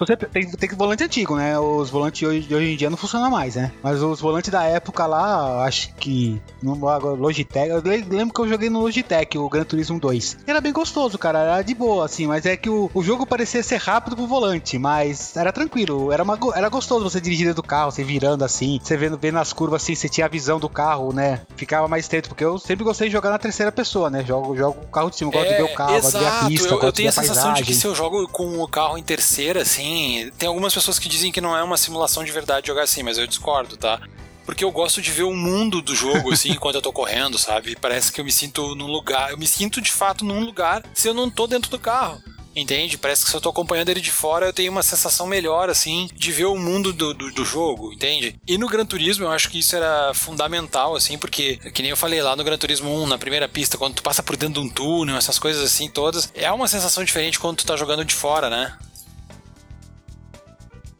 Você 0.00 0.16
tem, 0.16 0.50
tem 0.50 0.68
volante 0.70 1.04
antigo, 1.04 1.36
né? 1.36 1.58
Os 1.58 1.90
volantes 1.90 2.26
hoje, 2.26 2.40
de 2.40 2.54
hoje 2.54 2.72
em 2.72 2.76
dia 2.76 2.88
não 2.88 2.96
funcionam 2.96 3.30
mais, 3.30 3.54
né? 3.54 3.70
Mas 3.82 4.02
os 4.02 4.18
volantes 4.18 4.50
da 4.50 4.64
época 4.64 5.04
lá, 5.06 5.62
acho 5.64 5.92
que. 5.94 6.40
No 6.62 6.74
Logitech. 7.14 7.68
Eu 7.68 7.82
lembro 7.82 8.32
que 8.32 8.40
eu 8.40 8.48
joguei 8.48 8.70
no 8.70 8.80
Logitech, 8.80 9.36
o 9.36 9.48
Gran 9.48 9.64
Turismo 9.64 10.00
2. 10.00 10.38
Era 10.46 10.58
bem 10.58 10.72
gostoso, 10.72 11.18
cara. 11.18 11.40
Era 11.40 11.62
de 11.62 11.74
boa, 11.74 12.06
assim. 12.06 12.26
Mas 12.26 12.46
é 12.46 12.56
que 12.56 12.70
o, 12.70 12.90
o 12.94 13.02
jogo 13.02 13.26
parecia 13.26 13.62
ser 13.62 13.76
rápido 13.76 14.16
pro 14.16 14.26
volante. 14.26 14.78
Mas 14.78 15.36
era 15.36 15.52
tranquilo. 15.52 16.10
Era, 16.10 16.22
uma, 16.22 16.38
era 16.54 16.70
gostoso 16.70 17.08
você 17.08 17.20
dirigir 17.20 17.46
dentro 17.46 17.62
do 17.62 17.66
carro, 17.66 17.90
você 17.90 18.02
virando 18.02 18.42
assim. 18.42 18.80
Você 18.82 18.96
vendo, 18.96 19.18
vendo 19.18 19.38
as 19.38 19.52
curvas 19.52 19.82
assim, 19.82 19.94
você 19.94 20.08
tinha 20.08 20.24
a 20.24 20.30
visão 20.30 20.58
do 20.58 20.68
carro, 20.68 21.12
né? 21.12 21.42
Ficava 21.56 21.86
mais 21.88 22.06
estreito. 22.06 22.30
Porque 22.30 22.44
eu 22.44 22.58
sempre 22.58 22.84
gostei 22.84 23.08
de 23.08 23.12
jogar 23.12 23.28
na 23.28 23.38
terceira 23.38 23.70
pessoa, 23.70 24.08
né? 24.08 24.24
Jogo, 24.24 24.56
jogo 24.56 24.80
o 24.82 24.88
carro 24.88 25.10
de 25.10 25.16
cima, 25.16 25.30
gosto 25.30 25.46
é, 25.46 25.50
de 25.50 25.62
ver 25.62 25.70
o 25.70 25.74
carro, 25.74 25.96
exato. 25.96 26.12
gosto 26.12 26.18
de 26.18 26.24
ver 26.24 26.30
a 26.30 26.48
pista, 26.48 26.74
eu, 26.74 26.80
eu 26.80 26.92
tenho 26.92 27.08
a, 27.08 27.10
a 27.10 27.12
sensação 27.12 27.52
de 27.52 27.62
que 27.64 27.74
se 27.74 27.86
eu 27.86 27.94
jogo 27.94 28.26
com 28.28 28.62
o 28.62 28.66
carro 28.66 28.96
em 28.96 29.02
terceira, 29.02 29.62
assim 29.62 29.89
assim, 29.90 30.30
tem 30.38 30.48
algumas 30.48 30.72
pessoas 30.72 30.98
que 30.98 31.08
dizem 31.08 31.32
que 31.32 31.40
não 31.40 31.56
é 31.56 31.62
uma 31.62 31.76
simulação 31.76 32.24
de 32.24 32.32
verdade 32.32 32.68
jogar 32.68 32.82
assim, 32.82 33.02
mas 33.02 33.18
eu 33.18 33.26
discordo, 33.26 33.76
tá? 33.76 34.00
Porque 34.44 34.64
eu 34.64 34.70
gosto 34.70 35.02
de 35.02 35.10
ver 35.10 35.24
o 35.24 35.34
mundo 35.34 35.82
do 35.82 35.94
jogo, 35.94 36.32
assim, 36.32 36.50
enquanto 36.52 36.76
eu 36.76 36.82
tô 36.82 36.92
correndo, 36.92 37.38
sabe? 37.38 37.76
Parece 37.76 38.12
que 38.12 38.20
eu 38.20 38.24
me 38.24 38.32
sinto 38.32 38.74
num 38.74 38.86
lugar. 38.86 39.30
Eu 39.30 39.38
me 39.38 39.46
sinto 39.46 39.80
de 39.80 39.92
fato 39.92 40.24
num 40.24 40.44
lugar 40.44 40.82
se 40.94 41.08
eu 41.08 41.14
não 41.14 41.30
tô 41.30 41.46
dentro 41.46 41.70
do 41.70 41.78
carro. 41.78 42.20
Entende? 42.54 42.98
Parece 42.98 43.24
que 43.24 43.30
se 43.30 43.36
eu 43.36 43.40
tô 43.40 43.48
acompanhando 43.48 43.90
ele 43.90 44.00
de 44.00 44.10
fora, 44.10 44.46
eu 44.46 44.52
tenho 44.52 44.72
uma 44.72 44.82
sensação 44.82 45.24
melhor, 45.24 45.70
assim, 45.70 46.10
de 46.12 46.32
ver 46.32 46.46
o 46.46 46.58
mundo 46.58 46.92
do, 46.92 47.14
do, 47.14 47.30
do, 47.30 47.44
jogo, 47.44 47.92
entende? 47.92 48.34
E 48.44 48.58
no 48.58 48.66
Gran 48.66 48.84
Turismo 48.84 49.24
eu 49.24 49.30
acho 49.30 49.48
que 49.48 49.60
isso 49.60 49.76
era 49.76 50.12
fundamental, 50.14 50.96
assim, 50.96 51.16
porque, 51.16 51.58
que 51.72 51.80
nem 51.80 51.92
eu 51.92 51.96
falei 51.96 52.20
lá 52.20 52.34
no 52.34 52.42
Gran 52.42 52.58
Turismo 52.58 52.90
1, 53.04 53.06
na 53.06 53.18
primeira 53.18 53.48
pista, 53.48 53.78
quando 53.78 53.94
tu 53.94 54.02
passa 54.02 54.20
por 54.20 54.36
dentro 54.36 54.60
de 54.60 54.66
um 54.66 54.68
túnel, 54.68 55.16
essas 55.16 55.38
coisas 55.38 55.62
assim 55.62 55.88
todas, 55.88 56.28
é 56.34 56.50
uma 56.50 56.66
sensação 56.66 57.04
diferente 57.04 57.38
quando 57.38 57.58
tu 57.58 57.66
tá 57.66 57.76
jogando 57.76 58.04
de 58.04 58.16
fora, 58.16 58.50
né? 58.50 58.76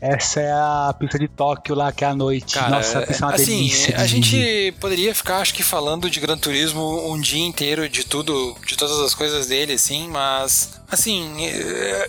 Essa 0.01 0.41
é 0.41 0.51
a 0.51 0.95
pista 0.99 1.19
de 1.19 1.29
Tóquio 1.29 1.75
lá, 1.75 1.93
que 1.93 2.05
é 2.05 2.09
a 2.09 2.15
noite. 2.15 2.55
Cara, 2.55 2.71
Nossa, 2.71 3.01
a 3.01 3.07
pista 3.07 3.25
é 3.25 3.27
uma 3.27 3.35
assim, 3.35 3.45
delícia. 3.45 3.97
A 3.99 4.07
gente 4.07 4.75
poderia 4.81 5.15
ficar, 5.15 5.39
acho 5.39 5.53
que, 5.53 5.63
falando 5.63 6.09
de 6.09 6.19
Gran 6.19 6.39
Turismo 6.39 7.13
um 7.13 7.21
dia 7.21 7.45
inteiro, 7.45 7.87
de 7.89 8.05
tudo, 8.05 8.57
de 8.67 8.77
todas 8.77 8.99
as 9.01 9.15
coisas 9.15 9.49
dele, 9.49 9.75
assim, 9.75 10.09
mas, 10.09 10.81
assim, 10.91 11.37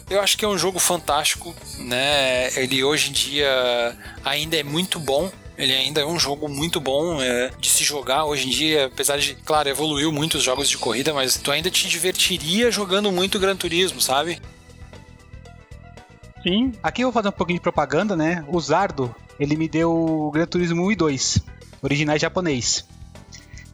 eu 0.10 0.22
acho 0.22 0.38
que 0.38 0.46
é 0.46 0.48
um 0.48 0.58
jogo 0.58 0.80
fantástico, 0.80 1.54
né? 1.80 2.50
Ele 2.56 2.82
hoje 2.82 3.10
em 3.10 3.14
dia 3.14 3.98
ainda 4.24 4.56
é 4.56 4.64
muito 4.64 4.98
bom, 4.98 5.30
ele 5.58 5.74
ainda 5.74 6.02
é 6.02 6.06
um 6.06 6.18
jogo 6.18 6.48
muito 6.48 6.80
bom 6.80 7.22
é, 7.22 7.52
de 7.60 7.70
se 7.70 7.84
jogar 7.84 8.24
hoje 8.24 8.48
em 8.48 8.52
dia, 8.52 8.86
apesar 8.86 9.18
de, 9.18 9.36
claro, 9.36 9.68
evoluiu 9.68 10.12
muito 10.12 10.38
os 10.38 10.44
jogos 10.44 10.70
de 10.70 10.78
corrida, 10.78 11.14
mas 11.14 11.36
tu 11.36 11.52
ainda 11.52 11.70
te 11.70 11.90
divertiria 11.90 12.72
jogando 12.72 13.12
muito 13.12 13.38
Gran 13.38 13.56
Turismo, 13.56 14.00
sabe? 14.00 14.42
Sim. 16.44 16.74
Aqui 16.82 17.02
eu 17.04 17.08
vou 17.08 17.14
fazer 17.14 17.30
um 17.30 17.32
pouquinho 17.38 17.60
de 17.60 17.64
propaganda, 17.64 18.16
né? 18.16 18.44
O 18.48 18.60
Zardo, 18.60 19.14
ele 19.40 19.56
me 19.56 19.68
deu 19.68 19.92
o 19.92 20.32
Gran 20.32 20.46
Turismo 20.46 20.86
1 20.86 20.92
e 20.92 20.96
2, 20.96 21.40
originais 21.82 22.22
japonês. 22.22 22.86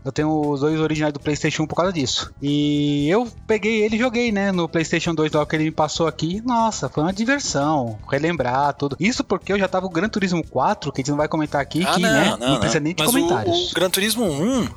Eu 0.05 0.11
tenho 0.13 0.29
os 0.51 0.61
dois 0.61 0.79
originais 0.79 1.11
do 1.13 1.19
PlayStation 1.19 1.63
1 1.63 1.67
por 1.67 1.75
causa 1.75 1.91
disso. 1.91 2.31
E 2.41 3.09
eu 3.09 3.27
peguei 3.45 3.83
ele 3.83 3.97
e 3.97 3.99
joguei, 3.99 4.31
né? 4.31 4.53
No 4.53 4.69
PlayStation 4.69 5.13
2, 5.13 5.33
logo 5.33 5.45
que 5.45 5.55
ele 5.57 5.65
me 5.65 5.71
passou 5.71 6.07
aqui. 6.07 6.41
Nossa, 6.45 6.87
foi 6.87 7.03
uma 7.03 7.11
diversão. 7.11 7.99
Relembrar 8.09 8.73
tudo. 8.73 8.95
Isso 9.01 9.21
porque 9.21 9.51
eu 9.51 9.59
já 9.59 9.67
tava 9.67 9.85
o 9.85 9.89
Gran 9.89 10.07
Turismo 10.07 10.41
4, 10.47 10.93
que 10.93 11.01
a 11.01 11.03
gente 11.03 11.09
não 11.09 11.17
vai 11.17 11.27
comentar 11.27 11.59
aqui, 11.59 11.83
Ah, 11.85 11.95
que, 11.95 12.01
não, 12.01 12.09
né? 12.09 12.25
não, 12.29 12.37
Não, 12.37 12.49
não. 12.51 12.59
precisa 12.59 12.79
nem 12.79 12.95
de 12.95 13.03
Mas 13.03 13.09
o- 13.09 13.13
comentários. 13.19 13.71
O, 13.71 13.75
Gran 13.75 13.89
Turismo 13.89 14.23
1 14.23 14.69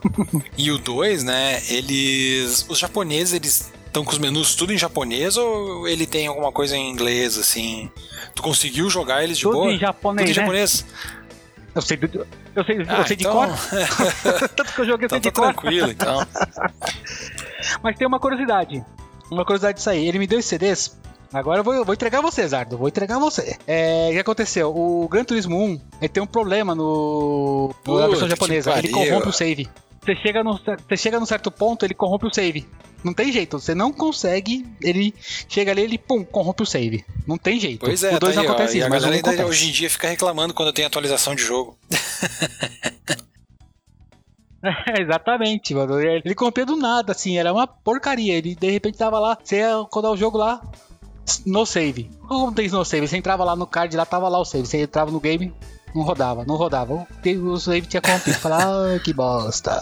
e 0.59 0.70
o 0.72 0.79
2, 0.79 1.22
né? 1.22 1.62
Eles. 1.68 2.66
Os 2.68 2.79
japoneses, 2.81 3.33
eles 3.35 3.72
estão 3.90 4.05
com 4.05 4.12
os 4.12 4.18
menus 4.18 4.55
tudo 4.55 4.72
em 4.72 4.79
japonês 4.79 5.37
ou 5.37 5.87
ele 5.88 6.07
tem 6.07 6.26
alguma 6.26 6.53
coisa 6.53 6.76
em 6.76 6.90
inglês, 6.90 7.37
assim? 7.37 7.90
Tu 8.35 8.42
conseguiu 8.42 8.88
jogar 8.88 9.22
eles 9.24 9.37
de 9.37 9.42
Tudo 9.44 9.55
boa? 9.59 9.72
em 9.72 9.79
japonês, 9.79 10.29
Tudo 10.29 10.31
em 10.31 10.40
né? 10.40 10.46
japonês? 10.46 10.87
Eu 11.74 11.83
sei, 11.83 11.96
do- 11.96 12.26
eu 12.57 12.64
sei, 12.64 12.79
Ah, 12.88 12.98
eu 13.00 13.07
sei 13.07 13.16
de 13.16 13.22
então, 13.24 13.33
cor. 13.33 13.48
Tanto 14.57 14.72
que 14.74 14.81
eu 14.81 14.85
joguei, 14.87 15.07
eu 15.07 15.11
sei 15.11 15.18
então 15.18 15.20
de 15.20 15.31
tá 15.31 15.40
cor. 15.42 15.53
tranquilo, 15.55 15.90
então. 15.90 16.26
Mas 17.83 17.96
tem 17.96 18.07
uma 18.07 18.18
curiosidade. 18.18 18.85
Uma 19.31 19.44
curiosidade 19.44 19.76
disso 19.76 19.90
aí. 19.90 20.07
Ele 20.07 20.18
me 20.18 20.26
deu 20.26 20.38
os 20.38 20.44
CDs. 20.44 20.98
Agora 21.33 21.61
eu 21.61 21.64
vou, 21.64 21.72
eu 21.74 21.85
vou 21.85 21.94
entregar 21.94 22.20
você, 22.20 22.46
Zardo. 22.48 22.76
Vou 22.76 22.88
entregar 22.88 23.18
você. 23.20 23.57
É, 23.68 24.09
o 24.11 24.12
que 24.14 24.18
aconteceu? 24.18 24.70
O 24.76 25.09
Gran 25.09 25.22
Turismo 25.22 25.57
1 25.64 25.81
ele 26.00 26.09
tem 26.09 26.20
um 26.22 26.26
problema 26.26 26.74
no, 26.74 27.68
no- 27.68 27.74
Puta 27.85 28.00
na 28.00 28.07
versão 28.09 28.29
japonesa. 28.29 28.76
Ele 28.79 28.88
corrompe 28.88 29.29
o 29.29 29.33
save. 29.33 29.68
Você 30.05 30.16
chega, 30.16 30.42
no, 30.42 30.59
você 30.59 30.96
chega 30.96 31.20
num 31.20 31.26
certo 31.26 31.50
ponto, 31.53 31.85
ele 31.85 31.94
corrompe 31.94 32.26
o 32.26 32.35
save. 32.35 32.66
Não 33.03 33.15
tem 33.15 33.33
jeito. 33.33 33.59
Você 33.59 33.75
não 33.75 33.93
consegue. 33.93 34.67
Ele 34.83 35.15
chega 35.49 35.71
ali, 35.71 35.83
ele 35.83 35.99
pum, 35.99 36.23
corrompe 36.25 36.63
o 36.63 36.67
save. 36.67 37.05
Não 37.27 37.39
tem 37.39 37.59
jeito. 37.59 37.81
Pois 37.87 38.03
é, 38.05 38.15
o 38.15 38.19
2 38.21 38.35
tá 38.35 38.43
não 38.43 38.43
aí, 38.43 38.49
ó, 38.49 38.53
acontece 38.53 38.75
e 38.75 38.79
isso, 38.79 38.87
a 38.87 38.91
mas 38.91 38.99
o 39.03 39.07
galera 39.07 39.17
ainda 39.17 39.31
acontece. 39.31 39.49
hoje 39.51 39.69
em 39.69 39.73
dia 39.73 39.91
fica 39.91 40.09
reclamando 40.09 40.53
quando 40.55 40.73
tem 40.73 40.85
atualização 40.85 41.35
de 41.35 41.43
jogo. 41.43 41.79
É, 44.63 45.01
exatamente, 45.03 45.75
mano. 45.75 46.01
Ele 46.01 46.35
corrompia 46.35 46.67
do 46.67 46.77
nada, 46.77 47.13
assim, 47.13 47.39
era 47.39 47.53
uma 47.53 47.67
porcaria. 47.67 48.35
Ele 48.35 48.55
de 48.55 48.71
repente 48.71 48.99
tava 48.99 49.19
lá, 49.19 49.39
você 49.43 49.57
ia 49.57 49.77
rodar 49.93 50.11
o 50.13 50.17
jogo 50.17 50.37
lá, 50.37 50.61
no 51.47 51.65
save. 51.65 52.11
Como 52.29 52.53
tem 52.53 52.69
no 52.69 52.85
save? 52.85 53.07
Você 53.09 53.17
entrava 53.17 53.45
lá 53.45 53.57
no 53.57 53.67
card, 53.67 53.97
lá 53.97 54.05
tava 54.05 54.29
lá 54.29 54.39
o 54.39 54.45
save. 54.45 54.67
Você 54.67 54.83
entrava 54.83 55.11
no 55.11 55.21
game, 55.21 55.53
não 55.95 56.03
rodava, 56.03 56.45
não 56.45 56.57
rodava. 56.57 56.95
O- 56.95 57.07
O 57.53 57.59
save 57.59 57.87
tinha 57.87 58.03
corrompido. 58.03 58.37
Falava, 58.39 58.95
ah, 58.95 58.99
que 59.01 59.13
bosta. 59.13 59.81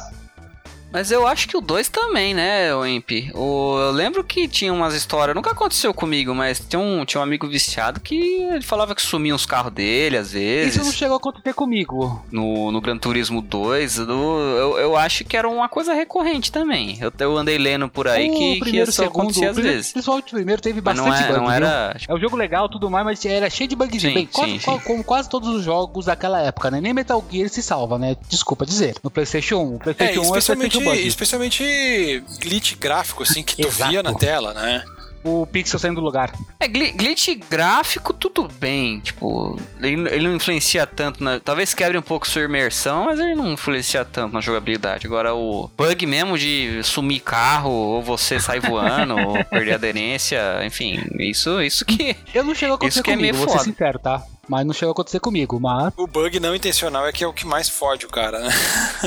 Mas 0.90 1.10
eu 1.10 1.26
acho 1.26 1.46
que 1.48 1.56
o 1.56 1.60
2 1.60 1.88
também, 1.88 2.32
né, 2.32 2.74
o 2.74 2.86
Imp? 2.86 3.10
O, 3.34 3.76
eu 3.78 3.90
lembro 3.90 4.24
que 4.24 4.48
tinha 4.48 4.72
umas 4.72 4.94
histórias, 4.94 5.34
nunca 5.36 5.50
aconteceu 5.50 5.92
comigo, 5.92 6.34
mas 6.34 6.60
tinha 6.60 6.80
um, 6.80 7.04
tinha 7.04 7.20
um 7.20 7.22
amigo 7.24 7.46
viciado 7.46 8.00
que 8.00 8.14
ele 8.16 8.62
falava 8.62 8.94
que 8.94 9.02
sumia 9.02 9.34
os 9.34 9.44
carros 9.44 9.72
dele, 9.72 10.16
às 10.16 10.32
vezes. 10.32 10.76
Isso 10.76 10.84
não 10.84 10.92
chegou 10.92 11.14
a 11.14 11.16
acontecer 11.18 11.52
comigo. 11.52 12.24
no, 12.32 12.72
no 12.72 12.80
Gran 12.80 12.96
Turismo 12.96 13.42
2, 13.42 13.96
do- 13.98 14.12
eu, 14.12 14.78
eu 14.78 14.96
acho 14.96 15.24
que 15.24 15.36
era 15.36 15.48
uma 15.48 15.68
coisa 15.68 15.92
recorrente 15.92 16.50
também. 16.50 16.98
Eu, 17.00 17.12
eu 17.18 17.36
andei 17.36 17.58
lendo 17.58 17.88
por 17.88 18.08
aí 18.08 18.28
o 18.28 18.32
que, 18.32 18.38
que 18.54 18.60
primeiro, 18.60 18.88
isso 18.90 19.02
segundo, 19.02 19.20
acontecia 19.20 19.46
o 19.46 19.50
às 19.50 19.54
primeiro, 19.54 19.76
vezes. 19.76 19.92
Principalmente 19.92 20.26
o 20.32 20.36
primeiro 20.36 20.62
teve 20.62 20.80
Mas 20.80 20.96
bastante 20.98 21.20
não, 21.20 21.26
é, 21.26 21.28
bug, 21.28 21.38
não 21.38 21.46
viu? 21.46 21.54
era. 21.54 21.96
É 22.08 22.14
um 22.14 22.18
jogo 22.18 22.36
legal 22.36 22.66
tudo 22.68 22.90
mais, 22.90 23.04
mas 23.04 23.24
era 23.26 23.50
cheio 23.50 23.68
de 23.68 23.76
bugzinho. 23.76 24.00
Sim, 24.00 24.14
Bem, 24.14 24.26
quase, 24.26 24.52
sim, 24.52 24.58
quase- 24.60 24.80
sim. 24.80 24.86
como 24.86 25.04
quase 25.04 25.28
todos 25.28 25.48
os 25.50 25.62
jogos 25.62 26.06
daquela 26.06 26.40
época, 26.40 26.70
né? 26.70 26.80
Nem 26.80 26.94
Metal 26.94 27.22
Gear 27.30 27.50
se 27.50 27.62
salva, 27.62 27.98
né? 27.98 28.16
Desculpa 28.28 28.64
dizer. 28.64 28.94
No 29.04 29.10
PlayStation 29.10 29.56
1. 29.56 29.68
O 29.68 29.74
É, 29.76 29.78
PlayStation 29.78 30.20
1 30.20 30.24
é 30.24 30.26
o 30.26 30.38
especialmente, 30.38 30.58
PlayStation 30.70 30.77
Bug. 30.84 31.06
especialmente 31.06 32.22
glitch 32.40 32.74
gráfico, 32.76 33.22
assim, 33.22 33.42
que 33.42 33.56
tu 33.56 33.66
Exato. 33.68 33.90
via 33.90 34.02
na 34.02 34.14
tela, 34.14 34.54
né? 34.54 34.84
O 35.24 35.44
pixel 35.46 35.80
saindo 35.80 35.96
do 35.96 36.00
lugar. 36.00 36.32
É, 36.60 36.68
gli- 36.68 36.92
glitch 36.92 37.28
gráfico, 37.50 38.14
tudo 38.14 38.46
bem. 38.60 39.00
Tipo, 39.00 39.58
ele, 39.80 40.08
ele 40.10 40.28
não 40.28 40.36
influencia 40.36 40.86
tanto 40.86 41.22
na. 41.22 41.40
Talvez 41.40 41.74
quebre 41.74 41.98
um 41.98 42.02
pouco 42.02 42.26
sua 42.26 42.42
imersão, 42.42 43.06
mas 43.06 43.18
ele 43.18 43.34
não 43.34 43.52
influencia 43.52 44.04
tanto 44.04 44.32
na 44.32 44.40
jogabilidade. 44.40 45.06
Agora, 45.08 45.34
o 45.34 45.68
bug 45.76 46.06
mesmo 46.06 46.38
de 46.38 46.80
sumir 46.84 47.20
carro, 47.20 47.68
ou 47.70 48.00
você 48.02 48.38
sair 48.38 48.60
voando, 48.60 49.16
ou 49.18 49.44
perder 49.46 49.74
aderência, 49.74 50.40
enfim, 50.64 51.00
isso, 51.18 51.60
isso 51.60 51.84
que. 51.84 52.16
Eu 52.32 52.44
não 52.44 52.54
chegou 52.54 52.74
a 52.74 52.76
acontecer 52.76 53.00
Isso 53.00 53.02
que 53.02 53.10
é 53.10 53.14
comigo, 53.16 53.34
meio 53.34 53.44
vou 53.44 53.48
ser 53.48 53.58
foda. 53.58 53.70
sincero, 53.70 53.98
tá? 53.98 54.22
Mas 54.48 54.66
não 54.66 54.72
chegou 54.72 54.90
a 54.90 54.92
acontecer 54.92 55.20
comigo. 55.20 55.60
Mas 55.60 55.92
O 55.96 56.06
bug 56.06 56.40
não 56.40 56.54
intencional 56.54 57.06
é 57.06 57.12
que 57.12 57.22
é 57.22 57.26
o 57.26 57.32
que 57.32 57.46
mais 57.46 57.68
fode 57.68 58.06
o 58.06 58.08
cara, 58.08 58.40
né? 58.40 58.50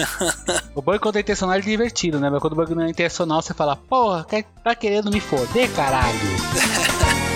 o 0.75 0.81
bug 0.81 0.99
quando 0.99 1.17
é 1.17 1.21
intencional 1.21 1.55
é 1.55 1.61
divertido, 1.61 2.19
né? 2.19 2.29
Mas 2.29 2.39
quando 2.39 2.53
o 2.53 2.55
bug 2.55 2.75
não 2.75 2.83
é 2.83 2.89
intencional, 2.89 3.41
você 3.41 3.53
fala, 3.53 3.75
porra, 3.75 4.25
tá 4.63 4.75
querendo 4.75 5.11
me 5.11 5.19
foder, 5.19 5.71
caralho. 5.73 6.19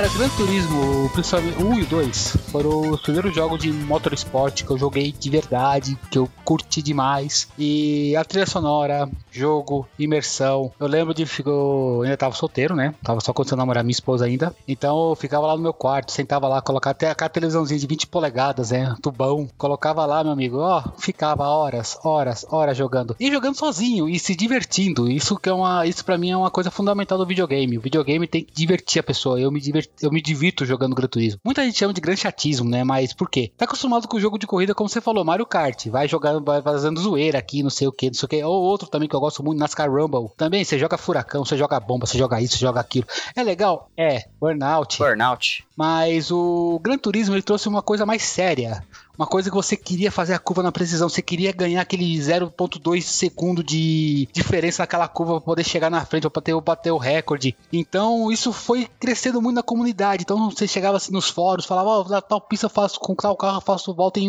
Cara, 0.00 0.12
Gran 0.14 0.30
Turismo, 0.30 1.10
principalmente 1.12 1.62
o 1.62 1.68
1 1.72 1.78
e 1.78 1.82
o 1.82 1.86
2, 1.86 2.36
foram 2.50 2.90
os 2.90 3.02
primeiros 3.02 3.34
jogos 3.34 3.60
de 3.60 3.70
motorsport 3.70 4.64
que 4.64 4.70
eu 4.70 4.78
joguei 4.78 5.12
de 5.12 5.28
verdade, 5.28 5.94
que 6.10 6.16
eu 6.16 6.26
curti 6.42 6.80
demais. 6.80 7.48
E 7.58 8.16
a 8.16 8.24
trilha 8.24 8.46
sonora, 8.46 9.06
jogo, 9.30 9.88
imersão. 9.98 10.72
Eu 10.78 10.86
lembro 10.86 11.14
de. 11.14 11.26
Eu 11.44 12.02
ainda 12.02 12.16
tava 12.16 12.34
solteiro, 12.34 12.74
né? 12.74 12.94
Tava 13.02 13.20
só 13.20 13.32
começando 13.32 13.60
a 13.60 13.62
namorar 13.62 13.84
minha 13.84 13.92
esposa 13.92 14.24
ainda. 14.24 14.54
Então 14.66 15.10
eu 15.10 15.14
ficava 15.14 15.46
lá 15.46 15.56
no 15.56 15.62
meu 15.62 15.72
quarto, 15.72 16.12
sentava 16.12 16.48
lá, 16.48 16.60
colocava 16.60 16.92
até 16.92 17.10
aquela 17.10 17.28
televisãozinha 17.28 17.78
de 17.78 17.86
20 17.86 18.06
polegadas, 18.08 18.70
né? 18.70 18.94
Tubão. 19.00 19.48
Colocava 19.56 20.04
lá, 20.06 20.22
meu 20.22 20.32
amigo, 20.32 20.58
ó, 20.58 20.82
ficava 20.98 21.48
horas, 21.48 21.98
horas, 22.02 22.44
horas 22.50 22.76
jogando. 22.76 23.16
E 23.18 23.30
jogando 23.30 23.56
sozinho 23.56 24.08
e 24.08 24.18
se 24.18 24.34
divertindo. 24.34 25.10
Isso 25.10 25.36
que 25.36 25.48
é 25.48 25.52
uma. 25.52 25.86
Isso 25.86 26.04
pra 26.04 26.18
mim 26.18 26.30
é 26.30 26.36
uma 26.36 26.50
coisa 26.50 26.70
fundamental 26.70 27.18
do 27.18 27.26
videogame. 27.26 27.78
O 27.78 27.80
videogame 27.80 28.26
tem 28.26 28.44
que 28.44 28.52
divertir 28.52 29.00
a 29.00 29.04
pessoa. 29.04 29.40
Eu 29.40 29.50
me, 29.50 29.60
divert, 29.60 29.88
eu 30.02 30.10
me 30.10 30.20
divirto 30.20 30.66
jogando 30.66 30.94
Gran 30.94 31.08
Turismo. 31.08 31.40
Muita 31.44 31.64
gente 31.64 31.78
chama 31.78 31.94
de 31.94 32.00
gran 32.00 32.16
chatismo, 32.16 32.68
né? 32.68 32.84
Mas 32.84 33.12
por 33.12 33.30
quê? 33.30 33.52
Tá 33.56 33.64
acostumado 33.64 34.08
com 34.08 34.16
o 34.16 34.20
jogo 34.20 34.38
de 34.38 34.46
corrida, 34.46 34.74
como 34.74 34.88
você 34.88 35.00
falou, 35.00 35.24
Mario 35.24 35.46
Kart. 35.46 35.86
Vai 35.88 36.08
jogando, 36.08 36.44
vai 36.44 36.60
fazendo 36.62 37.00
zoeira 37.00 37.38
aqui, 37.38 37.62
não 37.62 37.70
sei 37.70 37.86
o 37.86 37.92
que, 37.92 38.06
não 38.06 38.14
sei 38.14 38.26
o 38.26 38.28
que. 38.28 38.42
Ou 38.42 38.62
outro 38.62 38.88
também 38.88 39.08
que 39.08 39.14
eu 39.14 39.19
gosto 39.20 39.42
muito, 39.42 39.58
NASCAR 39.58 39.90
Rumble. 39.90 40.30
Também, 40.36 40.64
você 40.64 40.78
joga 40.78 40.98
furacão, 40.98 41.44
você 41.44 41.56
joga 41.56 41.78
bomba, 41.78 42.06
você 42.06 42.18
joga 42.18 42.40
isso, 42.40 42.56
você 42.56 42.64
joga 42.64 42.80
aquilo. 42.80 43.06
É 43.36 43.42
legal? 43.42 43.90
É. 43.96 44.24
Burnout. 44.40 44.98
Burnout. 44.98 45.64
Mas 45.76 46.30
o 46.30 46.80
Gran 46.82 46.98
Turismo 46.98 47.34
ele 47.34 47.42
trouxe 47.42 47.68
uma 47.68 47.82
coisa 47.82 48.04
mais 48.04 48.22
séria. 48.22 48.84
Uma 49.16 49.26
coisa 49.26 49.50
que 49.50 49.56
você 49.56 49.76
queria 49.76 50.10
fazer 50.10 50.34
a 50.34 50.38
curva 50.38 50.62
na 50.62 50.72
precisão. 50.72 51.08
Você 51.08 51.22
queria 51.22 51.52
ganhar 51.52 51.82
aquele 51.82 52.16
0.2 52.16 53.02
segundo 53.02 53.62
de 53.62 54.28
diferença 54.32 54.82
naquela 54.82 55.08
curva 55.08 55.34
para 55.34 55.44
poder 55.44 55.64
chegar 55.64 55.90
na 55.90 56.04
frente, 56.04 56.22
para 56.22 56.40
bater, 56.40 56.60
bater 56.60 56.90
o 56.90 56.96
recorde. 56.96 57.56
Então 57.72 58.30
isso 58.32 58.52
foi 58.52 58.88
crescendo 58.98 59.40
muito 59.42 59.56
na 59.56 59.62
comunidade. 59.62 60.22
Então 60.22 60.50
você 60.50 60.66
chegava 60.66 60.96
assim 60.96 61.12
nos 61.12 61.28
fóruns, 61.28 61.66
falava, 61.66 61.88
ó, 61.88 62.08
na 62.08 62.20
tal 62.20 62.40
pista 62.40 62.66
eu 62.66 62.70
faço 62.70 62.98
com 62.98 63.14
tal 63.14 63.36
carro, 63.36 63.58
eu 63.58 63.62
faço 63.62 63.94
volta 63.94 64.20
em 64.20 64.28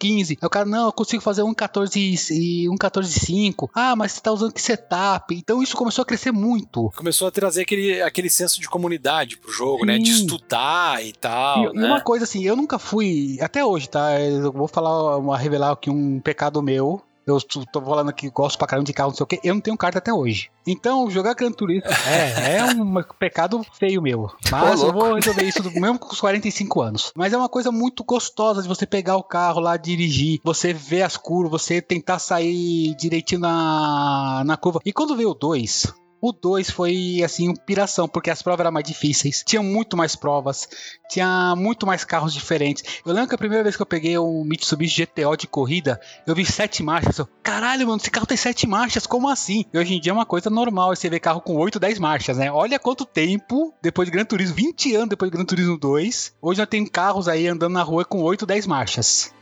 1.15. 0.00 0.38
Aí 0.40 0.46
o 0.46 0.50
cara, 0.50 0.64
não, 0.64 0.86
eu 0.86 0.92
consigo 0.92 1.22
fazer 1.22 1.42
1.14 1.42 2.30
e 2.30 2.66
1.14.5. 2.68 3.68
Ah, 3.74 3.94
mas 3.94 4.12
você 4.12 4.20
tá 4.20 4.32
usando 4.32 4.52
que 4.52 4.62
setup. 4.62 5.34
Então 5.34 5.62
isso 5.62 5.76
começou 5.76 6.02
a 6.02 6.06
crescer 6.06 6.32
muito. 6.32 6.90
Começou 6.96 7.28
a 7.28 7.30
trazer 7.30 7.62
aquele, 7.62 8.00
aquele 8.02 8.30
senso 8.30 8.60
de 8.60 8.68
comunidade 8.68 9.36
pro 9.36 9.52
jogo, 9.52 9.84
né? 9.84 9.98
De 9.98 10.12
Sim. 10.12 10.22
estudar 10.22 11.04
e 11.04 11.12
tal, 11.12 11.74
e 11.74 11.78
né? 11.78 11.86
uma 11.86 12.00
coisa 12.00 12.24
assim, 12.24 12.44
eu 12.44 12.56
nunca 12.56 12.78
fui, 12.78 13.38
até 13.40 13.64
hoje, 13.64 13.88
tá? 13.88 14.10
Eu 14.30 14.52
vou 14.52 14.68
falar, 14.68 15.18
uma, 15.18 15.36
revelar 15.36 15.72
aqui 15.72 15.90
um 15.90 16.20
pecado 16.20 16.62
meu. 16.62 17.02
Eu 17.26 17.38
tô 17.72 17.80
falando 17.80 18.12
que 18.12 18.28
gosto 18.30 18.58
pra 18.58 18.66
caramba 18.66 18.86
de 18.86 18.92
carro, 18.92 19.10
não 19.10 19.16
sei 19.16 19.24
o 19.24 19.26
que. 19.26 19.40
Eu 19.44 19.54
não 19.54 19.60
tenho 19.60 19.76
carta 19.76 19.98
até 19.98 20.12
hoje. 20.12 20.50
Então, 20.66 21.08
jogar 21.10 21.34
Gran 21.34 21.52
Turismo 21.52 21.88
é, 22.08 22.56
é 22.56 22.64
um 22.64 23.02
pecado 23.18 23.64
feio 23.78 24.02
meu. 24.02 24.30
Mas 24.50 24.82
Ô, 24.82 24.86
eu 24.86 24.92
vou 24.92 25.14
resolver 25.14 25.44
isso 25.44 25.62
mesmo 25.78 25.98
com 25.98 26.12
os 26.12 26.20
45 26.20 26.80
anos. 26.80 27.12
Mas 27.14 27.32
é 27.32 27.36
uma 27.36 27.48
coisa 27.48 27.70
muito 27.70 28.02
gostosa 28.02 28.62
de 28.62 28.68
você 28.68 28.86
pegar 28.86 29.16
o 29.16 29.22
carro 29.22 29.60
lá, 29.60 29.76
dirigir, 29.76 30.40
você 30.42 30.72
ver 30.72 31.02
as 31.02 31.16
curvas, 31.16 31.62
você 31.62 31.80
tentar 31.80 32.18
sair 32.18 32.96
direitinho 32.96 33.42
na, 33.42 34.42
na 34.44 34.56
curva. 34.56 34.80
E 34.84 34.92
quando 34.92 35.16
veio 35.16 35.30
o 35.30 35.34
2, 35.34 35.92
o 36.20 36.32
2 36.32 36.70
foi 36.70 37.22
assim, 37.24 37.54
piração, 37.54 38.08
porque 38.08 38.30
as 38.30 38.42
provas 38.42 38.60
eram 38.60 38.72
mais 38.72 38.86
difíceis, 38.86 39.42
tinha 39.44 39.62
muito 39.62 39.96
mais 39.96 40.14
provas, 40.14 40.68
tinha 41.08 41.54
muito 41.56 41.86
mais 41.86 42.04
carros 42.04 42.32
diferentes. 42.32 42.84
Eu 43.04 43.12
lembro 43.12 43.28
que 43.28 43.34
a 43.34 43.38
primeira 43.38 43.62
vez 43.62 43.76
que 43.76 43.82
eu 43.82 43.86
peguei 43.86 44.18
um 44.18 44.44
Mitsubishi 44.44 45.04
GTO 45.04 45.36
de 45.36 45.46
corrida, 45.46 46.00
eu 46.26 46.34
vi 46.34 46.44
sete 46.44 46.82
marchas. 46.82 47.18
Eu, 47.18 47.28
Caralho, 47.42 47.86
mano, 47.86 47.98
esse 48.00 48.10
carro 48.10 48.26
tem 48.26 48.36
sete 48.36 48.66
marchas, 48.66 49.06
como 49.06 49.28
assim? 49.28 49.64
E 49.72 49.78
hoje 49.78 49.94
em 49.94 50.00
dia 50.00 50.12
é 50.12 50.14
uma 50.14 50.26
coisa 50.26 50.50
normal 50.50 50.94
você 50.94 51.08
ver 51.08 51.20
carro 51.20 51.40
com 51.40 51.56
8, 51.56 51.78
10 51.80 51.98
marchas, 51.98 52.36
né? 52.36 52.50
Olha 52.50 52.78
quanto 52.78 53.04
tempo 53.04 53.74
depois 53.82 54.06
de 54.06 54.12
Gran 54.12 54.24
Turismo, 54.24 54.54
20 54.54 54.94
anos 54.94 55.08
depois 55.08 55.30
de 55.30 55.36
Gran 55.36 55.44
Turismo 55.44 55.78
2, 55.78 56.34
hoje 56.40 56.58
já 56.58 56.66
tem 56.66 56.86
carros 56.86 57.28
aí 57.28 57.48
andando 57.48 57.72
na 57.72 57.82
rua 57.82 58.04
com 58.04 58.22
8, 58.22 58.46
10 58.46 58.66
marchas. 58.66 59.32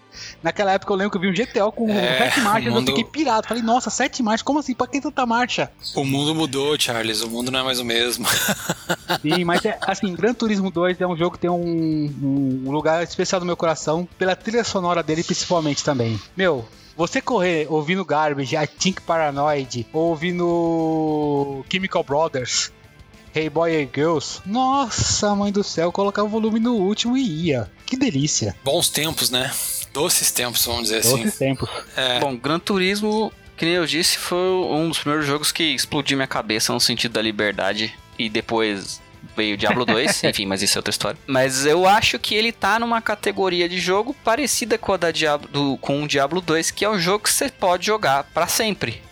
Naquela 0.43 0.73
época 0.73 0.93
eu 0.93 0.97
lembro 0.97 1.11
que 1.13 1.17
eu 1.17 1.21
vi 1.21 1.29
um 1.29 1.33
GTO 1.47 1.71
com 1.73 1.91
É, 1.91 2.19
sete 2.31 2.41
marchas, 2.41 2.73
mundo- 2.73 2.91
eu 2.91 2.97
fiquei 2.97 3.05
pirado. 3.11 3.47
Falei, 3.47 3.63
nossa, 3.63 3.91
sete 3.91 4.23
marchas, 4.23 4.43
como 4.43 4.59
assim? 4.59 4.75
Pra 4.75 4.87
que 4.87 5.01
tanta 5.01 5.25
marcha? 5.27 5.71
O 5.95 6.05
mundo 6.05 6.35
mudou, 6.35 6.79
Charles. 6.79 7.23
O 7.23 7.29
mundo 7.29 7.51
não 7.51 7.61
é 7.61 7.63
mais 7.63 7.79
o 7.81 7.85
mesmo. 7.85 8.27
Sim, 9.23 9.45
mas 9.45 9.65
é, 9.65 9.79
assim, 9.83 10.15
Gran 10.15 10.35
Turismo 10.35 10.71
2 10.71 11.01
é 11.01 11.07
um 11.07 11.17
jogo 11.17 11.33
que 11.37 11.41
tem 11.41 11.51
um, 11.51 12.65
um 12.67 12.71
lugar 12.71 13.03
especial 13.03 13.41
no 13.41 13.47
meu 13.47 13.57
coração, 13.57 14.09
pela 14.19 14.35
trilha 14.37 14.65
sonora 14.65 15.03
dele 15.03 15.23
principalmente 15.25 15.83
também. 15.85 16.19
Meu, 16.37 16.67
você 16.97 17.21
correr 17.21 17.67
ouvindo 17.71 18.05
Garbage, 18.05 18.57
I 18.57 18.67
Think 18.67 19.03
Paranoid, 19.03 19.87
ou 19.93 20.11
ouvindo 20.11 21.65
Chemical 21.71 22.03
Brothers, 22.03 22.73
Hey 23.35 23.49
Boy 23.51 23.73
Hey 23.73 23.89
Girls, 23.95 24.41
nossa, 24.47 25.35
mãe 25.35 25.53
do 25.53 25.63
céu, 25.63 25.93
colocar 25.93 26.23
o 26.25 26.29
volume 26.29 26.59
no 26.59 26.75
último 26.75 27.17
e 27.17 27.47
ia. 27.47 27.71
Que 27.87 27.97
delícia. 27.97 28.57
Bons 28.65 28.89
tempos, 28.91 29.31
né? 29.31 29.51
Doces 29.93 30.31
tempos, 30.31 30.65
vamos 30.65 30.85
dizer 30.85 30.99
assim. 30.99 31.17
Doces 31.17 31.39
tempos. 31.39 31.69
É, 31.97 32.21
Bom, 32.21 32.37
Gran 32.37 32.59
Turismo, 32.59 33.33
que 33.57 33.65
nem 33.65 33.75
eu 33.75 33.87
disse, 33.87 34.19
foi 34.19 34.39
um 34.39 34.89
dos 34.89 34.99
primeiros 34.99 35.27
jogos 35.27 35.51
que 35.51 35.65
explodiu 35.65 36.17
minha 36.17 36.27
cabeça 36.27 36.73
no 36.73 36.81
sentido 36.81 37.13
da 37.13 37.23
liberdade. 37.23 37.95
E 38.19 38.29
depois 38.29 39.01
veio 39.37 39.57
Diablo 39.57 39.85
2, 39.85 40.25
enfim, 40.25 40.47
mas 40.47 40.63
isso 40.63 40.77
é 40.77 40.81
outra 40.81 40.91
história. 40.91 41.19
Mas 41.27 41.65
eu 41.65 41.87
acho 41.87 42.19
que 42.19 42.35
ele 42.35 42.53
tá 42.53 42.79
numa 42.79 43.01
categoria 43.01 43.69
de 43.69 43.79
jogo 43.79 44.15
parecida 44.25 44.77
com 44.77 44.93
a 44.93 44.97
da 44.97 45.11
Diablo, 45.11 45.49
do, 45.49 45.77
com 45.79 46.03
o 46.03 46.09
Diablo 46.09 46.41
2, 46.41 46.71
que 46.71 46.85
é 46.85 46.91
um 46.91 46.99
jogo 46.99 47.25
que 47.25 47.31
você 47.31 47.49
pode 47.49 47.87
jogar 47.87 48.25
pra 48.25 48.47
sempre. 48.47 49.03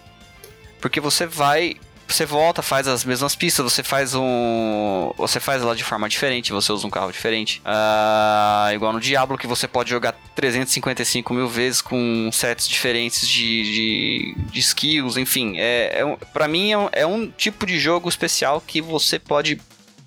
Porque 0.80 1.00
você 1.00 1.26
vai. 1.26 1.76
Você 2.08 2.24
volta, 2.24 2.62
faz 2.62 2.86
as 2.86 3.04
mesmas 3.04 3.34
pistas, 3.34 3.64
você 3.64 3.82
faz 3.82 4.14
um. 4.14 5.12
Você 5.16 5.40
faz 5.40 5.60
ela 5.62 5.74
de 5.74 5.82
forma 5.82 6.08
diferente, 6.08 6.52
você 6.52 6.70
usa 6.72 6.86
um 6.86 6.90
carro 6.90 7.10
diferente. 7.10 7.60
Ah, 7.64 8.70
igual 8.72 8.92
no 8.92 9.00
Diablo, 9.00 9.36
que 9.36 9.46
você 9.46 9.66
pode 9.66 9.90
jogar 9.90 10.12
355 10.34 11.34
mil 11.34 11.48
vezes 11.48 11.82
com 11.82 12.30
sets 12.32 12.68
diferentes 12.68 13.28
de, 13.28 13.62
de, 13.64 14.36
de 14.52 14.60
skills, 14.60 15.16
enfim. 15.16 15.54
É, 15.58 16.00
é 16.02 16.16
pra 16.32 16.46
mim 16.46 16.70
é 16.72 16.78
um, 16.78 16.88
é 16.92 17.06
um 17.06 17.28
tipo 17.28 17.66
de 17.66 17.78
jogo 17.78 18.08
especial 18.08 18.60
que 18.64 18.80
você 18.80 19.18
pode 19.18 19.60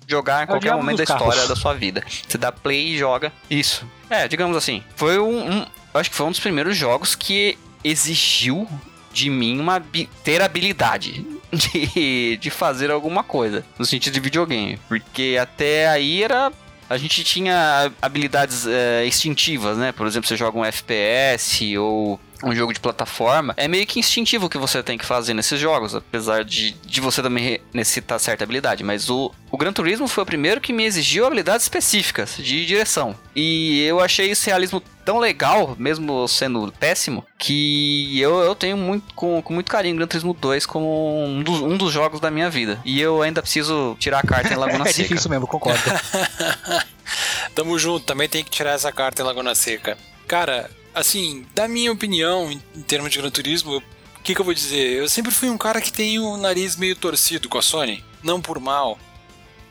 jogar 0.08 0.40
em 0.42 0.44
o 0.44 0.48
qualquer 0.48 0.74
momento 0.74 0.96
da 0.96 1.04
história 1.04 1.46
da 1.46 1.54
sua 1.54 1.74
vida. 1.74 2.02
Você 2.26 2.38
dá 2.38 2.50
play 2.50 2.94
e 2.94 2.98
joga. 2.98 3.32
Isso. 3.50 3.86
É, 4.08 4.26
digamos 4.26 4.56
assim. 4.56 4.82
Foi 4.96 5.18
um, 5.18 5.58
um- 5.60 5.66
acho 5.94 6.10
que 6.10 6.16
foi 6.16 6.26
um 6.26 6.30
dos 6.30 6.40
primeiros 6.40 6.76
jogos 6.76 7.14
que 7.14 7.56
exigiu 7.84 8.66
de 9.12 9.28
mim 9.30 9.58
uma 9.58 9.82
ter 10.24 10.42
habilidade 10.42 11.26
de, 11.52 12.36
de 12.36 12.50
fazer 12.50 12.90
alguma 12.90 13.22
coisa 13.22 13.64
no 13.78 13.84
sentido 13.84 14.14
de 14.14 14.20
videogame, 14.20 14.78
porque 14.88 15.36
até 15.40 15.88
aí 15.88 16.22
era 16.22 16.52
a 16.88 16.96
gente 16.96 17.22
tinha 17.22 17.92
habilidades 18.02 18.66
é, 18.66 19.06
instintivas, 19.06 19.78
né? 19.78 19.92
Por 19.92 20.08
exemplo, 20.08 20.28
você 20.28 20.36
joga 20.36 20.58
um 20.58 20.64
FPS 20.64 21.78
ou 21.78 22.18
um 22.42 22.54
jogo 22.54 22.72
de 22.72 22.80
plataforma, 22.80 23.54
é 23.56 23.68
meio 23.68 23.86
que 23.86 23.98
instintivo 23.98 24.46
o 24.46 24.48
que 24.48 24.58
você 24.58 24.82
tem 24.82 24.98
que 24.98 25.04
fazer 25.04 25.34
nesses 25.34 25.58
jogos, 25.58 25.94
apesar 25.94 26.44
de, 26.44 26.72
de 26.72 27.00
você 27.00 27.22
também 27.22 27.60
necessitar 27.72 28.18
certa 28.18 28.44
habilidade. 28.44 28.82
Mas 28.82 29.10
o, 29.10 29.32
o 29.50 29.56
Gran 29.56 29.72
Turismo 29.72 30.08
foi 30.08 30.22
o 30.22 30.26
primeiro 30.26 30.60
que 30.60 30.72
me 30.72 30.84
exigiu 30.84 31.26
habilidades 31.26 31.64
específicas 31.64 32.36
de 32.36 32.64
direção. 32.66 33.14
E 33.34 33.82
eu 33.84 34.00
achei 34.00 34.30
esse 34.30 34.46
realismo 34.46 34.82
tão 35.04 35.18
legal, 35.18 35.74
mesmo 35.78 36.26
sendo 36.28 36.72
péssimo, 36.78 37.24
que 37.38 38.20
eu, 38.20 38.40
eu 38.40 38.54
tenho 38.54 38.76
muito, 38.76 39.14
com, 39.14 39.42
com 39.42 39.52
muito 39.52 39.70
carinho 39.70 39.96
Gran 39.96 40.06
Turismo 40.06 40.34
2 40.34 40.66
como 40.66 41.24
um 41.24 41.42
dos, 41.42 41.60
um 41.60 41.76
dos 41.76 41.92
jogos 41.92 42.20
da 42.20 42.30
minha 42.30 42.50
vida. 42.50 42.80
E 42.84 43.00
eu 43.00 43.22
ainda 43.22 43.42
preciso 43.42 43.96
tirar 43.98 44.20
a 44.20 44.26
carta 44.26 44.52
em 44.52 44.56
Laguna 44.56 44.84
é 44.88 44.92
Seca. 44.92 45.08
difícil 45.08 45.30
mesmo, 45.30 45.46
concordo. 45.46 45.80
Tamo 47.54 47.78
junto, 47.78 48.06
também 48.06 48.28
tem 48.28 48.44
que 48.44 48.50
tirar 48.50 48.72
essa 48.72 48.92
carta 48.92 49.22
em 49.22 49.24
Laguna 49.24 49.54
Seca. 49.54 49.98
Cara, 50.28 50.70
assim, 50.94 51.46
da 51.54 51.68
minha 51.68 51.92
opinião, 51.92 52.50
em, 52.50 52.62
em 52.74 52.82
termos 52.82 53.10
de 53.10 53.18
Gran 53.18 53.30
Turismo, 53.30 53.78
o 53.78 54.22
que, 54.22 54.34
que 54.34 54.40
eu 54.40 54.44
vou 54.44 54.54
dizer? 54.54 54.98
Eu 54.98 55.08
sempre 55.08 55.32
fui 55.32 55.48
um 55.48 55.58
cara 55.58 55.80
que 55.80 55.92
tem 55.92 56.18
o 56.18 56.36
nariz 56.36 56.76
meio 56.76 56.94
torcido 56.94 57.48
com 57.48 57.58
a 57.58 57.62
Sony. 57.62 58.04
Não 58.22 58.40
por 58.40 58.60
mal, 58.60 58.98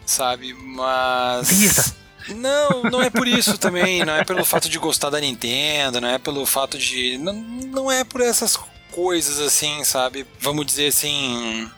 sabe? 0.06 0.54
Mas. 0.54 1.52
Isso. 1.52 1.96
Não, 2.30 2.84
não 2.84 3.02
é 3.02 3.10
por 3.10 3.28
isso 3.28 3.58
também. 3.58 4.04
Não 4.04 4.14
é 4.16 4.24
pelo 4.24 4.44
fato 4.44 4.70
de 4.70 4.78
gostar 4.78 5.10
da 5.10 5.20
Nintendo, 5.20 6.02
não 6.02 6.10
é 6.10 6.18
pelo 6.18 6.46
fato 6.46 6.78
de. 6.78 7.18
Não, 7.18 7.34
não 7.34 7.92
é 7.92 8.04
por 8.04 8.22
essas 8.22 8.58
coisas 8.92 9.40
assim, 9.40 9.84
sabe? 9.84 10.26
Vamos 10.40 10.66
dizer 10.66 10.88
assim. 10.88 11.70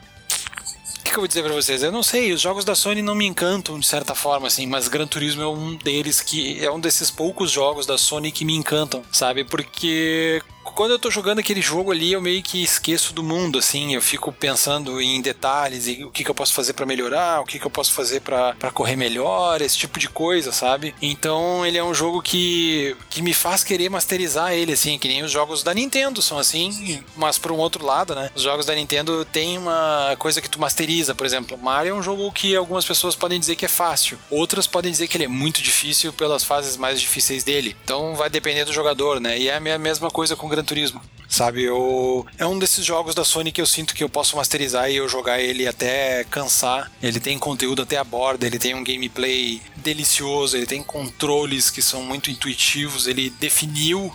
Que, 1.11 1.15
que 1.15 1.17
eu 1.17 1.21
vou 1.23 1.27
dizer 1.27 1.43
pra 1.43 1.53
vocês? 1.53 1.83
Eu 1.83 1.91
não 1.91 2.01
sei, 2.01 2.31
os 2.31 2.39
jogos 2.39 2.63
da 2.63 2.73
Sony 2.73 3.01
não 3.01 3.13
me 3.13 3.25
encantam 3.25 3.77
de 3.77 3.85
certa 3.85 4.15
forma, 4.15 4.47
assim, 4.47 4.65
mas 4.65 4.87
Gran 4.87 5.05
Turismo 5.05 5.41
é 5.41 5.47
um 5.47 5.75
deles 5.75 6.21
que 6.21 6.63
é 6.63 6.71
um 6.71 6.79
desses 6.79 7.11
poucos 7.11 7.51
jogos 7.51 7.85
da 7.85 7.97
Sony 7.97 8.31
que 8.31 8.45
me 8.45 8.55
encantam, 8.55 9.03
sabe? 9.11 9.43
Porque 9.43 10.41
quando 10.63 10.91
eu 10.91 10.99
tô 10.99 11.09
jogando 11.11 11.39
aquele 11.39 11.61
jogo 11.61 11.91
ali, 11.91 12.11
eu 12.13 12.21
meio 12.21 12.41
que 12.41 12.61
esqueço 12.63 13.13
do 13.13 13.23
mundo, 13.23 13.59
assim, 13.59 13.93
eu 13.95 14.01
fico 14.01 14.31
pensando 14.31 15.01
em 15.01 15.21
detalhes 15.21 15.87
e 15.87 16.03
o 16.03 16.11
que, 16.11 16.23
que 16.23 16.29
eu 16.31 16.35
posso 16.35 16.53
fazer 16.53 16.73
pra 16.73 16.85
melhorar, 16.85 17.41
o 17.41 17.45
que, 17.45 17.59
que 17.59 17.65
eu 17.65 17.71
posso 17.71 17.91
fazer 17.93 18.21
pra 18.21 18.53
correr 18.73 18.95
melhor, 18.95 19.61
esse 19.61 19.77
tipo 19.77 19.99
de 19.99 20.07
coisa, 20.09 20.51
sabe? 20.51 20.93
Então 21.01 21.65
ele 21.65 21.77
é 21.77 21.83
um 21.83 21.93
jogo 21.93 22.21
que, 22.21 22.95
que 23.09 23.21
me 23.21 23.33
faz 23.33 23.63
querer 23.63 23.89
masterizar 23.89 24.53
ele, 24.53 24.73
assim, 24.73 24.97
que 24.97 25.07
nem 25.07 25.23
os 25.23 25.31
jogos 25.31 25.63
da 25.63 25.73
Nintendo 25.73 26.21
são 26.21 26.37
assim, 26.37 27.03
mas 27.15 27.37
por 27.37 27.51
um 27.51 27.57
outro 27.57 27.85
lado, 27.85 28.13
né? 28.15 28.29
Os 28.35 28.43
jogos 28.43 28.65
da 28.65 28.75
Nintendo 28.75 29.25
tem 29.25 29.57
uma 29.57 30.15
coisa 30.19 30.41
que 30.41 30.49
tu 30.49 30.59
masteriza, 30.59 31.13
por 31.15 31.25
exemplo, 31.25 31.57
Mario 31.57 31.91
é 31.91 31.93
um 31.95 32.03
jogo 32.03 32.31
que 32.31 32.55
algumas 32.55 32.85
pessoas 32.85 33.15
podem 33.15 33.39
dizer 33.39 33.55
que 33.55 33.65
é 33.65 33.69
fácil, 33.69 34.17
outras 34.29 34.67
podem 34.67 34.91
dizer 34.91 35.07
que 35.07 35.17
ele 35.17 35.25
é 35.25 35.27
muito 35.27 35.61
difícil 35.61 36.13
pelas 36.13 36.43
fases 36.43 36.77
mais 36.77 36.99
difíceis 36.99 37.43
dele. 37.43 37.75
Então 37.83 38.15
vai 38.15 38.29
depender 38.29 38.65
do 38.65 38.73
jogador, 38.73 39.19
né? 39.19 39.37
E 39.37 39.47
é 39.49 39.55
a 39.55 39.59
me- 39.59 39.77
mesma 39.77 40.09
coisa 40.09 40.35
com 40.35 40.51
Turismo. 40.63 41.01
Sabe, 41.27 41.63
eu... 41.63 42.25
é 42.37 42.45
um 42.45 42.59
desses 42.59 42.83
jogos 42.83 43.15
da 43.15 43.23
Sony 43.23 43.53
que 43.53 43.61
eu 43.61 43.65
sinto 43.65 43.95
que 43.95 44.03
eu 44.03 44.09
posso 44.09 44.35
masterizar 44.35 44.91
e 44.91 44.97
eu 44.97 45.07
jogar 45.07 45.39
ele 45.39 45.65
até 45.65 46.25
cansar. 46.25 46.91
Ele 47.01 47.21
tem 47.21 47.39
conteúdo 47.39 47.83
até 47.83 47.95
a 47.95 48.03
borda, 48.03 48.45
ele 48.45 48.59
tem 48.59 48.75
um 48.75 48.83
gameplay 48.83 49.61
delicioso, 49.77 50.57
ele 50.57 50.65
tem 50.65 50.83
controles 50.83 51.69
que 51.69 51.81
são 51.81 52.03
muito 52.03 52.29
intuitivos, 52.29 53.07
ele 53.07 53.29
definiu 53.29 54.13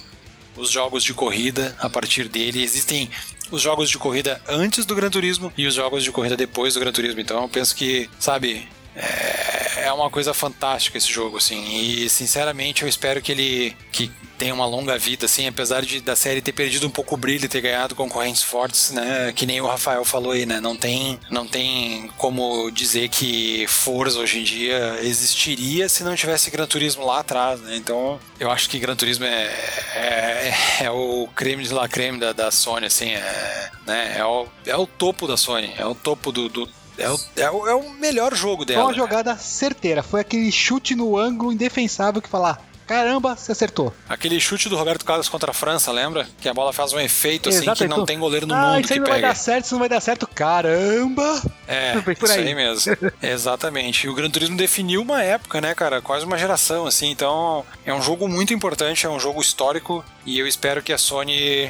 os 0.57 0.71
jogos 0.71 1.03
de 1.03 1.15
corrida 1.15 1.75
a 1.79 1.89
partir 1.89 2.29
dele. 2.29 2.63
Existem 2.63 3.11
os 3.51 3.63
jogos 3.63 3.89
de 3.89 3.97
corrida 3.97 4.39
antes 4.47 4.85
do 4.85 4.95
Gran 4.95 5.09
Turismo 5.09 5.51
e 5.57 5.67
os 5.67 5.75
jogos 5.75 6.05
de 6.05 6.13
corrida 6.13 6.37
depois 6.37 6.75
do 6.75 6.81
Gran 6.81 6.93
Turismo. 6.93 7.21
Então 7.21 7.43
eu 7.43 7.49
penso 7.49 7.75
que, 7.75 8.11
sabe, 8.19 8.69
é, 8.95 9.85
é 9.87 9.93
uma 9.93 10.11
coisa 10.11 10.35
fantástica 10.35 10.99
esse 10.99 11.13
jogo, 11.13 11.37
assim. 11.37 11.81
E 11.81 12.09
sinceramente 12.09 12.83
eu 12.83 12.89
espero 12.89 13.23
que 13.23 13.33
ele 13.33 13.77
que 13.93 14.11
tenha 14.37 14.55
uma 14.55 14.67
longa 14.67 14.99
vida, 14.99 15.27
assim, 15.27 15.47
apesar 15.47 15.83
de 15.83 16.01
da 16.01 16.15
série 16.15 16.41
ter 16.41 16.53
perdido 16.53 16.87
um 16.87 16.91
pouco 16.91 17.15
o 17.15 17.19
brilho 17.19 17.45
e 17.45 17.49
ter 17.49 17.61
ganhado 17.61 17.95
concorrentes 17.95 18.43
fortes, 18.43 18.91
né? 18.91 19.33
Que 19.35 19.47
nem 19.47 19.61
o 19.61 19.67
Rafael 19.67 20.05
falou 20.05 20.33
aí, 20.33 20.47
né? 20.47 20.61
Não 20.61 20.77
tem, 20.77 21.19
não 21.31 21.47
tem 21.47 22.11
como 22.17 22.71
dizer 22.71 23.09
que 23.09 23.67
Forza 23.69 24.21
hoje 24.21 24.41
em 24.41 24.45
dia 24.45 24.99
existiria 25.03 25.89
se 25.89 26.05
não 26.05 26.15
tivesse 26.15 26.51
Gran 26.51 26.67
Turismo 26.67 27.05
lá 27.05 27.21
atrás, 27.21 27.61
né? 27.61 27.77
Então 27.77 28.19
eu 28.39 28.51
acho 28.51 28.69
que 28.69 28.79
Gran 28.79 28.97
Turismo 28.97 29.25
é, 29.25 29.51
é, 29.95 30.55
é 30.81 30.91
o 30.91 31.29
creme 31.35 31.65
de 31.65 31.73
la 31.73 31.89
creme 31.89 32.19
da, 32.19 32.33
da 32.33 32.51
Sony, 32.51 32.87
assim, 32.87 33.11
é, 33.11 33.71
né? 33.87 34.17
é, 34.19 34.25
o, 34.25 34.47
é 34.65 34.77
o 34.77 34.87
topo 34.87 35.27
da 35.27 35.37
Sony, 35.37 35.73
é 35.77 35.87
o 35.87 35.95
topo 35.95 36.31
do. 36.31 36.49
do 36.49 36.69
é, 36.99 37.11
o, 37.11 37.19
é, 37.37 37.51
o, 37.51 37.69
é 37.69 37.75
o 37.75 37.91
melhor 37.91 38.35
jogo 38.35 38.65
Foi 38.65 38.67
dela. 38.67 38.85
uma 38.85 38.95
jogada 38.95 39.37
certeira. 39.37 40.03
Foi 40.03 40.21
aquele 40.21 40.51
chute 40.51 40.95
no 40.95 41.17
ângulo 41.17 41.53
indefensável 41.53 42.23
que 42.23 42.29
falar. 42.29 42.63
Caramba, 42.87 43.35
você 43.35 43.53
acertou. 43.53 43.93
Aquele 44.09 44.39
chute 44.39 44.69
do 44.69 44.77
Roberto 44.77 45.05
Carlos 45.05 45.29
contra 45.29 45.51
a 45.51 45.55
França, 45.55 45.91
lembra? 45.91 46.27
Que 46.41 46.49
a 46.49 46.55
bola 46.55 46.73
faz 46.73 46.93
um 46.93 47.01
efeito 47.01 47.49
assim 47.49 47.63
Exato, 47.63 47.79
que 47.79 47.89
não 47.89 47.97
então- 47.97 48.07
tem 48.07 48.19
goleiro 48.19 48.47
no 48.47 48.55
ah, 48.55 48.75
mundo 48.75 48.81
isso 48.81 48.93
que 48.93 49.01
não 49.01 49.09
vai 49.09 49.21
dar 49.21 49.35
certo, 49.35 49.65
isso 49.65 49.75
não 49.75 49.81
vai 49.81 49.89
dar 49.89 50.01
certo. 50.01 50.27
Caramba! 50.29 51.43
É, 51.67 51.95
isso 52.13 52.33
aí. 52.33 52.49
aí 52.49 52.55
mesmo. 52.55 52.97
Exatamente. 53.21 54.07
E 54.07 54.09
o 54.09 54.15
Gran 54.15 54.31
Turismo 54.31 54.57
definiu 54.57 55.03
uma 55.03 55.23
época, 55.23 55.61
né, 55.61 55.75
cara? 55.75 56.01
Quase 56.01 56.25
uma 56.25 56.39
geração, 56.39 56.87
assim. 56.87 57.11
Então, 57.11 57.67
é 57.85 57.93
um 57.93 58.01
jogo 58.01 58.29
muito 58.29 58.55
importante, 58.55 59.05
é 59.05 59.11
um 59.11 59.19
jogo 59.19 59.41
histórico 59.41 60.05
e 60.25 60.39
eu 60.39 60.47
espero 60.47 60.81
que 60.81 60.93
a 60.93 60.99
Sony 60.99 61.65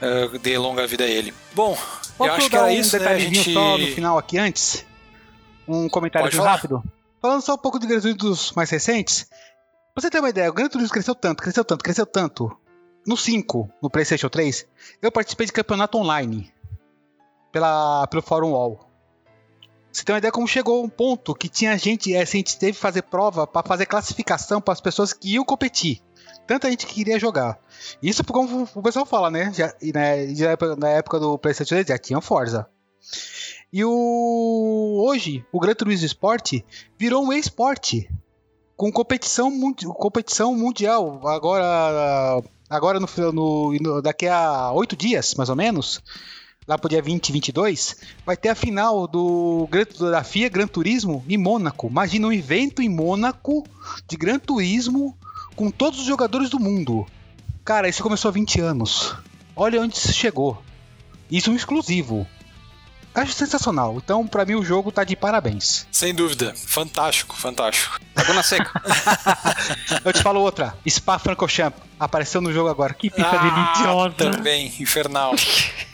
eh, 0.00 0.30
dê 0.40 0.56
longa 0.56 0.86
vida 0.86 1.02
a 1.04 1.08
ele. 1.08 1.34
Bom, 1.52 1.76
Posso 2.16 2.30
eu 2.30 2.34
acho 2.34 2.50
que 2.50 2.56
era 2.56 2.66
um 2.66 2.70
isso, 2.70 2.98
né? 2.98 3.08
A 3.08 3.18
gente... 3.18 3.52
só 3.52 3.76
no 3.76 3.86
final 3.88 4.18
aqui 4.18 4.38
antes? 4.38 4.86
Um 5.66 5.88
comentário 5.88 6.30
rápido? 6.42 6.82
Falando 7.20 7.42
só 7.42 7.54
um 7.54 7.58
pouco 7.58 7.78
de 7.78 7.86
Gran 7.86 8.00
Turismo 8.00 8.18
dos 8.18 8.52
mais 8.52 8.70
recentes. 8.70 9.26
Pra 9.98 10.02
você 10.02 10.10
ter 10.10 10.20
uma 10.20 10.28
ideia, 10.28 10.48
o 10.48 10.52
Gran 10.52 10.68
Turismo 10.68 10.92
cresceu 10.92 11.12
tanto, 11.12 11.42
cresceu 11.42 11.64
tanto, 11.64 11.82
cresceu 11.82 12.06
tanto. 12.06 12.56
No 13.04 13.16
5, 13.16 13.68
no 13.82 13.90
PlayStation 13.90 14.28
3, 14.28 14.64
eu 15.02 15.10
participei 15.10 15.44
de 15.44 15.52
campeonato 15.52 15.98
online. 15.98 16.54
Pela, 17.50 18.06
pelo 18.06 18.22
Fórum 18.22 18.52
Wall. 18.52 18.88
Você 19.90 20.04
tem 20.04 20.12
uma 20.12 20.20
ideia 20.20 20.30
como 20.30 20.46
chegou 20.46 20.84
um 20.84 20.88
ponto 20.88 21.34
que 21.34 21.48
tinha 21.48 21.76
gente, 21.76 22.14
é, 22.14 22.22
a 22.22 22.24
gente 22.24 22.56
teve 22.60 22.74
que 22.74 22.78
fazer 22.78 23.02
prova 23.02 23.44
para 23.44 23.66
fazer 23.66 23.86
classificação 23.86 24.60
para 24.60 24.72
as 24.72 24.80
pessoas 24.80 25.12
que 25.12 25.32
iam 25.32 25.44
competir. 25.44 26.00
Tanta 26.46 26.70
gente 26.70 26.86
que 26.86 26.94
queria 26.94 27.18
jogar. 27.18 27.58
Isso 28.00 28.22
como 28.22 28.68
o 28.72 28.82
pessoal 28.84 29.04
fala, 29.04 29.32
né? 29.32 29.52
Já, 29.52 29.74
né, 29.82 30.32
já 30.32 30.56
na 30.78 30.90
época 30.90 31.18
do 31.18 31.36
PlayStation 31.36 31.74
3 31.74 31.88
já 31.88 31.98
tinha 31.98 32.20
Forza. 32.20 32.70
E 33.72 33.84
o 33.84 35.02
hoje, 35.04 35.44
o 35.50 35.58
Gran 35.58 35.74
Turismo 35.74 36.06
Sport 36.06 36.60
virou 36.96 37.24
um 37.24 37.32
esporte 37.32 38.08
com 38.78 38.92
competição, 38.92 39.50
competição 39.74 40.54
mundial. 40.54 41.20
Agora 41.26 42.40
agora 42.70 43.00
no, 43.00 43.72
no, 43.72 44.00
daqui 44.00 44.28
a 44.28 44.70
oito 44.72 44.94
dias, 44.94 45.34
mais 45.34 45.50
ou 45.50 45.56
menos, 45.56 46.00
lá 46.66 46.78
pro 46.78 46.88
dia 46.88 47.02
20 47.02 47.28
e 47.28 47.32
22, 47.32 47.96
vai 48.24 48.36
ter 48.36 48.50
a 48.50 48.54
final 48.54 49.08
do, 49.08 49.68
da 50.12 50.22
FIA 50.22 50.48
Gran 50.48 50.68
Turismo 50.68 51.24
em 51.28 51.36
Mônaco. 51.36 51.88
Imagina 51.88 52.28
um 52.28 52.32
evento 52.32 52.80
em 52.80 52.88
Mônaco 52.88 53.66
de 54.06 54.16
Gran 54.16 54.38
Turismo 54.38 55.18
com 55.56 55.72
todos 55.72 55.98
os 55.98 56.06
jogadores 56.06 56.48
do 56.48 56.60
mundo. 56.60 57.04
Cara, 57.64 57.88
isso 57.88 58.02
começou 58.02 58.28
há 58.28 58.32
20 58.32 58.60
anos. 58.60 59.16
Olha 59.56 59.82
onde 59.82 59.96
isso 59.96 60.12
chegou. 60.12 60.62
Isso 61.28 61.50
é 61.50 61.52
um 61.52 61.56
exclusivo. 61.56 62.28
Acho 63.14 63.32
sensacional. 63.32 63.96
Então, 63.96 64.26
para 64.26 64.44
mim, 64.44 64.54
o 64.54 64.64
jogo 64.64 64.92
tá 64.92 65.04
de 65.04 65.16
parabéns. 65.16 65.86
Sem 65.90 66.14
dúvida. 66.14 66.54
Fantástico, 66.54 67.36
fantástico. 67.36 67.98
Laguna 68.16 68.42
Seca. 68.42 68.70
Eu 70.04 70.12
te 70.12 70.22
falo 70.22 70.40
outra. 70.40 70.74
Spa 70.88 71.18
Francorchamps. 71.18 71.80
Apareceu 71.98 72.40
no 72.40 72.52
jogo 72.52 72.68
agora. 72.68 72.94
Que 72.94 73.10
pica 73.10 73.28
ah, 73.28 73.72
deliciosa. 73.74 74.14
Também, 74.14 74.72
infernal. 74.78 75.34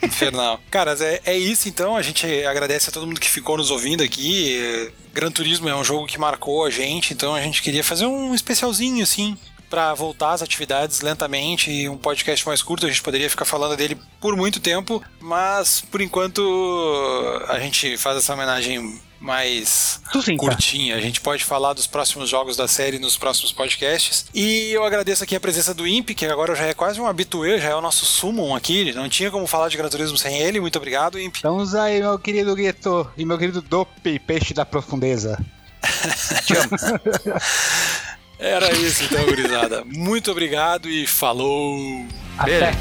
infernal. 0.03 0.59
Caras, 0.69 1.01
é, 1.01 1.21
é 1.25 1.37
isso 1.37 1.67
então. 1.67 1.95
A 1.95 2.01
gente 2.01 2.25
agradece 2.45 2.89
a 2.89 2.93
todo 2.93 3.07
mundo 3.07 3.19
que 3.19 3.29
ficou 3.29 3.57
nos 3.57 3.71
ouvindo 3.71 4.03
aqui. 4.03 4.91
Gran 5.13 5.31
Turismo 5.31 5.67
é 5.67 5.75
um 5.75 5.83
jogo 5.83 6.05
que 6.05 6.19
marcou 6.19 6.65
a 6.65 6.69
gente, 6.69 7.13
então 7.13 7.33
a 7.33 7.41
gente 7.41 7.61
queria 7.61 7.83
fazer 7.83 8.05
um 8.05 8.35
especialzinho 8.35 9.01
assim 9.01 9.37
para 9.69 9.93
voltar 9.93 10.33
às 10.33 10.41
atividades 10.41 11.01
lentamente 11.01 11.71
e 11.71 11.89
um 11.89 11.97
podcast 11.97 12.45
mais 12.47 12.61
curto. 12.61 12.85
A 12.85 12.89
gente 12.89 13.01
poderia 13.01 13.29
ficar 13.29 13.45
falando 13.45 13.75
dele 13.75 13.97
por 14.19 14.35
muito 14.35 14.59
tempo, 14.59 15.03
mas 15.19 15.81
por 15.81 16.01
enquanto 16.01 16.41
a 17.47 17.59
gente 17.59 17.97
faz 17.97 18.17
essa 18.17 18.33
homenagem 18.33 18.99
mais 19.19 20.01
Sucinta. 20.11 20.37
curtinha. 20.37 20.95
A 20.95 21.01
gente 21.01 21.19
pode 21.19 21.43
falar 21.43 21.73
dos 21.73 21.87
próximos 21.87 22.29
jogos 22.29 22.55
da 22.55 22.67
série 22.67 22.99
nos 22.99 23.17
próximos 23.17 23.51
podcasts. 23.51 24.27
E 24.33 24.71
eu 24.71 24.83
agradeço 24.83 25.23
aqui 25.23 25.35
a 25.35 25.39
presença 25.39 25.73
do 25.73 25.87
Imp, 25.87 26.09
que 26.09 26.25
agora 26.25 26.55
já 26.55 26.65
é 26.65 26.73
quase 26.73 27.01
um 27.01 27.07
habituê, 27.07 27.59
já 27.59 27.69
é 27.69 27.75
o 27.75 27.81
nosso 27.81 28.05
summon 28.05 28.55
aqui. 28.55 28.93
Não 28.93 29.09
tinha 29.09 29.31
como 29.31 29.47
falar 29.47 29.69
de 29.69 29.77
Gran 29.77 29.89
Turismo 29.89 30.17
sem 30.17 30.37
ele. 30.37 30.59
Muito 30.59 30.77
obrigado, 30.77 31.19
Imp. 31.19 31.35
Estamos 31.35 31.73
aí, 31.73 32.01
meu 32.01 32.19
querido 32.19 32.55
Gueto 32.55 33.09
e 33.17 33.25
meu 33.25 33.37
querido 33.37 33.61
Dope, 33.61 34.19
peixe 34.19 34.53
da 34.53 34.65
profundeza. 34.65 35.43
Te 36.45 36.53
amo. 36.55 36.69
Era 38.39 38.71
isso 38.73 39.03
então, 39.05 39.25
gurizada. 39.25 39.83
Muito 39.85 40.31
obrigado 40.31 40.89
e 40.89 41.07
falou! 41.07 42.05
Até! 42.37 42.73